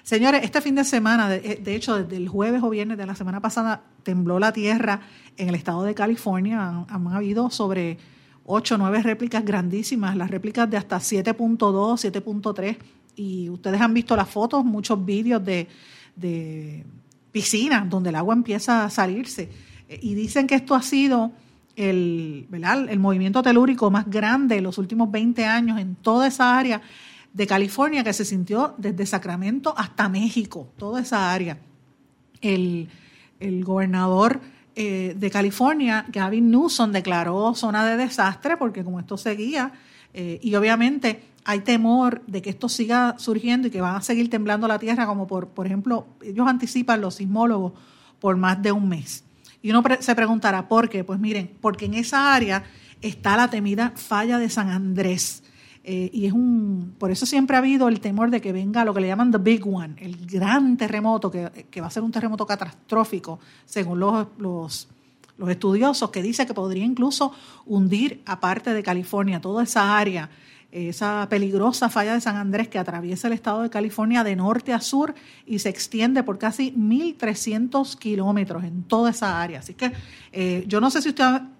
Señores, 0.02 0.42
este 0.44 0.60
fin 0.60 0.74
de 0.74 0.84
semana, 0.84 1.28
de, 1.30 1.74
hecho, 1.74 1.96
desde 1.96 2.16
el 2.16 2.28
jueves 2.28 2.62
o 2.62 2.68
viernes 2.68 2.98
de 2.98 3.06
la 3.06 3.14
semana 3.14 3.40
pasada, 3.40 3.82
tembló 4.02 4.38
la 4.38 4.52
tierra 4.52 5.00
en 5.36 5.48
el 5.48 5.54
estado 5.54 5.82
de 5.82 5.94
California. 5.94 6.84
Han, 6.88 7.08
habido 7.08 7.48
sobre 7.48 7.96
8 8.44 8.74
o 8.74 8.78
9 8.78 9.02
réplicas 9.02 9.44
grandísimas, 9.44 10.14
las 10.14 10.30
réplicas 10.30 10.68
de 10.70 10.76
hasta 10.76 10.98
7.2, 10.98 11.56
7.3. 11.56 12.76
Y 13.16 13.48
ustedes 13.48 13.80
han 13.80 13.94
visto 13.94 14.14
las 14.14 14.28
fotos, 14.28 14.62
muchos 14.62 15.02
vídeos 15.02 15.42
de, 15.42 15.68
de 16.14 16.84
piscinas 17.32 17.88
donde 17.88 18.10
el 18.10 18.16
agua 18.16 18.34
empieza 18.34 18.84
a 18.84 18.90
salirse. 18.90 19.48
Y 20.02 20.14
dicen 20.14 20.46
que 20.46 20.54
esto 20.54 20.74
ha 20.74 20.82
sido 20.82 21.32
el, 21.76 22.46
el 22.52 22.98
movimiento 22.98 23.42
telúrico 23.42 23.90
más 23.90 24.08
grande 24.08 24.56
de 24.56 24.60
los 24.60 24.78
últimos 24.78 25.10
20 25.10 25.44
años 25.44 25.78
en 25.78 25.96
toda 25.96 26.26
esa 26.26 26.56
área 26.56 26.80
de 27.34 27.46
California 27.48 28.04
que 28.04 28.12
se 28.12 28.24
sintió 28.24 28.74
desde 28.78 29.04
Sacramento 29.04 29.74
hasta 29.76 30.08
México, 30.08 30.68
toda 30.78 31.02
esa 31.02 31.32
área. 31.32 31.58
El, 32.40 32.88
gobernador 33.62 34.40
eh, 34.74 35.14
de 35.18 35.30
California, 35.30 36.06
Gavin 36.08 36.50
Newsom, 36.50 36.92
declaró 36.92 37.54
zona 37.54 37.84
de 37.84 37.98
desastre 37.98 38.56
porque 38.56 38.82
como 38.82 39.00
esto 39.00 39.18
seguía, 39.18 39.72
eh, 40.14 40.38
y 40.42 40.54
obviamente 40.54 41.24
hay 41.44 41.60
temor 41.60 42.22
de 42.26 42.40
que 42.40 42.50
esto 42.50 42.68
siga 42.68 43.16
surgiendo 43.18 43.68
y 43.68 43.70
que 43.70 43.80
van 43.80 43.96
a 43.96 44.00
seguir 44.00 44.30
temblando 44.30 44.66
la 44.66 44.78
tierra, 44.78 45.06
como 45.06 45.26
por, 45.26 45.48
por 45.48 45.66
ejemplo, 45.66 46.06
ellos 46.22 46.46
anticipan 46.48 47.00
los 47.00 47.16
sismólogos 47.16 47.72
por 48.20 48.36
más 48.36 48.62
de 48.62 48.72
un 48.72 48.88
mes. 48.88 49.24
Y 49.64 49.70
uno 49.70 49.82
se 50.00 50.14
preguntará, 50.14 50.68
¿por 50.68 50.90
qué? 50.90 51.04
Pues 51.04 51.18
miren, 51.18 51.50
porque 51.62 51.86
en 51.86 51.94
esa 51.94 52.34
área 52.34 52.64
está 53.00 53.34
la 53.34 53.48
temida 53.48 53.94
falla 53.96 54.38
de 54.38 54.50
San 54.50 54.68
Andrés. 54.68 55.42
Eh, 55.82 56.10
y 56.12 56.26
es 56.26 56.34
un, 56.34 56.94
por 56.98 57.10
eso 57.10 57.24
siempre 57.24 57.56
ha 57.56 57.60
habido 57.60 57.88
el 57.88 58.00
temor 58.00 58.30
de 58.30 58.42
que 58.42 58.52
venga 58.52 58.84
lo 58.84 58.92
que 58.92 59.00
le 59.00 59.06
llaman 59.06 59.32
the 59.32 59.38
big 59.38 59.66
one, 59.66 59.94
el 59.96 60.26
gran 60.26 60.76
terremoto, 60.76 61.30
que, 61.30 61.80
va 61.80 61.86
a 61.86 61.90
ser 61.90 62.02
un 62.02 62.12
terremoto 62.12 62.46
catastrófico, 62.46 63.40
según 63.64 64.00
los, 64.00 64.26
los, 64.36 64.88
los 65.38 65.48
estudiosos, 65.48 66.10
que 66.10 66.20
dice 66.20 66.44
que 66.44 66.52
podría 66.52 66.84
incluso 66.84 67.32
hundir 67.64 68.20
aparte 68.26 68.74
de 68.74 68.82
California, 68.82 69.40
toda 69.40 69.62
esa 69.62 69.96
área 69.96 70.28
esa 70.74 71.28
peligrosa 71.30 71.88
falla 71.88 72.14
de 72.14 72.20
San 72.20 72.34
Andrés 72.34 72.66
que 72.66 72.80
atraviesa 72.80 73.28
el 73.28 73.32
estado 73.32 73.62
de 73.62 73.70
California 73.70 74.24
de 74.24 74.34
norte 74.34 74.72
a 74.72 74.80
sur 74.80 75.14
y 75.46 75.60
se 75.60 75.68
extiende 75.68 76.24
por 76.24 76.36
casi 76.36 76.72
1.300 76.72 77.96
kilómetros 77.96 78.64
en 78.64 78.82
toda 78.82 79.10
esa 79.10 79.40
área. 79.40 79.60
Así 79.60 79.74
que 79.74 79.92
eh, 80.32 80.64
yo 80.66 80.80
no 80.80 80.90
sé 80.90 81.00
si 81.00 81.14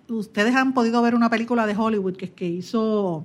ustedes 0.09 0.57
han 0.57 0.75
podido 0.75 1.01
ver 1.01 1.15
una 1.15 1.31
película 1.31 1.65
de 1.65 1.77
Hollywood 1.77 2.17
que, 2.17 2.33
que 2.33 2.49
hizo, 2.49 3.25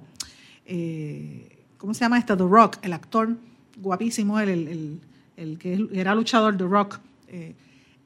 eh, 0.68 1.66
¿cómo 1.80 1.96
se 1.96 2.02
llama 2.02 2.20
esta? 2.20 2.38
The 2.38 2.44
Rock, 2.44 2.78
el 2.84 2.94
actor 2.94 3.36
guapísimo, 3.82 4.40
el, 4.40 5.00
que 5.36 5.88
era 5.92 6.14
luchador 6.14 6.56
de 6.56 6.66
rock, 6.66 7.00
eh, 7.30 7.56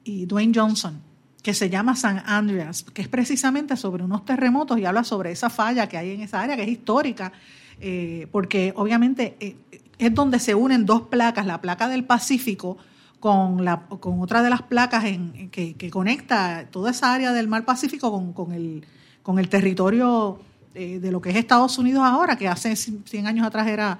y 0.04 0.24
Dwayne 0.24 0.52
Johnson, 0.54 1.00
que 1.42 1.52
se 1.52 1.68
llama 1.68 1.96
San 1.96 2.22
Andreas, 2.24 2.82
que 2.82 3.02
es 3.02 3.08
precisamente 3.08 3.76
sobre 3.76 4.04
unos 4.04 4.24
terremotos 4.24 4.78
y 4.78 4.86
habla 4.86 5.04
sobre 5.04 5.32
esa 5.32 5.50
falla 5.50 5.86
que 5.86 5.98
hay 5.98 6.12
en 6.12 6.22
esa 6.22 6.40
área, 6.40 6.56
que 6.56 6.62
es 6.62 6.68
histórica, 6.68 7.32
eh, 7.80 8.28
porque 8.30 8.72
obviamente 8.76 9.36
eh, 9.40 9.56
es 9.98 10.14
donde 10.14 10.38
se 10.38 10.54
unen 10.54 10.86
dos 10.86 11.02
placas, 11.02 11.46
la 11.46 11.60
placa 11.60 11.88
del 11.88 12.04
Pacífico 12.04 12.76
con, 13.20 13.64
la, 13.64 13.86
con 13.86 14.20
otra 14.20 14.42
de 14.42 14.50
las 14.50 14.62
placas 14.62 15.04
que, 15.50 15.90
conecta 15.90 16.66
toda 16.70 16.90
esa 16.90 17.14
área 17.14 17.32
del 17.32 17.48
mar 17.48 17.64
Pacífico 17.64 18.32
con, 18.34 18.52
el, 18.52 18.84
con 19.22 19.38
el 19.38 19.48
territorio 19.48 20.40
eh, 20.74 20.98
de 20.98 21.10
lo 21.10 21.20
que 21.20 21.30
es 21.30 21.36
Estados 21.36 21.78
Unidos 21.78 22.02
ahora, 22.04 22.36
que 22.36 22.48
hace 22.48 22.76
100 22.76 23.26
años 23.26 23.46
atrás 23.46 23.66
era 23.66 23.98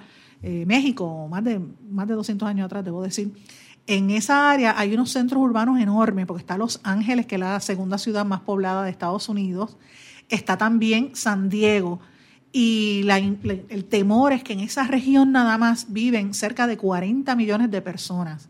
México, 0.67 1.27
más 1.27 1.43
de, 1.43 1.59
más 1.89 2.07
de 2.07 2.13
200 2.13 2.47
años 2.47 2.67
atrás, 2.67 2.85
debo 2.85 3.01
decir. 3.01 3.33
En 3.87 4.09
esa 4.09 4.49
área 4.49 4.79
hay 4.79 4.93
unos 4.95 5.11
centros 5.11 5.41
urbanos 5.41 5.79
enormes, 5.79 6.25
porque 6.25 6.41
está 6.41 6.57
Los 6.57 6.79
Ángeles, 6.83 7.27
que 7.27 7.35
es 7.35 7.41
la 7.41 7.59
segunda 7.59 7.99
ciudad 7.99 8.25
más 8.25 8.41
poblada 8.41 8.83
de 8.83 8.89
Estados 8.89 9.29
Unidos. 9.29 9.77
Está 10.27 10.57
también 10.57 11.15
San 11.15 11.49
Diego. 11.49 11.99
Y 12.57 13.05
el 13.09 13.83
temor 13.83 14.31
es 14.31 14.41
que 14.41 14.53
en 14.53 14.61
esa 14.61 14.87
región 14.87 15.33
nada 15.33 15.57
más 15.57 15.87
viven 15.89 16.33
cerca 16.33 16.67
de 16.67 16.77
40 16.77 17.35
millones 17.35 17.69
de 17.69 17.81
personas. 17.81 18.47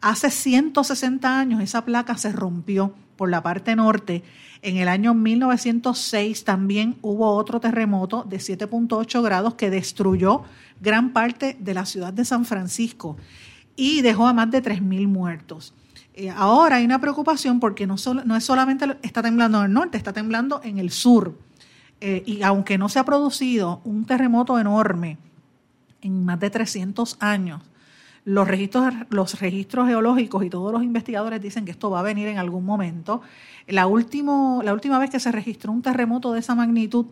Hace 0.00 0.30
160 0.30 1.38
años 1.38 1.60
esa 1.60 1.84
placa 1.84 2.16
se 2.16 2.32
rompió 2.32 2.94
por 3.14 3.28
la 3.28 3.42
parte 3.42 3.76
norte. 3.76 4.22
En 4.62 4.78
el 4.78 4.88
año 4.88 5.12
1906 5.12 6.44
también 6.44 6.96
hubo 7.02 7.28
otro 7.34 7.60
terremoto 7.60 8.24
de 8.26 8.38
7.8 8.38 9.22
grados 9.22 9.52
que 9.56 9.68
destruyó 9.68 10.44
gran 10.80 11.12
parte 11.12 11.54
de 11.60 11.74
la 11.74 11.84
ciudad 11.84 12.14
de 12.14 12.24
San 12.24 12.46
Francisco 12.46 13.18
y 13.76 14.00
dejó 14.00 14.28
a 14.28 14.32
más 14.32 14.50
de 14.50 14.62
3.000 14.62 15.08
muertos. 15.08 15.74
Eh, 16.14 16.30
ahora 16.30 16.76
hay 16.76 16.86
una 16.86 17.02
preocupación 17.02 17.60
porque 17.60 17.86
no, 17.86 17.98
solo, 17.98 18.24
no 18.24 18.34
es 18.34 18.44
solamente 18.44 18.86
está 19.02 19.20
temblando 19.20 19.58
en 19.58 19.66
el 19.66 19.72
norte, 19.74 19.98
está 19.98 20.14
temblando 20.14 20.62
en 20.64 20.78
el 20.78 20.90
sur. 20.90 21.36
Eh, 22.04 22.24
y 22.26 22.42
aunque 22.42 22.78
no 22.78 22.88
se 22.88 22.98
ha 22.98 23.04
producido 23.04 23.80
un 23.84 24.04
terremoto 24.04 24.58
enorme 24.58 25.18
en 26.00 26.24
más 26.24 26.40
de 26.40 26.50
300 26.50 27.16
años, 27.20 27.62
los 28.24 28.48
registros, 28.48 28.92
los 29.10 29.38
registros 29.38 29.86
geológicos 29.86 30.44
y 30.44 30.50
todos 30.50 30.72
los 30.72 30.82
investigadores 30.82 31.40
dicen 31.40 31.64
que 31.64 31.70
esto 31.70 31.90
va 31.90 32.00
a 32.00 32.02
venir 32.02 32.26
en 32.26 32.38
algún 32.38 32.64
momento. 32.64 33.22
La, 33.68 33.86
último, 33.86 34.62
la 34.64 34.72
última 34.72 34.98
vez 34.98 35.10
que 35.10 35.20
se 35.20 35.30
registró 35.30 35.70
un 35.70 35.80
terremoto 35.80 36.32
de 36.32 36.40
esa 36.40 36.56
magnitud 36.56 37.06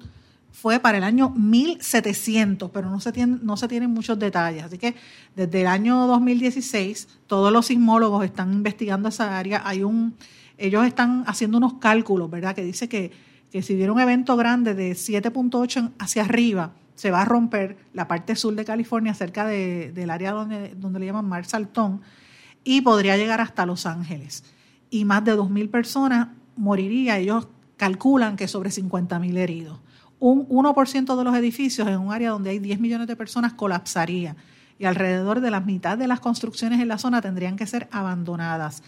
fue 0.51 0.80
para 0.80 0.99
el 0.99 1.05
año 1.05 1.30
1700, 1.30 2.72
pero 2.72 2.91
no 2.91 2.99
se, 2.99 3.12
tienen, 3.12 3.38
no 3.45 3.57
se 3.57 3.68
tienen 3.68 3.91
muchos 3.91 4.18
detalles. 4.18 4.64
Así 4.64 4.76
que 4.76 4.97
desde 5.36 5.61
el 5.61 5.68
año 5.68 6.09
2016 6.09 7.07
todos 7.28 7.53
los 7.53 7.66
sismólogos 7.66 8.24
están 8.24 8.53
investigando 8.53 9.09
esa 9.09 9.38
área. 9.38 9.62
Hay 9.64 9.84
un, 9.84 10.16
ellos 10.59 10.84
están 10.84 11.22
haciendo 11.28 11.59
unos 11.59 11.74
cálculos, 11.74 12.28
¿verdad? 12.28 12.57
Que 12.57 12.64
dice 12.64 12.88
que, 12.88 13.30
que 13.51 13.63
si 13.63 13.75
hubiera 13.75 13.93
un 13.93 14.01
evento 14.01 14.37
grande 14.37 14.75
de 14.75 14.93
7.8 14.93 15.93
hacia 15.99 16.23
arriba, 16.23 16.73
se 16.95 17.11
va 17.11 17.23
a 17.23 17.25
romper 17.25 17.77
la 17.93 18.07
parte 18.09 18.37
sur 18.37 18.55
de 18.55 18.65
California, 18.65 19.15
cerca 19.15 19.47
del 19.47 20.11
área 20.11 20.33
donde, 20.33 20.75
donde 20.77 21.01
le 21.01 21.07
llaman 21.07 21.29
Mar 21.29 21.47
Saltón, 21.47 22.03
y 22.63 22.83
podría 22.83 23.17
llegar 23.17 23.41
hasta 23.41 23.67
Los 23.67 23.87
Ángeles. 23.87 24.45
Y 24.91 25.05
más 25.05 25.25
de 25.25 25.37
2.000 25.37 25.71
personas 25.71 26.29
moriría. 26.57 27.19
Ellos 27.19 27.49
calculan 27.77 28.37
que 28.37 28.49
sobre 28.49 28.71
50.000 28.71 29.37
heridos 29.39 29.81
un 30.21 30.47
1% 30.49 31.17
de 31.17 31.25
los 31.25 31.35
edificios 31.35 31.89
en 31.89 31.99
un 31.99 32.13
área 32.13 32.31
donde 32.31 32.51
hay 32.51 32.59
10 32.59 32.79
millones 32.79 33.09
de 33.09 33.17
personas 33.17 33.55
colapsaría 33.55 34.37
y 34.79 34.85
alrededor 34.85 35.41
de 35.41 35.51
la 35.51 35.61
mitad 35.61 35.99
de 35.99 36.07
las 36.07 36.21
construcciones 36.21 36.79
en 36.79 36.89
la 36.89 36.99
zona 36.99 37.21
tendrían 37.21 37.57
que 37.57 37.67
ser 37.67 37.89
abandonadas. 37.91 38.83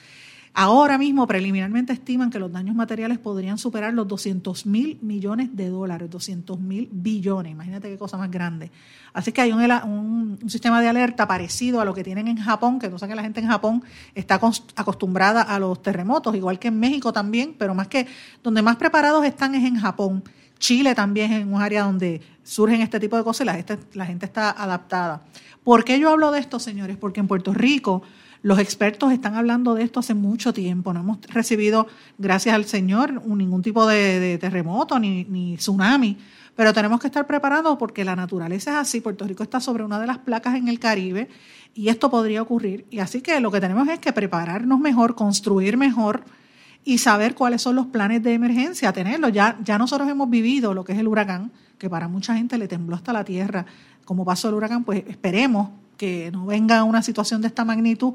Ahora 0.55 0.98
mismo 0.98 1.26
preliminarmente 1.26 1.94
estiman 1.94 2.28
que 2.30 2.38
los 2.38 2.53
daños 2.53 2.76
materiales 2.76 3.18
podrían 3.18 3.57
superar 3.57 3.94
los 3.94 4.07
200 4.07 4.66
mil 4.66 4.98
millones 5.00 5.57
de 5.57 5.70
dólares, 5.70 6.11
200 6.11 6.61
mil 6.61 6.90
billones, 6.92 7.53
imagínate 7.53 7.88
qué 7.88 7.96
cosa 7.96 8.18
más 8.18 8.30
grande. 8.30 8.70
Así 9.14 9.32
que 9.32 9.40
hay 9.40 9.53
un, 9.53 10.38
sistema 10.48 10.82
de 10.82 10.88
alerta 10.88 11.26
parecido 11.26 11.80
a 11.80 11.86
lo 11.86 11.94
que 11.94 12.05
tienen 12.05 12.28
en 12.28 12.36
Japón, 12.36 12.78
que 12.78 12.90
no 12.90 12.98
sé 12.98 13.09
que 13.09 13.14
la 13.14 13.22
gente 13.22 13.40
en 13.40 13.46
Japón 13.46 13.82
está 14.14 14.38
acostumbrada 14.76 15.40
a 15.40 15.59
los 15.59 15.80
terremotos, 15.80 16.34
igual 16.36 16.59
que 16.59 16.68
en 16.68 16.78
México 16.78 17.14
también, 17.14 17.55
pero 17.59 17.74
más 17.74 17.88
que 17.88 18.07
donde 18.42 18.61
más 18.61 18.76
preparados 18.76 19.24
están 19.24 19.55
es 19.55 19.64
en 19.64 19.76
Japón. 19.76 20.22
Chile 20.59 20.94
también 20.94 21.32
es 21.32 21.46
un 21.46 21.62
área 21.62 21.84
donde 21.84 22.20
surgen 22.42 22.82
este 22.82 23.00
tipo 23.00 23.16
de 23.16 23.24
cosas 23.24 23.40
y 23.40 23.44
la 23.46 23.55
gente, 23.55 23.78
la 23.94 24.05
gente 24.05 24.26
está 24.26 24.50
adaptada. 24.50 25.22
¿Por 25.64 25.82
qué 25.82 25.98
yo 25.98 26.11
hablo 26.11 26.30
de 26.30 26.40
esto, 26.40 26.59
señores? 26.59 26.98
Porque 26.98 27.20
en 27.20 27.26
Puerto 27.26 27.55
Rico 27.55 28.03
los 28.43 28.59
expertos 28.59 29.12
están 29.12 29.36
hablando 29.36 29.74
de 29.74 29.84
esto 29.84 30.01
hace 30.01 30.14
mucho 30.14 30.53
tiempo. 30.53 30.93
No 30.93 31.01
hemos 31.01 31.20
recibido, 31.28 31.86
gracias 32.18 32.55
al 32.55 32.64
Señor, 32.64 33.24
ningún 33.26 33.62
tipo 33.62 33.86
de, 33.86 34.36
terremoto 34.38 34.99
ni, 34.99 35.24
ni, 35.24 35.57
tsunami. 35.57 36.18
Pero 36.57 36.72
tenemos 36.72 37.01
que 37.01 37.07
estar 37.07 37.26
preparados 37.26 37.78
porque 37.78 38.05
la 38.05 38.16
naturaleza 38.16 38.72
es 38.72 38.76
así. 38.76 39.01
Puerto 39.01 39.26
Rico 39.26 39.43
está 39.43 39.61
sobre 39.61 39.84
una 39.84 40.01
de 40.01 40.07
las 40.07 40.18
placas 40.18 40.57
en 40.57 40.68
el 40.68 40.78
Caribe 40.78 41.28
y 41.74 41.88
esto 41.88 42.11
podría 42.11 42.43
ocurrir. 42.43 42.84
Y 42.90 42.99
así 42.99 43.20
que 43.22 43.40
lo 43.40 43.51
que 43.51 43.61
tenemos 43.61 43.88
es 43.88 44.01
que 44.01 44.12
prepararnos 44.12 44.80
mejor, 44.80 45.14
construir 45.14 45.76
mejor 45.76 46.24
y 46.84 46.99
saber 46.99 47.34
cuáles 47.34 47.62
son 47.62 47.76
los 47.76 47.86
planes 47.86 48.22
de 48.22 48.34
emergencia, 48.34 48.93
tenerlos. 48.93 49.32
Ya, 49.32 49.57
ya 49.62 49.78
nosotros 49.78 50.09
hemos 50.09 50.28
vivido 50.28 50.74
lo 50.74 50.84
que 50.84 50.93
es 50.93 50.99
el 50.99 51.09
huracán, 51.09 51.53
que 51.78 51.88
para 51.88 52.09
mucha 52.09 52.34
gente 52.34 52.59
le 52.59 52.68
tembló 52.68 52.97
hasta 52.97 53.12
la 53.12 53.24
tierra, 53.24 53.64
como 54.05 54.24
pasó 54.24 54.49
el 54.49 54.55
huracán, 54.55 54.84
pues 54.84 55.05
esperemos 55.07 55.70
que 56.03 56.32
no 56.32 56.46
venga 56.46 56.82
una 56.82 57.00
situación 57.00 57.42
de 57.42 57.46
esta 57.46 57.64
magnitud, 57.64 58.14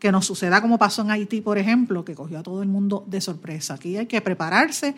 que 0.00 0.10
nos 0.10 0.26
suceda 0.26 0.60
como 0.60 0.76
pasó 0.76 1.02
en 1.02 1.12
Haití, 1.12 1.40
por 1.40 1.56
ejemplo, 1.56 2.04
que 2.04 2.16
cogió 2.16 2.40
a 2.40 2.42
todo 2.42 2.64
el 2.64 2.68
mundo 2.68 3.04
de 3.06 3.20
sorpresa. 3.20 3.74
Aquí 3.74 3.96
hay 3.96 4.06
que 4.06 4.20
prepararse 4.20 4.96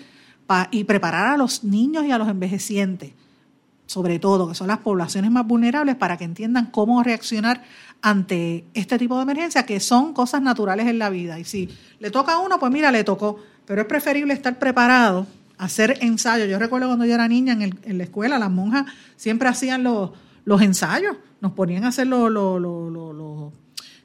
y 0.71 0.85
preparar 0.85 1.35
a 1.35 1.37
los 1.37 1.65
niños 1.65 2.07
y 2.07 2.13
a 2.13 2.17
los 2.17 2.31
envejecientes, 2.31 3.13
sobre 3.85 4.19
todo, 4.19 4.49
que 4.49 4.55
son 4.55 4.69
las 4.69 4.79
poblaciones 4.79 5.31
más 5.31 5.47
vulnerables, 5.47 5.97
para 5.97 6.17
que 6.17 6.25
entiendan 6.25 6.71
cómo 6.71 7.03
reaccionar 7.03 7.63
ante 8.01 8.65
este 8.73 8.97
tipo 8.97 9.17
de 9.17 9.25
emergencia, 9.25 9.67
que 9.67 9.79
son 9.79 10.15
cosas 10.15 10.41
naturales 10.41 10.87
en 10.87 10.99
la 10.99 11.11
vida. 11.11 11.39
Y 11.39 11.45
si 11.45 11.69
le 11.99 12.11
toca 12.11 12.33
a 12.33 12.39
uno, 12.39 12.59
pues 12.59 12.73
mira, 12.73 12.91
le 12.91 13.05
tocó. 13.05 13.39
Pero 13.67 13.83
es 13.83 13.87
preferible 13.87 14.33
estar 14.33 14.59
preparado, 14.59 15.27
hacer 15.59 15.99
ensayos. 16.01 16.49
Yo 16.49 16.59
recuerdo 16.59 16.87
cuando 16.87 17.05
yo 17.05 17.13
era 17.13 17.29
niña 17.29 17.53
en, 17.53 17.99
la 17.99 18.05
escuela, 18.05 18.39
las 18.39 18.51
monjas 18.51 18.87
siempre 19.17 19.47
hacían 19.47 19.83
los, 19.83 20.13
los 20.47 20.63
ensayos, 20.63 21.19
nos 21.41 21.53
ponían 21.53 21.85
a 21.85 21.89
hacer 21.89 22.07
los, 22.07 22.31
los, 22.31 23.53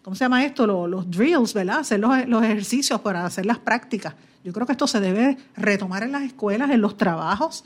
¿cómo 0.01 0.15
se 0.15 0.25
llama 0.25 0.45
esto? 0.45 0.65
Los, 0.65 1.09
drills, 1.09 1.53
¿verdad? 1.53 1.79
Hacer 1.79 1.99
los, 1.99 2.27
los 2.27 2.43
ejercicios 2.43 3.01
para 3.01 3.25
hacer 3.25 3.45
las 3.45 3.59
prácticas. 3.59 4.15
Yo 4.43 4.53
creo 4.53 4.65
que 4.65 4.73
esto 4.73 4.87
se 4.87 4.99
debe 4.99 5.37
retomar 5.55 6.03
en 6.03 6.11
las 6.11 6.23
escuelas, 6.23 6.69
en 6.71 6.81
los 6.81 6.97
trabajos 6.97 7.63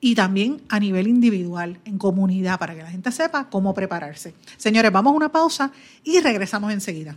y 0.00 0.14
también 0.14 0.62
a 0.68 0.78
nivel 0.78 1.08
individual, 1.08 1.80
en 1.84 1.98
comunidad, 1.98 2.58
para 2.58 2.74
que 2.74 2.82
la 2.82 2.90
gente 2.90 3.10
sepa 3.10 3.48
cómo 3.50 3.74
prepararse. 3.74 4.34
Señores, 4.56 4.92
vamos 4.92 5.12
a 5.12 5.16
una 5.16 5.32
pausa 5.32 5.72
y 6.04 6.20
regresamos 6.20 6.72
enseguida. 6.72 7.16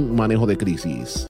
manejo 0.00 0.46
de 0.46 0.56
crisis. 0.56 1.29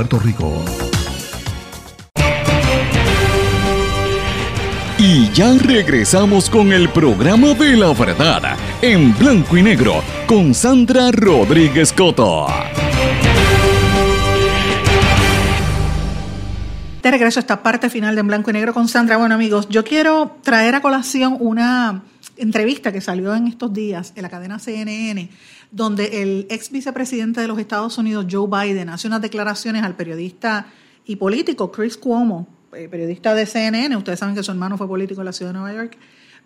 Rico. 0.09 0.63
Y 4.97 5.31
ya 5.31 5.53
regresamos 5.57 6.49
con 6.49 6.71
el 6.71 6.89
programa 6.89 7.53
de 7.53 7.75
la 7.75 7.93
verdad 7.93 8.57
en 8.81 9.17
blanco 9.17 9.57
y 9.57 9.63
negro 9.63 10.03
con 10.27 10.53
Sandra 10.53 11.11
Rodríguez 11.11 11.93
Coto. 11.93 12.47
De 17.01 17.09
regreso 17.09 17.39
a 17.39 17.41
esta 17.41 17.63
parte 17.63 17.89
final 17.89 18.13
de 18.13 18.21
En 18.21 18.27
Blanco 18.27 18.51
y 18.51 18.53
Negro 18.53 18.75
con 18.75 18.87
Sandra. 18.87 19.17
Bueno, 19.17 19.33
amigos, 19.33 19.67
yo 19.69 19.83
quiero 19.83 20.37
traer 20.43 20.75
a 20.75 20.81
colación 20.81 21.35
una 21.39 22.03
entrevista 22.37 22.91
que 22.91 23.01
salió 23.01 23.33
en 23.33 23.47
estos 23.47 23.73
días 23.73 24.13
en 24.15 24.21
la 24.21 24.29
cadena 24.29 24.59
CNN, 24.59 25.29
donde 25.71 26.21
el 26.21 26.47
ex 26.49 26.69
vicepresidente 26.69 27.41
de 27.41 27.47
los 27.47 27.57
Estados 27.57 27.97
Unidos, 27.97 28.27
Joe 28.29 28.47
Biden, 28.47 28.89
hace 28.89 29.07
unas 29.07 29.21
declaraciones 29.21 29.83
al 29.83 29.95
periodista 29.95 30.67
y 31.05 31.15
político 31.15 31.71
Chris 31.71 31.97
Cuomo, 31.97 32.47
eh, 32.73 32.87
periodista 32.89 33.33
de 33.33 33.45
CNN. 33.45 33.95
Ustedes 33.95 34.19
saben 34.19 34.35
que 34.35 34.43
su 34.43 34.51
hermano 34.51 34.77
fue 34.77 34.87
político 34.87 35.21
en 35.21 35.25
la 35.25 35.33
ciudad 35.33 35.53
de 35.53 35.59
Nueva 35.59 35.75
York. 35.75 35.97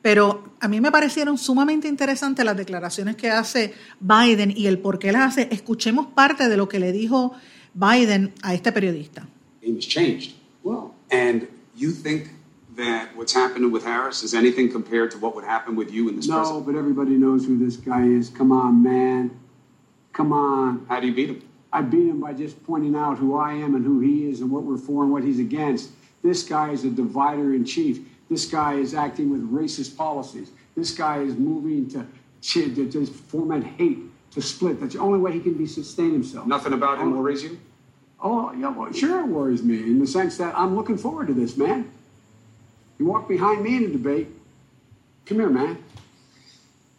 Pero 0.01 0.53
a 0.59 0.67
mí 0.67 0.79
me 0.79 0.91
parecieron 0.91 1.37
sumamente 1.37 1.87
interesantes 1.87 2.45
las 2.45 2.55
declaraciones 2.55 3.15
que 3.15 3.31
hace 3.31 3.73
Biden 3.99 4.53
y 4.55 4.67
el 4.67 4.77
por 4.77 4.99
qué 4.99 5.11
las 5.11 5.29
hace. 5.33 5.47
Escuchemos 5.51 6.07
parte 6.07 6.47
de 6.47 6.57
lo 6.57 6.69
que 6.69 6.79
le 6.79 6.91
dijo 6.91 7.33
Biden 7.73 8.31
a 8.43 8.53
este 8.53 8.71
periodista. 8.71 9.27
Well, 10.63 10.91
and 11.11 11.47
you 11.75 11.91
think 11.91 12.34
that 12.75 13.15
what's 13.15 13.33
happening 13.33 13.71
with 13.71 13.83
Harris 13.83 14.23
is 14.23 14.33
anything 14.33 14.69
compared 14.71 15.11
to 15.11 15.17
what 15.17 15.35
would 15.35 15.43
happen 15.45 15.75
with 15.75 15.91
you 15.91 16.09
in 16.09 16.15
this 16.17 16.27
No, 16.27 16.37
president? 16.37 16.65
but 16.65 16.75
everybody 16.75 17.11
knows 17.11 17.45
who 17.45 17.57
this 17.57 17.77
guy 17.77 18.03
is. 18.03 18.29
Come 18.29 18.51
on, 18.51 18.83
man. 18.83 19.39
Come 20.13 20.33
on. 20.33 20.85
How 20.87 20.99
do 20.99 21.07
you 21.07 21.13
beat 21.13 21.29
him? 21.29 21.41
I 21.71 21.81
beat 21.81 22.07
him 22.07 22.19
by 22.21 22.33
just 22.33 22.63
pointing 22.65 22.95
out 22.95 23.17
who 23.17 23.35
I 23.35 23.53
am 23.53 23.75
and 23.75 23.85
who 23.85 23.99
he 23.99 24.27
is 24.29 24.41
and 24.41 24.51
what 24.51 24.63
we're 24.63 24.77
for 24.77 25.03
and 25.03 25.11
what 25.11 25.23
he's 25.23 25.39
against. 25.39 25.89
This 26.21 26.43
guy 26.43 26.71
is 26.71 26.83
a 26.85 26.89
divider 26.89 27.53
in 27.53 27.65
chief. 27.65 27.99
This 28.29 28.45
guy 28.45 28.75
is 28.75 28.93
acting 28.93 29.29
with 29.29 29.41
racist 29.51 29.95
policies. 29.95 30.51
This 30.75 30.91
guy 30.91 31.19
is 31.19 31.35
moving 31.35 31.89
to, 31.89 32.05
to, 32.41 32.91
to 32.91 33.05
foment 33.05 33.65
hate, 33.65 33.99
to 34.31 34.41
split. 34.41 34.79
That's 34.79 34.93
the 34.93 34.99
only 35.01 35.19
way 35.19 35.31
he 35.33 35.39
can 35.39 35.53
be 35.53 35.65
sustain 35.65 36.11
himself. 36.11 36.47
Nothing 36.47 36.73
about 36.73 36.97
him 36.97 37.15
worries 37.15 37.43
you? 37.43 37.59
Oh, 38.21 38.51
yeah, 38.53 38.69
well, 38.69 38.91
sure 38.91 39.19
it 39.19 39.27
worries 39.27 39.61
me 39.61 39.77
in 39.83 39.99
the 39.99 40.07
sense 40.07 40.37
that 40.37 40.57
I'm 40.57 40.75
looking 40.75 40.97
forward 40.97 41.27
to 41.27 41.33
this, 41.33 41.57
man. 41.57 41.91
You 42.97 43.05
walk 43.05 43.27
behind 43.27 43.63
me 43.63 43.77
in 43.77 43.83
a 43.85 43.89
debate. 43.89 44.27
Come 45.25 45.39
here, 45.39 45.49
man. 45.49 45.77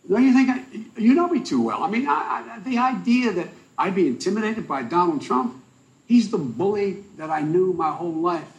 Don't 0.09 0.23
you 0.23 0.33
think 0.33 0.51
I, 0.51 1.01
you 1.01 1.15
know 1.15 1.29
me 1.29 1.41
too 1.41 1.63
well? 1.63 1.83
I 1.83 1.91
mean, 1.91 2.07
I, 2.07 2.13
I, 2.13 2.59
the 2.61 2.79
idea 2.79 3.33
that 3.33 3.49
I'd 3.77 3.95
be 3.95 4.07
intimidated 4.07 4.69
by 4.69 4.83
Donald 4.83 5.23
Trump, 5.23 5.63
he's 6.07 6.31
the 6.31 6.39
bully 6.39 7.05
that 7.17 7.31
I 7.31 7.41
knew 7.41 7.73
my 7.73 7.91
whole 7.91 8.15
life. 8.15 8.53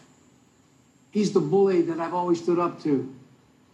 He's 1.11 1.31
the 1.31 1.39
bully 1.39 1.81
that 1.83 1.99
I've 1.99 2.13
always 2.13 2.41
stood 2.41 2.59
up 2.59 2.81
to. 2.83 3.13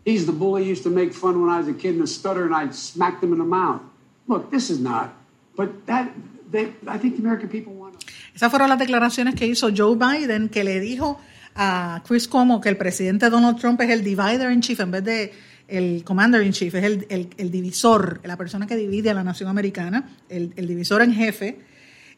He's 0.06 0.26
the 0.26 0.34
bully 0.34 0.66
used 0.66 0.84
to 0.84 0.90
make 0.90 1.14
fun 1.14 1.42
when 1.42 1.50
I 1.50 1.60
was 1.60 1.68
a 1.68 1.74
kid 1.74 1.96
and 1.96 2.04
a 2.04 2.08
stutter 2.08 2.46
and 2.46 2.54
I'd 2.54 2.76
smack 2.76 3.22
them 3.22 3.32
in 3.32 3.40
the 3.40 3.46
mouth. 3.46 3.82
Look, 4.28 4.52
this 4.52 4.70
is 4.70 4.80
not, 4.80 5.14
but 5.56 5.86
that, 5.88 6.12
they, 6.50 6.72
I 6.88 6.98
think 6.98 7.16
the 7.16 7.22
American 7.22 7.50
people 7.50 7.74
want. 7.74 8.04
Esas 8.36 8.50
fueron 8.50 8.70
las 8.70 8.80
declaraciones 8.80 9.36
que 9.36 9.48
hizo 9.48 9.70
Joe 9.76 9.96
Biden, 9.96 10.50
que 10.50 10.64
le 10.64 10.80
dijo 10.80 11.20
a 11.56 12.02
Chris 12.08 12.28
Cuomo 12.28 12.60
que 12.60 12.70
el 12.70 12.78
presidente 12.78 13.30
Donald 13.30 13.60
Trump 13.60 13.80
es 13.82 13.90
el 13.90 14.04
divider 14.04 14.52
in 14.52 14.62
chief 14.62 14.80
en 14.80 14.92
vez 14.92 15.04
de 15.04 15.32
el 15.68 16.04
commander 16.04 16.44
in 16.44 16.52
chief, 16.52 16.76
es 16.76 16.84
el, 16.84 17.30
el, 17.38 17.52
divisor, 17.52 18.20
la 18.24 18.38
persona 18.38 18.68
que 18.68 18.76
divide 18.76 19.10
a 19.10 19.14
la 19.14 19.24
nación 19.24 19.50
americana, 19.50 20.10
el, 20.30 20.54
el 20.56 20.68
divisor 20.68 21.02
en 21.02 21.14
jefe, 21.14 21.60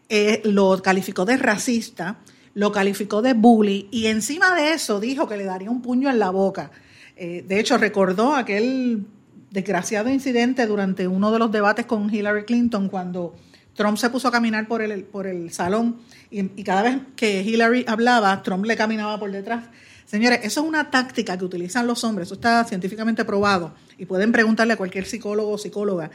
eh, 0.09 0.41
lo 0.45 0.81
calificó 0.81 1.25
de 1.25 1.37
racista, 1.37 2.17
lo 2.53 2.71
calificó 2.71 3.21
de 3.21 3.33
bully 3.33 3.87
y 3.91 4.07
encima 4.07 4.55
de 4.55 4.73
eso 4.73 4.99
dijo 4.99 5.27
que 5.27 5.37
le 5.37 5.45
daría 5.45 5.69
un 5.69 5.81
puño 5.81 6.09
en 6.09 6.19
la 6.19 6.29
boca. 6.29 6.71
Eh, 7.15 7.43
de 7.47 7.59
hecho, 7.59 7.77
recordó 7.77 8.35
aquel 8.35 9.05
desgraciado 9.51 10.09
incidente 10.09 10.65
durante 10.67 11.07
uno 11.07 11.31
de 11.31 11.39
los 11.39 11.51
debates 11.51 11.85
con 11.85 12.13
Hillary 12.13 12.43
Clinton 12.45 12.89
cuando 12.89 13.35
Trump 13.73 13.97
se 13.97 14.09
puso 14.09 14.27
a 14.27 14.31
caminar 14.31 14.67
por 14.67 14.81
el, 14.81 15.03
por 15.03 15.27
el 15.27 15.51
salón 15.51 15.97
y 16.41 16.63
cada 16.63 16.81
vez 16.83 16.97
que 17.15 17.41
Hillary 17.43 17.85
hablaba, 17.87 18.43
Trump 18.43 18.65
le 18.65 18.75
caminaba 18.75 19.19
por 19.19 19.31
detrás. 19.31 19.65
Señores, 20.05 20.39
eso 20.43 20.61
es 20.61 20.67
una 20.67 20.91
táctica 20.91 21.37
que 21.37 21.45
utilizan 21.45 21.87
los 21.87 22.03
hombres, 22.03 22.27
eso 22.27 22.35
está 22.35 22.63
científicamente 22.63 23.25
probado 23.25 23.73
y 23.97 24.05
pueden 24.05 24.31
preguntarle 24.31 24.73
a 24.73 24.77
cualquier 24.77 25.05
psicólogo 25.05 25.51
o 25.53 25.57
psicóloga, 25.57 26.11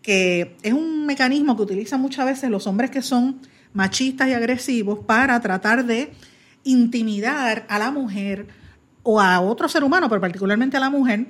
que 0.00 0.56
es 0.62 0.72
un 0.72 1.04
mecanismo 1.04 1.54
que 1.54 1.62
utilizan 1.62 2.00
muchas 2.00 2.24
veces 2.24 2.50
los 2.50 2.66
hombres 2.66 2.90
que 2.90 3.02
son 3.02 3.40
machistas 3.74 4.28
y 4.28 4.32
agresivos 4.32 5.00
para 5.00 5.38
tratar 5.40 5.84
de 5.84 6.12
intimidar 6.64 7.66
a 7.68 7.78
la 7.78 7.90
mujer 7.90 8.46
o 9.02 9.20
a 9.20 9.40
otro 9.40 9.68
ser 9.68 9.84
humano, 9.84 10.08
pero 10.08 10.20
particularmente 10.20 10.78
a 10.78 10.80
la 10.80 10.90
mujer, 10.90 11.26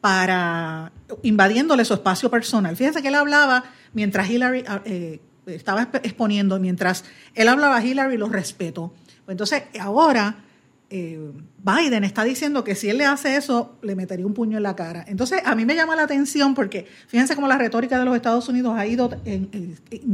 para 0.00 0.92
invadiéndole 1.22 1.84
su 1.84 1.94
espacio 1.94 2.30
personal. 2.30 2.76
Fíjense 2.76 3.02
que 3.02 3.08
él 3.08 3.16
hablaba 3.16 3.64
mientras 3.92 4.30
Hillary 4.30 4.64
eh, 4.84 5.20
estaba 5.48 5.88
exponiendo, 6.02 6.58
mientras 6.58 7.04
él 7.34 7.48
hablaba, 7.48 7.84
Hillary 7.84 8.16
lo 8.16 8.28
respetó. 8.28 8.92
Pues 9.24 9.34
entonces, 9.34 9.64
ahora 9.80 10.36
eh, 10.90 11.32
Biden 11.58 12.04
está 12.04 12.24
diciendo 12.24 12.64
que 12.64 12.74
si 12.74 12.88
él 12.88 12.96
le 12.98 13.04
hace 13.04 13.36
eso, 13.36 13.76
le 13.82 13.94
metería 13.94 14.24
un 14.24 14.32
puño 14.32 14.56
en 14.56 14.62
la 14.62 14.74
cara. 14.74 15.04
Entonces, 15.06 15.42
a 15.44 15.54
mí 15.54 15.66
me 15.66 15.74
llama 15.74 15.94
la 15.96 16.04
atención 16.04 16.54
porque 16.54 16.86
fíjense 17.08 17.34
cómo 17.34 17.46
la 17.46 17.58
retórica 17.58 17.98
de 17.98 18.06
los 18.06 18.16
Estados 18.16 18.48
Unidos 18.48 18.74
ha 18.76 18.86
ido 18.86 19.10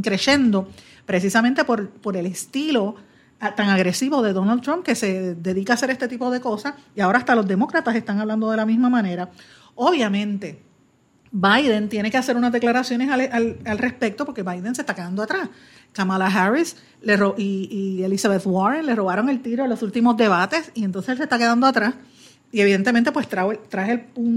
creciendo 0.03 0.69
precisamente 1.07 1.65
por, 1.65 1.91
por 1.91 2.17
el 2.17 2.27
estilo 2.27 2.97
tan 3.39 3.69
agresivo 3.69 4.23
de 4.23 4.33
Donald 4.33 4.63
Trump 4.63 4.85
que 4.85 4.95
se 4.95 5.35
dedica 5.35 5.75
a 5.75 5.77
hacer 5.77 5.91
este 5.91 6.09
tipo 6.09 6.31
de 6.31 6.41
cosas 6.41 6.75
y 6.97 7.01
ahora 7.01 7.19
hasta 7.19 7.35
los 7.35 7.47
demócratas 7.47 7.95
están 7.95 8.19
hablando 8.19 8.51
de 8.51 8.57
la 8.57 8.67
misma 8.67 8.89
manera. 8.89 9.31
Obviamente, 9.75 10.63
Biden 11.35 11.89
tiene 11.89 12.13
que 12.13 12.17
hacer 12.17 12.37
unas 12.37 12.53
declaraciones 12.53 13.11
al, 13.11 13.59
respecto 13.77 14.25
porque 14.25 14.45
Biden 14.45 14.77
se 14.77 14.83
está 14.83 14.95
quedando 14.95 15.21
atrás. 15.21 15.49
Kamala 15.93 16.27
Harris 16.27 16.77
le 17.03 17.19
y, 17.37 18.03
Elizabeth 18.05 18.47
Warren 18.47 18.87
le 18.87 18.95
robaron 18.95 19.29
el 19.29 19.43
tiro 19.43 19.65
en 19.65 19.71
los 19.71 19.83
últimos 19.83 20.17
debates 20.17 20.71
y 20.75 20.85
entonces 20.85 21.11
él 21.11 21.17
se 21.17 21.23
está 21.25 21.37
quedando 21.37 21.67
atrás. 21.67 21.95
Y 22.53 22.61
evidentemente 22.61 23.11
pues 23.11 23.27
trae, 23.29 23.59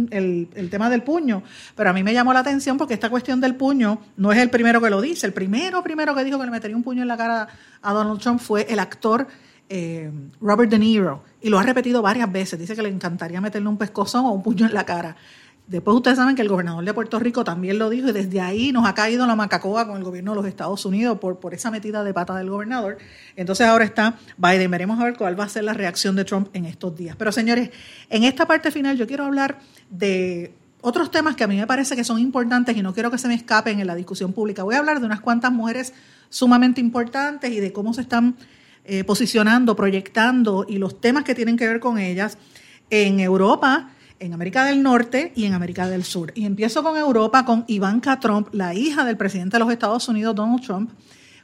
el, 0.10 0.48
el, 0.56 0.70
tema 0.72 0.89
del 0.89 1.04
puño. 1.04 1.43
Pero 1.76 1.91
a 1.91 1.93
mí 1.93 2.02
me 2.02 2.14
llamó 2.14 2.34
la 2.34 2.39
atención 2.39 2.76
porque 2.76 2.95
esta 2.95 3.12
cuestión 3.12 3.39
del 3.41 3.54
puño 3.54 4.02
no 4.18 4.32
es 4.32 4.39
el 4.39 4.50
primero 4.50 4.82
que 4.82 4.89
lo 4.89 5.00
dice. 5.00 5.28
El 5.28 5.34
primero, 5.34 5.84
primero 5.84 6.16
que 6.16 6.24
dijo 6.24 6.39
que 6.39 6.45
le 6.45 6.52
metería 6.52 6.76
un 6.76 6.82
puño 6.82 7.04
en 7.04 7.10
la 7.10 7.18
cara 7.18 7.48
a 7.80 7.93
Donald 7.93 8.20
Trump 8.20 8.39
fue 8.39 8.66
el 8.70 8.80
actor 8.80 9.28
eh, 9.70 10.10
Robert 10.41 10.72
De 10.72 10.80
Niro. 10.80 11.24
Y 11.41 11.50
lo 11.50 11.60
ha 11.60 11.64
repetido 11.64 12.02
varias 12.02 12.32
veces. 12.32 12.58
Dice 12.58 12.76
que 12.76 12.82
le 12.82 12.89
encantaría 12.89 13.39
meterle 13.39 13.70
un 13.70 13.78
pescozón 13.78 14.26
o 14.26 14.32
un 14.32 14.41
puño 14.41 14.66
en 14.66 14.74
la 14.74 14.84
cara. 14.84 15.16
Después 15.68 15.97
ustedes 15.97 16.15
saben 16.15 16.38
que 16.38 16.41
el 16.41 16.47
gobernador 16.47 16.86
de 16.86 16.93
Puerto 16.93 17.20
Rico 17.20 17.43
también 17.43 17.78
lo 17.78 17.89
dijo 17.89 18.07
y 18.07 18.13
desde 18.13 18.39
ahí 18.39 18.72
nos 18.72 18.88
ha 18.88 18.93
caído 18.93 19.28
la 19.28 19.36
macacoa 19.36 19.86
con 19.86 19.97
el 19.97 20.03
gobierno 20.05 20.32
de 20.32 20.36
los 20.38 20.45
Estados 20.45 20.86
Unidos 20.86 21.20
por, 21.20 21.39
por 21.39 21.53
esa 21.53 21.72
metida 21.72 22.05
de 22.05 22.13
pata 22.13 22.34
del 22.36 22.49
gobernador. 22.49 22.97
Entonces 23.36 23.68
ahora 23.68 23.84
está 23.84 24.18
Biden. 24.38 24.72
Veremos 24.72 24.97
a 24.97 25.03
ver 25.03 25.18
cuál 25.18 25.38
va 25.38 25.43
a 25.43 25.49
ser 25.49 25.65
la 25.65 25.74
reacción 25.74 26.15
de 26.15 26.24
Trump 26.24 26.47
en 26.53 26.63
estos 26.63 26.95
días. 26.95 27.18
Pero 27.18 27.34
señores, 27.34 27.72
en 28.09 28.24
esta 28.24 28.47
parte 28.47 28.72
final 28.72 28.97
yo 28.97 29.05
quiero 29.07 29.26
hablar 29.26 29.59
de 29.89 30.53
otros 30.80 31.11
temas 31.11 31.36
que 31.36 31.43
a 31.43 31.47
mí 31.47 31.57
me 31.57 31.68
parece 31.68 31.97
que 31.97 32.05
son 32.05 32.18
importantes 32.20 32.78
y 32.78 32.82
no 32.82 32.93
quiero 32.93 33.11
que 33.11 33.18
se 33.18 33.28
me 33.28 33.34
escapen 33.34 33.82
en 33.82 33.88
la 33.88 33.95
discusión 33.95 34.32
pública. 34.32 34.63
Voy 34.63 34.76
a 34.76 34.80
hablar 34.80 35.01
de 35.01 35.05
unas 35.05 35.20
cuantas 35.20 35.51
mujeres 35.51 35.93
sumamente 36.30 36.80
importantes 36.80 37.51
y 37.51 37.59
de 37.59 37.74
cómo 37.74 37.93
se 37.93 38.01
están 38.01 38.38
eh, 38.86 39.03
posicionando, 39.03 39.76
proyectando 39.76 40.65
y 40.65 40.78
los 40.78 41.01
temas 41.01 41.26
que 41.26 41.36
tienen 41.36 41.57
que 41.57 41.68
ver 41.68 41.82
con 41.82 41.97
ellas 41.97 42.38
en 42.89 43.20
Europa 43.20 43.89
en 44.20 44.34
América 44.34 44.65
del 44.65 44.84
Norte 44.84 45.32
y 45.36 45.45
en 45.45 45.53
América 45.53 45.88
del 45.88 46.03
Sur. 46.03 46.32
Y 46.36 46.45
empiezo 46.45 46.84
con 46.84 46.97
Europa, 46.97 47.45
con 47.45 47.63
Ivanka 47.68 48.20
Trump, 48.20 48.49
la 48.51 48.74
hija 48.74 49.05
del 49.05 49.18
presidente 49.18 49.57
de 49.57 49.59
los 49.59 49.72
Estados 49.72 50.07
Unidos, 50.07 50.36
Donald 50.36 50.61
Trump. 50.61 50.91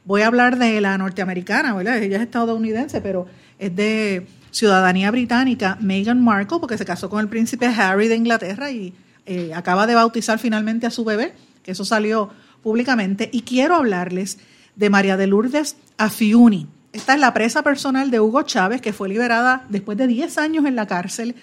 Voy 0.04 0.22
a 0.22 0.26
hablar 0.26 0.58
de 0.58 0.80
la 0.80 0.98
norteamericana, 0.98 1.74
¿verdad? 1.74 1.98
Ella 1.98 2.16
es 2.16 2.22
estadounidense, 2.22 3.00
pero 3.00 3.26
es 3.58 3.74
de 3.74 4.26
ciudadanía 4.50 5.10
británica, 5.10 5.78
Meghan 5.80 6.22
Markle, 6.22 6.58
porque 6.60 6.78
se 6.78 6.84
casó 6.84 7.08
con 7.08 7.20
el 7.20 7.28
príncipe 7.28 7.66
Harry 7.66 8.08
de 8.08 8.16
Inglaterra 8.16 8.70
y 8.70 8.92
eh, 9.26 9.52
acaba 9.54 9.86
de 9.86 9.94
bautizar 9.94 10.38
finalmente 10.38 10.86
a 10.86 10.90
su 10.90 11.04
bebé, 11.04 11.34
que 11.62 11.72
eso 11.72 11.84
salió 11.84 12.30
públicamente. 12.62 13.30
Y 13.32 13.42
quiero 13.42 13.76
hablarles 13.76 14.38
de 14.76 14.90
María 14.90 15.16
de 15.16 15.26
Lourdes 15.26 15.76
Afiuni. 15.96 16.68
Esta 16.92 17.14
es 17.14 17.20
la 17.20 17.34
presa 17.34 17.62
personal 17.62 18.10
de 18.10 18.20
Hugo 18.20 18.42
Chávez, 18.42 18.80
que 18.80 18.92
fue 18.92 19.08
liberada 19.08 19.64
después 19.68 19.98
de 19.98 20.06
10 20.06 20.38
años 20.38 20.64
en 20.66 20.76
la 20.76 20.86
cárcel 20.86 21.34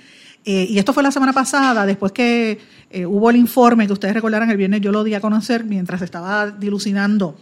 eh, 0.44 0.66
y 0.70 0.80
esto 0.80 0.94
fue 0.94 1.04
la 1.04 1.12
semana 1.12 1.34
pasada, 1.34 1.86
después 1.86 2.12
que 2.12 2.60
eh, 2.90 3.06
hubo 3.06 3.30
el 3.30 3.36
informe 3.36 3.86
que 3.86 3.94
ustedes 3.94 4.14
recordarán 4.14 4.50
el 4.50 4.58
viernes, 4.58 4.82
yo 4.82 4.92
lo 4.92 5.04
di 5.04 5.14
a 5.14 5.22
conocer 5.22 5.66
mientras 5.66 6.02
estaba 6.02 6.50
dilucidando 6.50 7.38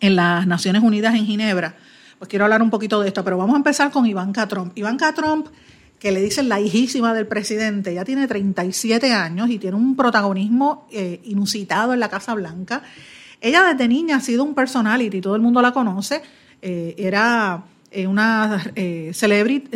en 0.00 0.16
las 0.16 0.46
Naciones 0.46 0.82
Unidas 0.82 1.14
en 1.14 1.26
Ginebra. 1.26 1.76
Pues 2.18 2.28
quiero 2.28 2.44
hablar 2.44 2.62
un 2.62 2.70
poquito 2.70 3.00
de 3.00 3.08
esto, 3.08 3.22
pero 3.22 3.36
vamos 3.36 3.54
a 3.54 3.58
empezar 3.58 3.90
con 3.90 4.06
Ivanka 4.06 4.48
Trump. 4.48 4.72
Ivanka 4.76 5.12
Trump, 5.12 5.48
que 5.98 6.10
le 6.10 6.22
dicen 6.22 6.48
la 6.48 6.58
hijísima 6.58 7.12
del 7.12 7.26
presidente, 7.26 7.92
ya 7.92 8.04
tiene 8.04 8.26
37 8.26 9.12
años 9.12 9.50
y 9.50 9.58
tiene 9.58 9.76
un 9.76 9.94
protagonismo 9.94 10.88
eh, 10.90 11.20
inusitado 11.24 11.92
en 11.92 12.00
la 12.00 12.08
Casa 12.08 12.34
Blanca. 12.34 12.82
Ella 13.40 13.62
desde 13.64 13.88
niña 13.88 14.16
ha 14.16 14.20
sido 14.20 14.42
un 14.42 14.54
personality, 14.54 15.20
todo 15.20 15.36
el 15.36 15.42
mundo 15.42 15.60
la 15.60 15.72
conoce. 15.72 16.22
era 16.62 17.64
eh, 17.94 18.06
una, 18.06 18.72
eh, 18.74 19.12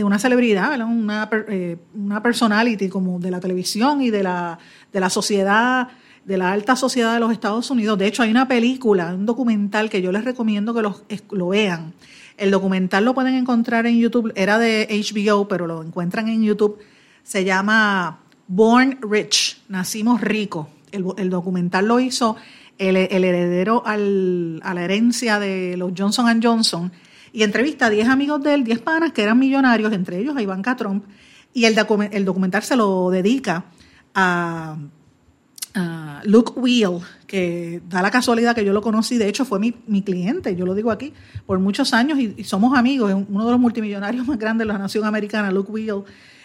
una 0.03 0.19
celebridad, 0.19 0.81
Una, 0.81 1.29
eh, 1.49 1.77
una 1.95 2.23
personality 2.23 2.89
como 2.89 3.19
de 3.19 3.31
la 3.31 3.41
televisión 3.41 4.01
y 4.01 4.11
de 4.11 4.23
la, 4.23 4.59
de 4.91 5.01
la 5.01 5.11
sociedad, 5.11 5.89
de 6.25 6.39
la 6.39 6.53
alta 6.53 6.77
sociedad 6.77 7.13
de 7.13 7.21
los 7.21 7.31
Estados 7.31 7.71
Unidos. 7.71 7.99
De 7.99 8.07
hecho, 8.07 8.23
hay 8.23 8.31
una 8.31 8.49
película, 8.49 9.15
un 9.15 9.27
documental 9.27 9.91
que 9.91 10.01
yo 10.01 10.13
les 10.13 10.25
recomiendo 10.25 10.73
que 10.73 10.81
los, 10.81 11.03
lo 11.31 11.49
vean. 11.49 11.93
El 12.39 12.51
documental 12.51 13.05
lo 13.05 13.13
pueden 13.13 13.35
encontrar 13.35 13.87
en 13.87 13.99
YouTube, 13.99 14.33
era 14.35 14.59
de 14.59 14.89
HBO, 14.91 15.47
pero 15.47 15.67
lo 15.67 15.83
encuentran 15.83 16.29
en 16.29 16.43
YouTube. 16.43 16.79
Se 17.23 17.45
llama 17.45 18.21
Born 18.49 18.99
Rich, 19.03 19.63
Nacimos 19.69 20.23
Ricos. 20.23 20.69
El, 20.91 21.05
el 21.19 21.29
documental 21.29 21.87
lo 21.87 22.01
hizo 22.01 22.37
el, 22.79 22.97
el 22.97 23.25
heredero 23.25 23.83
al, 23.85 24.61
a 24.65 24.73
la 24.73 24.85
herencia 24.85 25.39
de 25.39 25.77
los 25.77 25.93
Johnson 25.97 26.41
Johnson 26.43 26.93
y 27.37 27.43
entrevista 27.43 27.87
a 27.87 27.91
10 27.91 28.09
amigos 28.09 28.43
de 28.43 28.55
él, 28.55 28.65
10 28.65 28.79
panas 28.79 29.13
que 29.13 29.23
eran 29.23 29.39
millonarios, 29.39 29.93
entre 29.93 30.19
ellos 30.19 30.35
a 30.35 30.41
Ivanka 30.41 30.75
Trump, 30.75 31.05
y 31.53 31.67
el, 31.67 31.75
documental 31.75 32.63
se 32.63 32.77
lo 32.77 33.11
dedica 33.11 33.67
a, 34.15 34.79
Luke 36.25 36.59
Wheel, 36.59 37.01
que 37.27 37.83
da 37.91 38.01
la 38.01 38.11
casualidad 38.11 38.55
que 38.55 38.65
yo 38.65 38.73
lo 38.73 38.81
conocí, 38.81 39.19
de 39.19 39.29
hecho 39.29 39.45
fue 39.45 39.59
mi, 39.59 40.03
cliente, 40.03 40.57
yo 40.57 40.65
lo 40.65 40.75
digo 40.75 40.91
aquí, 40.91 41.13
por 41.45 41.59
muchos 41.59 41.93
años 41.93 42.19
y, 42.19 42.43
somos 42.45 42.75
amigos, 42.75 43.11
es 43.11 43.17
uno 43.29 43.45
de 43.45 43.51
los 43.51 43.61
multimillonarios 43.61 44.27
más 44.27 44.39
grandes 44.39 44.67
de 44.67 44.73
la 44.73 44.79
nación 44.79 45.05
americana, 45.05 45.51
Luke 45.51 45.71
Wheel. 45.71 46.05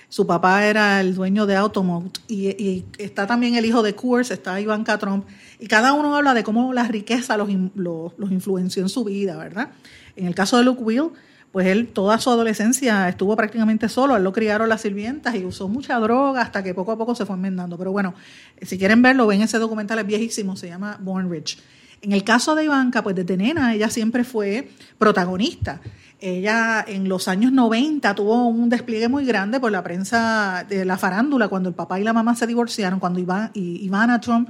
Su 0.09 0.27
papá 0.27 0.65
era 0.65 0.99
el 0.99 1.15
dueño 1.15 1.45
de 1.45 1.55
Automot 1.55 2.19
y, 2.27 2.83
está 2.97 3.27
también 3.27 3.55
el 3.55 3.63
hijo 3.63 3.81
de 3.81 3.95
Coors, 3.95 4.29
está 4.29 4.59
Ivanka 4.59 4.97
Trump, 4.97 5.25
y 5.57 5.67
cada 5.67 5.93
uno 5.93 6.17
habla 6.17 6.33
de 6.33 6.43
cómo 6.43 6.73
la 6.73 6.83
riqueza 6.83 7.37
los, 7.37 7.47
los 7.75 8.31
influenció 8.31 8.81
en 8.81 8.89
su 8.89 9.05
vida, 9.05 9.37
¿verdad? 9.37 9.69
En 10.15 10.27
el 10.27 10.35
caso 10.35 10.57
de 10.57 10.63
Luke 10.63 10.81
Will, 10.81 11.11
pues 11.51 11.67
él 11.67 11.87
toda 11.87 12.17
su 12.17 12.29
adolescencia 12.29 13.09
estuvo 13.09 13.35
prácticamente 13.35 13.89
solo, 13.89 14.15
él 14.15 14.23
lo 14.23 14.31
criaron 14.31 14.69
las 14.69 14.81
sirvientas 14.81 15.35
y 15.35 15.43
usó 15.43 15.67
mucha 15.67 15.99
droga 15.99 16.41
hasta 16.41 16.63
que 16.63 16.73
poco 16.73 16.93
a 16.93 16.97
poco 16.97 17.13
se 17.13 17.25
fue 17.25 17.35
enmendando. 17.35 17.77
Pero 17.77 17.91
bueno, 17.91 18.13
si 18.61 18.77
quieren 18.77 19.01
verlo, 19.01 19.27
ven 19.27 19.41
ese 19.41 19.57
documental, 19.57 19.99
es 19.99 20.07
viejísimo, 20.07 20.55
se 20.55 20.67
llama 20.67 20.97
Born 21.01 21.29
Rich. 21.29 21.59
En 22.01 22.13
el 22.13 22.23
caso 22.23 22.55
de 22.55 22.63
Ivanka, 22.63 23.03
pues 23.03 23.15
desde 23.15 23.37
nena 23.37 23.75
ella 23.75 23.89
siempre 23.89 24.23
fue 24.23 24.69
protagonista. 24.97 25.81
Ella 26.19 26.83
en 26.87 27.09
los 27.09 27.27
años 27.27 27.51
90 27.51 28.15
tuvo 28.15 28.47
un 28.47 28.69
despliegue 28.69 29.07
muy 29.07 29.25
grande 29.25 29.59
por 29.59 29.71
la 29.71 29.83
prensa 29.83 30.65
de 30.67 30.85
la 30.85 30.97
farándula 30.97 31.47
cuando 31.47 31.69
el 31.69 31.75
papá 31.75 31.99
y 31.99 32.03
la 32.03 32.13
mamá 32.13 32.35
se 32.35 32.47
divorciaron, 32.47 32.99
cuando 32.99 33.19
Ivana 33.53 34.21
Trump 34.21 34.49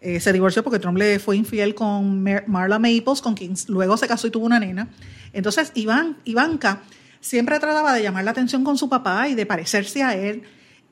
eh, 0.00 0.18
se 0.18 0.32
divorció 0.32 0.62
porque 0.62 0.78
Trump 0.78 0.96
le 0.96 1.18
fue 1.18 1.36
infiel 1.36 1.74
con 1.74 2.22
Marla 2.22 2.78
Maples, 2.78 3.20
con 3.20 3.34
quien 3.34 3.54
luego 3.68 3.96
se 3.96 4.08
casó 4.08 4.26
y 4.26 4.30
tuvo 4.30 4.46
una 4.46 4.58
nena. 4.58 4.88
Entonces, 5.32 5.72
Iván, 5.74 6.16
Ivanka 6.24 6.82
siempre 7.20 7.58
trataba 7.58 7.92
de 7.92 8.02
llamar 8.02 8.24
la 8.24 8.30
atención 8.30 8.64
con 8.64 8.78
su 8.78 8.88
papá 8.88 9.28
y 9.28 9.34
de 9.34 9.44
parecerse 9.44 10.02
a 10.02 10.16
él. 10.16 10.42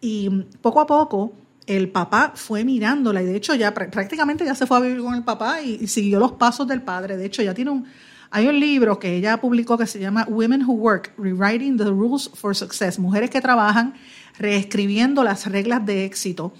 Y 0.00 0.28
poco 0.60 0.80
a 0.80 0.86
poco 0.86 1.32
el 1.66 1.90
papá 1.90 2.32
fue 2.34 2.64
mirándola 2.64 3.22
y 3.22 3.26
de 3.26 3.36
hecho 3.36 3.54
ya 3.54 3.74
prácticamente 3.74 4.44
ya 4.44 4.54
se 4.54 4.66
fue 4.66 4.78
a 4.78 4.80
vivir 4.80 5.02
con 5.02 5.14
el 5.14 5.24
papá 5.24 5.60
y, 5.60 5.86
siguió 5.86 6.18
los 6.18 6.32
pasos 6.32 6.66
del 6.68 6.82
padre. 6.82 7.16
De 7.16 7.26
hecho, 7.26 7.42
ya 7.42 7.54
tiene 7.54 7.70
un... 7.70 7.86
Hay 8.30 8.46
un 8.46 8.60
libro 8.60 8.98
que 8.98 9.16
ella 9.16 9.40
publicó 9.40 9.78
que 9.78 9.86
se 9.86 9.98
llama 9.98 10.26
Women 10.28 10.64
Who 10.66 10.74
Work, 10.74 11.14
Rewriting 11.16 11.78
the 11.78 11.84
Rules 11.84 12.30
for 12.34 12.54
Success, 12.54 12.98
mujeres 12.98 13.30
que 13.30 13.40
trabajan 13.40 13.94
reescribiendo 14.38 15.24
las 15.24 15.46
reglas 15.46 15.86
de 15.86 16.04
éxito. 16.04 16.52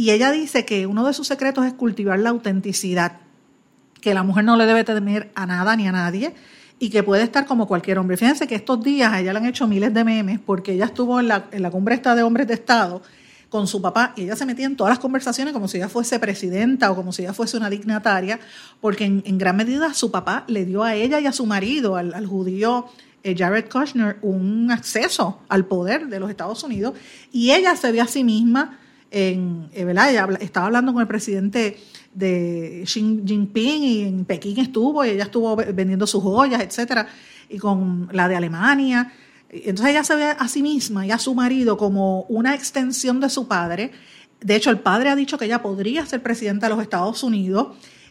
Y 0.00 0.12
ella 0.12 0.32
dice 0.32 0.64
que 0.64 0.86
uno 0.86 1.06
de 1.06 1.12
sus 1.12 1.26
secretos 1.26 1.66
es 1.66 1.74
cultivar 1.74 2.18
la 2.18 2.30
autenticidad, 2.30 3.18
que 4.00 4.14
la 4.14 4.22
mujer 4.22 4.44
no 4.44 4.56
le 4.56 4.64
debe 4.64 4.82
temer 4.82 5.30
a 5.34 5.44
nada 5.44 5.76
ni 5.76 5.86
a 5.86 5.92
nadie 5.92 6.32
y 6.78 6.88
que 6.88 7.02
puede 7.02 7.22
estar 7.22 7.44
como 7.44 7.68
cualquier 7.68 7.98
hombre. 7.98 8.16
Fíjense 8.16 8.46
que 8.46 8.54
estos 8.54 8.82
días 8.82 9.12
a 9.12 9.20
ella 9.20 9.34
le 9.34 9.40
han 9.40 9.44
hecho 9.44 9.68
miles 9.68 9.92
de 9.92 10.02
memes 10.02 10.40
porque 10.40 10.72
ella 10.72 10.86
estuvo 10.86 11.20
en 11.20 11.28
la, 11.28 11.44
en 11.52 11.70
cumbre 11.70 11.96
esta 11.96 12.14
de 12.14 12.22
hombres 12.22 12.46
de 12.46 12.54
Estado 12.54 13.02
con 13.50 13.66
su 13.66 13.82
papá 13.82 14.14
y 14.16 14.22
ella 14.22 14.36
se 14.36 14.46
metía 14.46 14.64
en 14.64 14.74
todas 14.74 14.90
las 14.90 15.00
conversaciones 15.00 15.52
como 15.52 15.68
si 15.68 15.76
ella 15.76 15.90
fuese 15.90 16.18
presidenta 16.18 16.90
o 16.90 16.96
como 16.96 17.12
si 17.12 17.20
ella 17.24 17.34
fuese 17.34 17.58
una 17.58 17.68
dignataria, 17.68 18.40
porque 18.80 19.04
en, 19.04 19.36
gran 19.36 19.54
medida 19.54 19.92
su 19.92 20.10
papá 20.10 20.44
le 20.46 20.64
dio 20.64 20.82
a 20.82 20.94
ella 20.94 21.20
y 21.20 21.26
a 21.26 21.32
su 21.32 21.44
marido, 21.44 21.96
al, 21.96 22.24
judío 22.24 22.86
eh, 23.22 23.34
Jared 23.36 23.68
Kushner, 23.68 24.16
un 24.22 24.70
acceso 24.70 25.40
al 25.50 25.66
poder 25.66 26.06
de 26.06 26.20
los 26.20 26.30
Estados 26.30 26.64
Unidos 26.64 26.94
y 27.32 27.50
ella 27.50 27.76
se 27.76 27.92
ve 27.92 28.00
a 28.00 28.06
sí 28.06 28.24
misma 28.24 28.78
en, 29.10 29.68
eh, 29.72 29.94
estaba 30.40 30.66
hablando 30.66 30.92
con 30.92 31.02
el 31.02 31.08
presidente 31.08 31.78
de 32.14 32.82
Xi 32.84 33.22
Jinping 33.24 33.82
y 33.82 34.02
en 34.02 34.24
Pekín 34.24 34.58
estuvo 34.58 35.04
y 35.04 35.10
ella 35.10 35.24
estuvo 35.24 35.56
vendiendo 35.56 36.06
sus 36.06 36.22
joyas, 36.22 36.60
etcétera, 36.60 37.06
y 37.48 37.58
con 37.58 38.08
la 38.12 38.28
de 38.28 38.36
Alemania. 38.36 39.12
Entonces 39.48 39.90
ella 39.90 40.04
se 40.04 40.14
ve 40.14 40.24
a 40.24 40.48
sí 40.48 40.62
misma 40.62 41.06
y 41.06 41.10
a 41.10 41.18
su 41.18 41.34
marido 41.34 41.76
como 41.76 42.22
una 42.22 42.54
extensión 42.54 43.20
de 43.20 43.28
su 43.28 43.48
padre. 43.48 43.90
De 44.40 44.54
hecho, 44.56 44.70
el 44.70 44.78
padre 44.78 45.10
ha 45.10 45.16
dicho 45.16 45.38
que 45.38 45.44
ella 45.44 45.60
podría 45.60 46.06
ser 46.06 46.22
presidenta 46.22 46.68
de 46.68 46.74
los 46.74 46.82
Estados 46.82 47.22
Unidos 47.22 47.68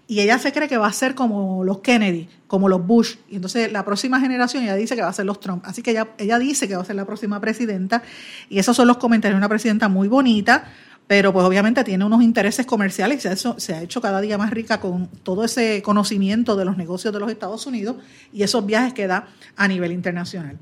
y 0.09 0.21
ella 0.21 0.39
se 0.39 0.51
cree 0.51 0.67
que 0.67 0.77
va 0.77 0.87
a 0.87 0.91
ser 0.91 1.13
como 1.13 1.63
los 1.63 1.79
Kennedy, 1.79 2.27
como 2.47 2.67
los 2.67 2.85
Bush. 2.85 3.17
Y 3.29 3.35
entonces 3.35 3.71
la 3.71 3.85
próxima 3.85 4.19
generación 4.19 4.63
ella 4.63 4.75
dice 4.75 4.95
que 4.95 5.03
va 5.03 5.07
a 5.07 5.13
ser 5.13 5.27
los 5.27 5.39
Trump. 5.39 5.63
Así 5.67 5.83
que 5.83 5.91
ella, 5.91 6.07
ella 6.17 6.39
dice 6.39 6.67
que 6.67 6.75
va 6.75 6.81
a 6.81 6.85
ser 6.85 6.95
la 6.95 7.05
próxima 7.05 7.39
presidenta. 7.39 8.01
Y 8.49 8.57
esos 8.57 8.75
son 8.75 8.87
los 8.87 8.97
comentarios 8.97 9.35
de 9.35 9.37
una 9.37 9.49
presidenta 9.49 9.87
muy 9.87 10.07
bonita, 10.07 10.65
pero 11.09 11.33
pues 11.33 11.43
obviamente 11.43 11.83
tiene 11.83 12.05
unos 12.05 12.21
intereses 12.21 12.67
comerciales 12.67 13.25
y 13.25 13.35
se 13.35 13.35
se 13.35 13.73
ha 13.73 13.81
hecho 13.81 13.99
cada 13.99 14.21
día 14.21 14.37
más 14.37 14.51
rica 14.51 14.79
con 14.79 15.07
todo 15.23 15.43
ese 15.43 15.81
conocimiento 15.81 16.55
de 16.55 16.65
los 16.65 16.77
negocios 16.77 17.11
de 17.11 17.19
los 17.19 17.31
Estados 17.31 17.65
Unidos 17.65 17.95
y 18.31 18.43
esos 18.43 18.63
viajes 18.63 18.93
que 18.93 19.07
da 19.07 19.27
a 19.55 19.67
nivel 19.67 19.91
internacional. 19.91 20.59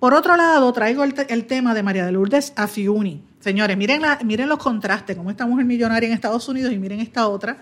Por 0.00 0.12
otro 0.12 0.36
lado, 0.36 0.72
traigo 0.72 1.04
el, 1.04 1.44
tema 1.44 1.74
de 1.74 1.84
María 1.84 2.04
de 2.04 2.10
Lourdes 2.10 2.52
Afiuni. 2.56 3.22
Señores, 3.38 3.76
miren, 3.76 4.02
miren 4.24 4.48
los 4.48 4.58
contrastes, 4.58 5.16
como 5.16 5.30
esta 5.30 5.46
mujer 5.46 5.64
millonaria 5.64 6.08
en 6.08 6.12
Estados 6.12 6.48
Unidos 6.48 6.72
y 6.72 6.78
miren 6.78 6.98
esta 6.98 7.28
otra. 7.28 7.58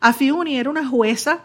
Afiuni 0.00 0.58
era 0.58 0.68
una 0.68 0.88
jueza 0.88 1.42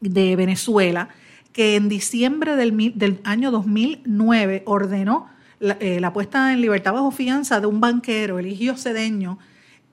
de 0.00 0.36
Venezuela 0.36 1.08
que 1.52 1.74
en 1.74 1.88
diciembre 1.88 2.54
del, 2.54 3.20
año 3.24 3.50
2009 3.50 4.62
ordenó 4.66 5.28
eh, 5.58 5.98
la, 5.98 6.12
puesta 6.12 6.52
en 6.52 6.60
libertad 6.60 6.92
bajo 6.92 7.10
fianza 7.10 7.60
de 7.60 7.66
un 7.66 7.80
banquero, 7.80 8.38
Eligio 8.38 8.76
Cedeño, 8.76 9.40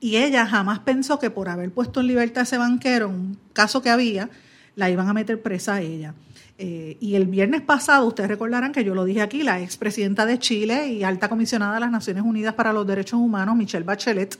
y 0.06 0.18
ella 0.18 0.46
jamás 0.46 0.78
pensó 0.78 1.18
que 1.18 1.30
por 1.30 1.48
haber 1.48 1.72
puesto 1.72 1.98
en 1.98 2.06
libertad 2.06 2.42
a 2.42 2.42
ese 2.44 2.58
banquero, 2.58 3.08
un 3.08 3.36
caso 3.52 3.82
que 3.82 3.90
había, 3.90 4.30
la 4.76 4.88
iban 4.88 5.08
a 5.08 5.12
meter 5.12 5.42
presa 5.42 5.74
a 5.74 5.80
ella. 5.80 6.14
Eh, 6.58 6.96
y 7.00 7.16
el 7.16 7.26
viernes 7.26 7.62
pasado, 7.62 8.06
ustedes 8.06 8.28
recordarán 8.28 8.70
que 8.70 8.84
yo 8.84 8.94
lo 8.94 9.04
dije 9.04 9.20
aquí, 9.20 9.42
la 9.42 9.60
expresidenta 9.60 10.24
de 10.24 10.38
Chile 10.38 10.92
y 10.92 11.02
alta 11.02 11.28
comisionada 11.28 11.74
de 11.74 11.80
las 11.80 11.90
Naciones 11.90 12.22
Unidas 12.22 12.54
para 12.54 12.72
los 12.72 12.86
Derechos 12.86 13.18
Humanos, 13.18 13.56
Michelle 13.56 13.84
Bachelet, 13.84 14.38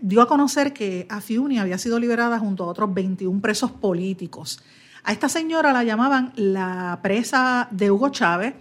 dio 0.00 0.20
a 0.22 0.26
conocer 0.26 0.72
que 0.72 1.06
Afiuni 1.08 1.60
había 1.60 1.78
sido 1.78 2.00
liberada 2.00 2.40
junto 2.40 2.64
a 2.64 2.66
otros 2.66 2.92
21 2.92 3.40
presos 3.40 3.70
políticos. 3.70 4.60
A 5.04 5.12
esta 5.12 5.28
señora 5.28 5.72
la 5.72 5.84
llamaban 5.84 6.32
la 6.34 6.98
presa 7.00 7.68
de 7.70 7.92
Hugo 7.92 8.08
Chávez. 8.08 8.54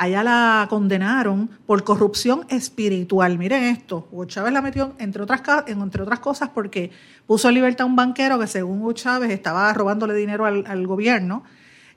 Allá 0.00 0.24
la 0.24 0.66
condenaron 0.70 1.50
por 1.66 1.84
corrupción 1.84 2.46
espiritual. 2.48 3.36
Miren 3.36 3.64
esto, 3.64 4.08
Hugo 4.10 4.24
Chávez 4.24 4.50
la 4.50 4.62
metió 4.62 4.94
entre 4.98 5.22
otras, 5.22 5.42
entre 5.66 6.02
otras 6.02 6.20
cosas 6.20 6.48
porque 6.54 6.90
puso 7.26 7.50
en 7.50 7.56
libertad 7.56 7.82
a 7.82 7.84
un 7.84 7.96
banquero 7.96 8.38
que 8.38 8.46
según 8.46 8.80
Hugo 8.80 8.94
Chávez 8.94 9.30
estaba 9.30 9.70
robándole 9.74 10.14
dinero 10.14 10.46
al 10.46 10.86
gobierno 10.86 11.44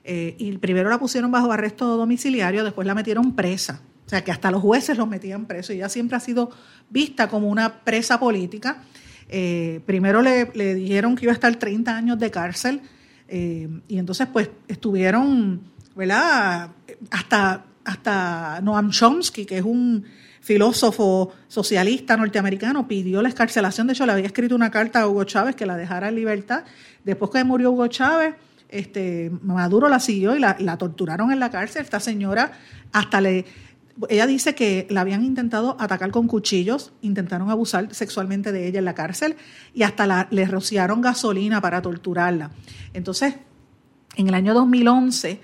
eh, 0.04 0.36
y 0.38 0.54
primero 0.58 0.90
la 0.90 0.98
pusieron 0.98 1.30
bajo 1.30 1.50
arresto 1.50 1.96
domiciliario, 1.96 2.62
después 2.62 2.86
la 2.86 2.94
metieron 2.94 3.34
presa. 3.34 3.80
O 4.04 4.08
sea, 4.10 4.22
que 4.22 4.30
hasta 4.30 4.50
los 4.50 4.60
jueces 4.60 4.98
los 4.98 5.08
metían 5.08 5.46
preso 5.46 5.72
y 5.72 5.76
ella 5.76 5.88
siempre 5.88 6.18
ha 6.18 6.20
sido 6.20 6.50
vista 6.90 7.28
como 7.28 7.48
una 7.48 7.84
presa 7.84 8.20
política. 8.20 8.82
Eh, 9.30 9.80
primero 9.86 10.20
le, 10.20 10.44
dijeron 10.74 11.16
que 11.16 11.24
iba 11.24 11.32
a 11.32 11.34
estar 11.34 11.56
30 11.56 11.96
años 11.96 12.18
de 12.18 12.30
cárcel 12.30 12.82
eh, 13.28 13.66
y 13.88 13.96
entonces 13.96 14.26
pues 14.30 14.50
estuvieron, 14.68 15.62
¿verdad? 15.96 16.68
Hasta, 17.10 17.64
hasta 17.84 18.60
Noam 18.62 18.90
Chomsky, 18.90 19.44
que 19.44 19.58
es 19.58 19.64
un 19.64 20.04
filósofo 20.40 21.32
socialista 21.48 22.16
norteamericano, 22.16 22.86
pidió 22.86 23.22
la 23.22 23.28
escarcelación. 23.30 23.86
De 23.86 23.94
hecho, 23.94 24.04
le 24.04 24.12
había 24.12 24.26
escrito 24.26 24.54
una 24.54 24.70
carta 24.70 25.00
a 25.00 25.08
Hugo 25.08 25.24
Chávez 25.24 25.56
que 25.56 25.64
la 25.64 25.76
dejara 25.76 26.08
en 26.08 26.16
libertad. 26.16 26.64
Después 27.02 27.30
que 27.30 27.42
murió 27.44 27.70
Hugo 27.70 27.86
Chávez, 27.86 28.34
este, 28.68 29.30
Maduro 29.42 29.88
la 29.88 30.00
siguió 30.00 30.36
y 30.36 30.40
la, 30.40 30.76
torturaron 30.76 31.32
en 31.32 31.40
la 31.40 31.50
cárcel. 31.50 31.82
Esta 31.82 32.00
señora 32.00 32.52
hasta 32.92 33.20
le... 33.20 33.46
Ella 34.08 34.26
dice 34.26 34.56
que 34.56 34.88
la 34.90 35.02
habían 35.02 35.24
intentado 35.24 35.76
atacar 35.78 36.10
con 36.10 36.26
cuchillos, 36.26 36.92
intentaron 37.00 37.48
abusar 37.48 37.94
sexualmente 37.94 38.50
de 38.50 38.66
ella 38.66 38.80
en 38.80 38.84
la 38.84 38.94
cárcel 38.94 39.36
y 39.72 39.84
hasta 39.84 40.06
la, 40.06 40.26
le 40.30 40.46
rociaron 40.46 41.00
gasolina 41.00 41.60
para 41.60 41.80
torturarla. 41.80 42.50
Entonces, 42.92 43.36
en 44.16 44.28
el 44.28 44.34
año 44.34 44.52
2011, 44.52 45.40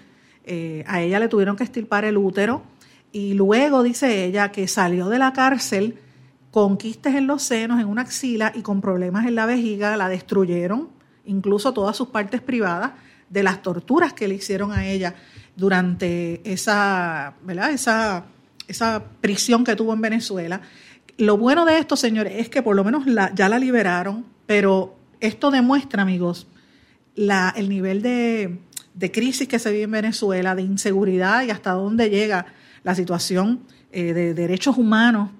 eh, 0.52 0.82
a 0.88 1.00
ella 1.00 1.20
le 1.20 1.28
tuvieron 1.28 1.54
que 1.54 1.62
estirpar 1.62 2.04
el 2.04 2.16
útero 2.16 2.64
y 3.12 3.34
luego 3.34 3.84
dice 3.84 4.24
ella 4.24 4.50
que 4.50 4.66
salió 4.66 5.08
de 5.08 5.16
la 5.16 5.32
cárcel 5.32 6.00
con 6.50 6.76
quistes 6.76 7.14
en 7.14 7.28
los 7.28 7.44
senos, 7.44 7.78
en 7.78 7.86
una 7.86 8.02
axila 8.02 8.50
y 8.52 8.62
con 8.62 8.80
problemas 8.80 9.28
en 9.28 9.36
la 9.36 9.46
vejiga, 9.46 9.96
la 9.96 10.08
destruyeron, 10.08 10.88
incluso 11.24 11.72
todas 11.72 11.96
sus 11.96 12.08
partes 12.08 12.40
privadas 12.40 12.90
de 13.28 13.44
las 13.44 13.62
torturas 13.62 14.12
que 14.12 14.26
le 14.26 14.34
hicieron 14.34 14.72
a 14.72 14.88
ella 14.88 15.14
durante 15.54 16.40
esa, 16.42 17.34
¿verdad? 17.44 17.70
esa, 17.70 18.24
esa 18.66 19.04
prisión 19.20 19.62
que 19.62 19.76
tuvo 19.76 19.94
en 19.94 20.00
Venezuela. 20.00 20.62
Lo 21.16 21.36
bueno 21.36 21.64
de 21.64 21.78
esto, 21.78 21.94
señores, 21.94 22.32
es 22.38 22.48
que 22.48 22.60
por 22.60 22.74
lo 22.74 22.82
menos 22.82 23.06
la, 23.06 23.32
ya 23.36 23.48
la 23.48 23.60
liberaron, 23.60 24.26
pero 24.46 24.96
esto 25.20 25.52
demuestra, 25.52 26.02
amigos, 26.02 26.48
la, 27.14 27.54
el 27.56 27.68
nivel 27.68 28.02
de, 28.02 28.58
de, 28.94 29.10
crisis 29.10 29.48
que 29.48 29.58
se 29.58 29.70
vive 29.70 29.84
en 29.84 29.90
Venezuela, 29.90 30.54
de 30.54 30.62
inseguridad 30.62 31.42
y 31.44 31.50
hasta 31.50 31.72
dónde 31.72 32.10
llega 32.10 32.46
la 32.82 32.94
situación 32.94 33.60
eh, 33.92 34.12
de 34.12 34.34
derechos 34.34 34.78
humanos 34.78 35.30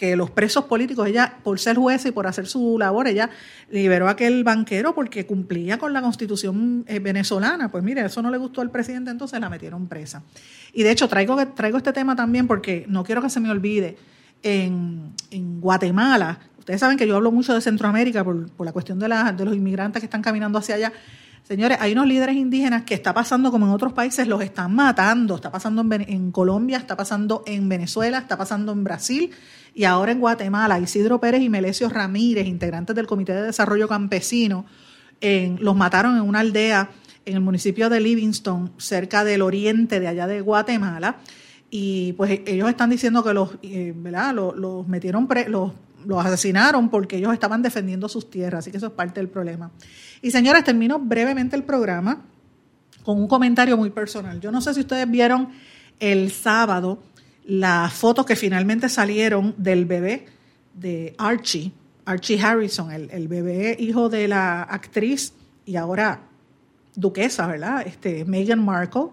que 0.00 0.16
los 0.16 0.30
presos 0.30 0.64
políticos, 0.64 1.06
ella, 1.06 1.36
por 1.44 1.60
ser 1.60 1.76
jueza 1.76 2.08
y 2.08 2.12
por 2.12 2.26
hacer 2.26 2.46
su 2.46 2.78
labor, 2.78 3.06
ella 3.06 3.28
liberó 3.70 4.08
a 4.08 4.12
aquel 4.12 4.42
banquero 4.44 4.94
porque 4.94 5.26
cumplía 5.26 5.76
con 5.76 5.92
la 5.92 6.00
constitución 6.00 6.86
eh, 6.88 7.00
venezolana. 7.00 7.70
Pues 7.70 7.84
mire, 7.84 8.02
eso 8.06 8.22
no 8.22 8.30
le 8.30 8.38
gustó 8.38 8.62
al 8.62 8.70
presidente, 8.70 9.10
entonces 9.10 9.38
la 9.38 9.50
metieron 9.50 9.88
presa. 9.88 10.22
Y 10.72 10.84
de 10.84 10.90
hecho, 10.90 11.06
traigo, 11.06 11.36
traigo 11.48 11.76
este 11.76 11.92
tema 11.92 12.16
también 12.16 12.46
porque 12.46 12.86
no 12.88 13.04
quiero 13.04 13.20
que 13.20 13.28
se 13.28 13.40
me 13.40 13.50
olvide. 13.50 13.98
En, 14.42 15.12
Guatemala, 15.60 16.38
ustedes 16.58 16.80
saben 16.80 16.96
que 16.96 17.06
yo 17.06 17.16
hablo 17.16 17.30
mucho 17.30 17.52
de 17.52 17.60
Centroamérica 17.60 18.24
por, 18.24 18.64
la 18.64 18.72
cuestión 18.72 18.98
de, 18.98 19.06
de 19.06 19.44
los 19.44 19.54
inmigrantes 19.54 20.00
que 20.00 20.06
están 20.06 20.22
caminando 20.22 20.58
hacia 20.58 20.76
allá. 20.76 20.94
Señores, 21.42 21.78
hay 21.80 21.92
unos 21.92 22.06
líderes 22.06 22.36
indígenas 22.36 22.84
que 22.84 22.94
está 22.94 23.12
pasando 23.12 23.50
como 23.50 23.66
en 23.66 23.72
otros 23.72 23.92
países, 23.92 24.28
los 24.28 24.40
están 24.40 24.74
matando. 24.74 25.34
Está 25.34 25.50
pasando 25.50 25.82
en, 25.82 26.02
en, 26.02 26.30
Colombia, 26.30 26.78
está 26.78 26.96
pasando 26.96 27.42
en 27.46 27.68
Venezuela, 27.68 28.18
está 28.18 28.38
pasando 28.38 28.72
en 28.72 28.84
Brasil 28.84 29.30
y 29.74 29.84
ahora 29.84 30.12
en 30.12 30.20
Guatemala. 30.20 30.78
Isidro 30.78 31.20
Pérez 31.20 31.42
y 31.42 31.48
Melesio 31.48 31.88
Ramírez, 31.88 32.46
integrantes 32.46 32.94
del 32.94 33.06
Comité 33.06 33.34
de 33.34 33.42
Desarrollo 33.42 33.88
Campesino, 33.88 34.64
los 35.20 35.76
mataron 35.76 36.16
en 36.16 36.22
una 36.22 36.40
aldea 36.40 36.90
en 37.26 37.34
el 37.34 37.40
municipio 37.40 37.88
de 37.90 38.00
Livingston, 38.00 38.72
cerca 38.78 39.24
del 39.24 39.42
oriente 39.42 40.00
de 40.00 40.08
allá 40.08 40.26
de 40.26 40.40
Guatemala. 40.40 41.16
Y 41.70 42.14
pues 42.14 42.40
ellos 42.46 42.68
están 42.68 42.90
diciendo 42.90 43.22
que 43.22 43.32
los, 43.32 43.50
eh, 43.62 43.92
¿verdad? 43.94 44.34
Los, 44.34 44.88
metieron, 44.88 45.28
los, 45.48 45.72
los 46.04 46.26
asesinaron 46.26 46.88
porque 46.88 47.18
ellos 47.18 47.32
estaban 47.32 47.62
defendiendo 47.62 48.08
sus 48.08 48.28
tierras. 48.28 48.60
Así 48.60 48.70
que 48.70 48.78
eso 48.78 48.88
es 48.88 48.92
parte 48.92 49.20
del 49.20 49.28
problema. 49.28 49.70
Y 50.22 50.30
señores, 50.30 50.64
termino 50.64 50.98
brevemente 50.98 51.56
el 51.56 51.64
programa 51.64 52.24
con 53.02 53.18
un 53.18 53.28
comentario 53.28 53.76
muy 53.76 53.90
personal. 53.90 54.40
Yo 54.40 54.50
no 54.50 54.60
sé 54.60 54.74
si 54.74 54.80
ustedes 54.80 55.10
vieron 55.10 55.48
el 55.98 56.30
sábado 56.30 57.02
las 57.44 57.92
fotos 57.92 58.26
que 58.26 58.36
finalmente 58.36 58.88
salieron 58.88 59.54
del 59.56 59.84
bebé 59.84 60.26
de 60.74 61.14
Archie, 61.18 61.72
Archie 62.04 62.40
Harrison, 62.40 62.90
el, 62.92 63.28
bebé 63.28 63.76
hijo 63.78 64.08
de 64.08 64.28
la 64.28 64.62
actriz 64.62 65.32
y 65.64 65.76
ahora 65.76 66.22
duquesa, 66.94 67.46
¿verdad? 67.46 67.86
Este, 67.86 68.24
Meghan 68.24 68.64
Markle, 68.64 69.08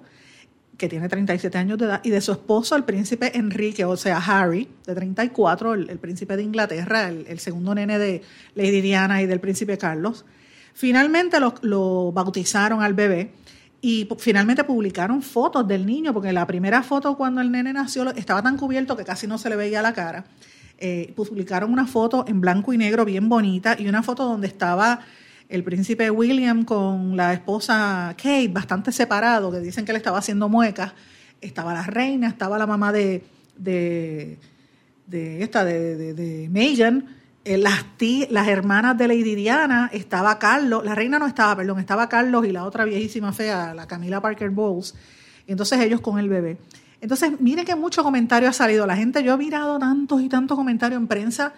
que 0.77 0.87
tiene 0.87 1.09
37 1.09 1.57
años 1.57 1.77
de 1.77 1.85
edad, 1.85 2.01
y 2.03 2.09
de 2.09 2.21
su 2.21 2.31
esposo, 2.31 2.75
el 2.75 2.83
príncipe 2.83 3.35
Enrique, 3.37 3.85
o 3.85 3.97
sea, 3.97 4.17
Harry, 4.17 4.67
de 4.85 4.93
34, 4.93 5.73
el, 5.73 5.99
príncipe 5.99 6.37
de 6.37 6.43
Inglaterra, 6.43 7.09
el, 7.09 7.39
segundo 7.39 7.73
nene 7.73 7.97
de 7.97 8.21
Lady 8.55 8.81
Diana 8.81 9.21
y 9.21 9.25
del 9.25 9.39
príncipe 9.39 9.77
Carlos. 9.77 10.25
Finalmente 10.77 11.39
lo 11.39 12.11
bautizaron 12.11 12.83
al 12.83 12.93
bebé 12.93 13.31
y 13.81 14.07
finalmente 14.19 14.63
publicaron 14.63 15.23
fotos 15.23 15.67
del 15.67 15.87
niño, 15.87 16.13
porque 16.13 16.31
la 16.31 16.45
primera 16.45 16.83
foto 16.83 17.17
cuando 17.17 17.41
el 17.41 17.51
nene 17.51 17.73
nació 17.73 18.07
estaba 18.13 18.43
tan 18.43 18.57
cubierto 18.57 18.95
que 18.95 19.03
casi 19.03 19.25
no 19.25 19.39
se 19.39 19.49
le 19.49 19.55
veía 19.55 19.81
la 19.81 19.93
cara. 19.93 20.25
Eh, 20.77 21.13
publicaron 21.15 21.73
una 21.73 21.87
foto 21.87 22.25
en 22.27 22.41
blanco 22.41 22.73
y 22.73 22.77
negro 22.77 23.05
bien 23.05 23.27
bonita 23.27 23.75
y 23.79 23.87
una 23.87 24.03
foto 24.03 24.23
donde 24.25 24.45
estaba 24.45 24.99
el 25.49 25.63
príncipe 25.63 26.11
William 26.11 26.63
con 26.63 27.17
la 27.17 27.33
esposa 27.33 28.13
Kate, 28.15 28.49
bastante 28.49 28.91
separado, 28.91 29.51
que 29.51 29.61
dicen 29.61 29.83
que 29.83 29.93
le 29.93 29.97
estaba 29.97 30.19
haciendo 30.19 30.47
muecas. 30.47 30.93
Estaba 31.41 31.73
la 31.73 31.87
reina, 31.87 32.27
estaba 32.27 32.59
la 32.59 32.67
mamá 32.67 32.91
de, 32.91 33.23
de, 33.57 34.37
esta, 35.41 35.65
de, 35.65 35.95
de, 35.95 36.13
de 36.13 36.49
Megan, 36.49 37.17
eh, 37.47 37.57
las, 37.57 37.85
las 38.29 38.47
hermanas 38.47 38.97
de 38.97 39.07
Lady 39.07 39.33
Diana, 39.35 39.89
estaba 39.93 40.37
Carlos, 40.37 40.83
la 40.83 40.93
reina 40.95 41.17
no 41.17 41.27
estaba, 41.27 41.55
perdón, 41.55 41.79
estaba 41.79 42.09
Carlos 42.09 42.45
y 42.45 42.51
la 42.51 42.65
otra 42.65 42.83
viejísima 42.83 43.31
fea, 43.31 43.73
la 43.73 43.87
Camila 43.87 44.21
Parker 44.21 44.49
Bowles, 44.49 44.93
entonces 45.47 45.79
ellos 45.79 46.01
con 46.01 46.19
el 46.19 46.27
bebé. 46.27 46.57
Entonces, 46.99 47.39
mire 47.39 47.63
que 47.63 47.75
mucho 47.75 48.03
comentario 48.03 48.49
ha 48.49 48.53
salido. 48.53 48.85
La 48.85 48.97
gente, 48.97 49.23
yo 49.23 49.35
he 49.35 49.37
mirado 49.37 49.79
tantos 49.79 50.21
y 50.21 50.29
tantos 50.29 50.57
comentarios 50.57 50.99
en 50.99 51.07
prensa. 51.07 51.53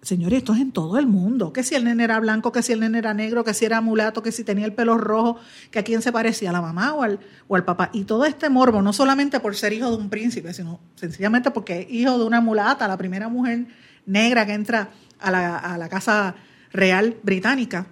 Señores, 0.00 0.38
esto 0.38 0.54
es 0.54 0.60
en 0.60 0.72
todo 0.72 0.98
el 0.98 1.06
mundo. 1.06 1.52
Que 1.52 1.62
si 1.62 1.74
el 1.74 1.84
nene 1.84 2.04
era 2.04 2.20
blanco, 2.20 2.52
que 2.52 2.62
si 2.62 2.72
el 2.72 2.80
nene 2.80 2.98
era 2.98 3.12
negro, 3.12 3.42
que 3.42 3.54
si 3.54 3.64
era 3.64 3.80
mulato, 3.80 4.22
que 4.22 4.32
si 4.32 4.44
tenía 4.44 4.64
el 4.64 4.72
pelo 4.72 4.96
rojo, 4.96 5.38
que 5.70 5.80
a 5.80 5.82
quién 5.82 6.00
se 6.00 6.12
parecía, 6.12 6.50
a 6.50 6.52
la 6.52 6.62
mamá 6.62 6.94
o 6.94 7.02
al, 7.02 7.20
o 7.48 7.56
al 7.56 7.64
papá. 7.64 7.90
Y 7.92 8.04
todo 8.04 8.24
este 8.24 8.48
morbo, 8.48 8.82
no 8.82 8.92
solamente 8.92 9.40
por 9.40 9.56
ser 9.56 9.72
hijo 9.72 9.90
de 9.90 9.96
un 9.96 10.10
príncipe, 10.10 10.54
sino 10.54 10.80
sencillamente 10.94 11.50
porque 11.50 11.80
es 11.80 11.90
hijo 11.90 12.18
de 12.18 12.24
una 12.24 12.40
mulata, 12.40 12.86
la 12.86 12.96
primera 12.96 13.28
mujer 13.28 13.66
negra 14.06 14.46
que 14.46 14.52
entra 14.52 14.90
a 15.20 15.30
la, 15.30 15.88
Casa 15.88 16.34
Real 16.72 17.16
Británica 17.22 17.86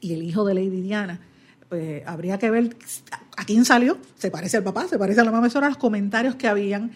y 0.00 0.14
el 0.14 0.22
hijo 0.22 0.44
de 0.44 0.54
Lady 0.54 0.80
Diana. 0.80 1.20
Pues 1.68 2.06
habría 2.06 2.38
que 2.38 2.50
ver 2.50 2.76
a 3.36 3.44
quién 3.44 3.64
salió, 3.64 3.98
se 4.16 4.30
parece 4.30 4.56
al 4.56 4.64
papá, 4.64 4.88
se 4.88 4.98
parece 4.98 5.20
a 5.20 5.24
la 5.24 5.30
mamá, 5.30 5.46
esos 5.46 5.60
eran 5.60 5.70
los 5.70 5.78
comentarios 5.78 6.34
que 6.34 6.48
habían. 6.48 6.92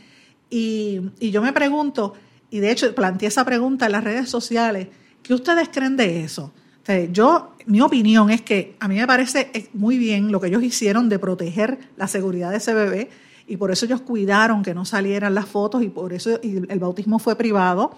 Y, 0.51 1.01
y 1.21 1.31
yo 1.31 1.43
me 1.43 1.53
pregunto, 1.53 2.15
y 2.51 2.59
de 2.59 2.71
hecho 2.71 2.95
planteé 2.95 3.29
esa 3.29 3.45
pregunta 3.45 3.87
en 3.87 3.93
las 3.93 4.05
redes 4.05 4.29
sociales, 4.29 4.89
¿qué 5.23 5.35
ustedes 5.35 5.69
creen 5.69 5.97
de 5.97 6.25
eso? 6.25 6.53
Yo, 7.13 7.57
mi 7.65 7.81
opinión 7.81 8.31
es 8.31 8.43
que 8.43 8.77
a 8.79 8.89
mí 8.89 8.97
me 8.97 9.07
parece 9.07 9.51
muy 9.73 9.97
bien 9.97 10.31
lo 10.31 10.39
que 10.39 10.49
ellos 10.49 10.63
hicieron 10.63 11.09
de 11.09 11.19
proteger 11.19 11.79
la 11.97 12.09
seguridad 12.09 12.51
de 12.51 12.59
ese 12.59 12.75
bebé 12.75 13.09
y 13.47 13.57
por 13.57 13.71
eso 13.71 13.87
ellos 13.87 14.03
cuidaron 14.03 14.63
que 14.63 14.75
no 14.75 14.85
salieran 14.85 15.35
las 15.35 15.47
fotos 15.47 15.83
y 15.83 15.89
por 15.89 16.13
eso 16.13 16.39
el 16.43 16.79
bautismo 16.79 17.19
fue 17.19 17.37
privado 17.37 17.97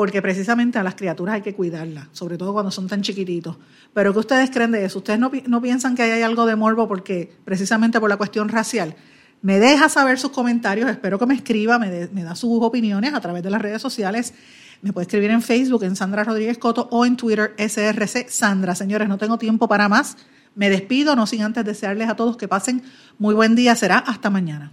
porque 0.00 0.22
precisamente 0.22 0.78
a 0.78 0.82
las 0.82 0.94
criaturas 0.94 1.34
hay 1.34 1.42
que 1.42 1.54
cuidarlas, 1.54 2.06
sobre 2.12 2.38
todo 2.38 2.54
cuando 2.54 2.70
son 2.70 2.88
tan 2.88 3.02
chiquititos. 3.02 3.58
Pero 3.92 4.14
¿qué 4.14 4.18
ustedes 4.20 4.50
creen 4.50 4.70
de 4.70 4.82
eso? 4.82 5.00
¿Ustedes 5.00 5.20
no, 5.20 5.30
no 5.46 5.60
piensan 5.60 5.94
que 5.94 6.00
hay 6.04 6.22
algo 6.22 6.46
de 6.46 6.56
morbo 6.56 6.88
porque 6.88 7.30
precisamente 7.44 8.00
por 8.00 8.08
la 8.08 8.16
cuestión 8.16 8.48
racial? 8.48 8.96
Me 9.42 9.58
deja 9.58 9.90
saber 9.90 10.18
sus 10.18 10.30
comentarios, 10.30 10.88
espero 10.88 11.18
que 11.18 11.26
me 11.26 11.34
escriba, 11.34 11.78
me, 11.78 12.08
me 12.14 12.22
da 12.22 12.34
sus 12.34 12.62
opiniones 12.62 13.12
a 13.12 13.20
través 13.20 13.42
de 13.42 13.50
las 13.50 13.60
redes 13.60 13.82
sociales. 13.82 14.32
Me 14.80 14.94
puede 14.94 15.02
escribir 15.02 15.32
en 15.32 15.42
Facebook, 15.42 15.84
en 15.84 15.94
Sandra 15.94 16.24
Rodríguez 16.24 16.56
Coto 16.56 16.88
o 16.90 17.04
en 17.04 17.18
Twitter, 17.18 17.54
SRC 17.58 18.30
Sandra. 18.30 18.74
Señores, 18.74 19.06
no 19.06 19.18
tengo 19.18 19.36
tiempo 19.36 19.68
para 19.68 19.90
más. 19.90 20.16
Me 20.54 20.70
despido, 20.70 21.14
no 21.14 21.26
sin 21.26 21.42
antes 21.42 21.62
desearles 21.62 22.08
a 22.08 22.16
todos 22.16 22.38
que 22.38 22.48
pasen 22.48 22.82
muy 23.18 23.34
buen 23.34 23.54
día. 23.54 23.76
Será 23.76 23.98
hasta 23.98 24.30
mañana. 24.30 24.72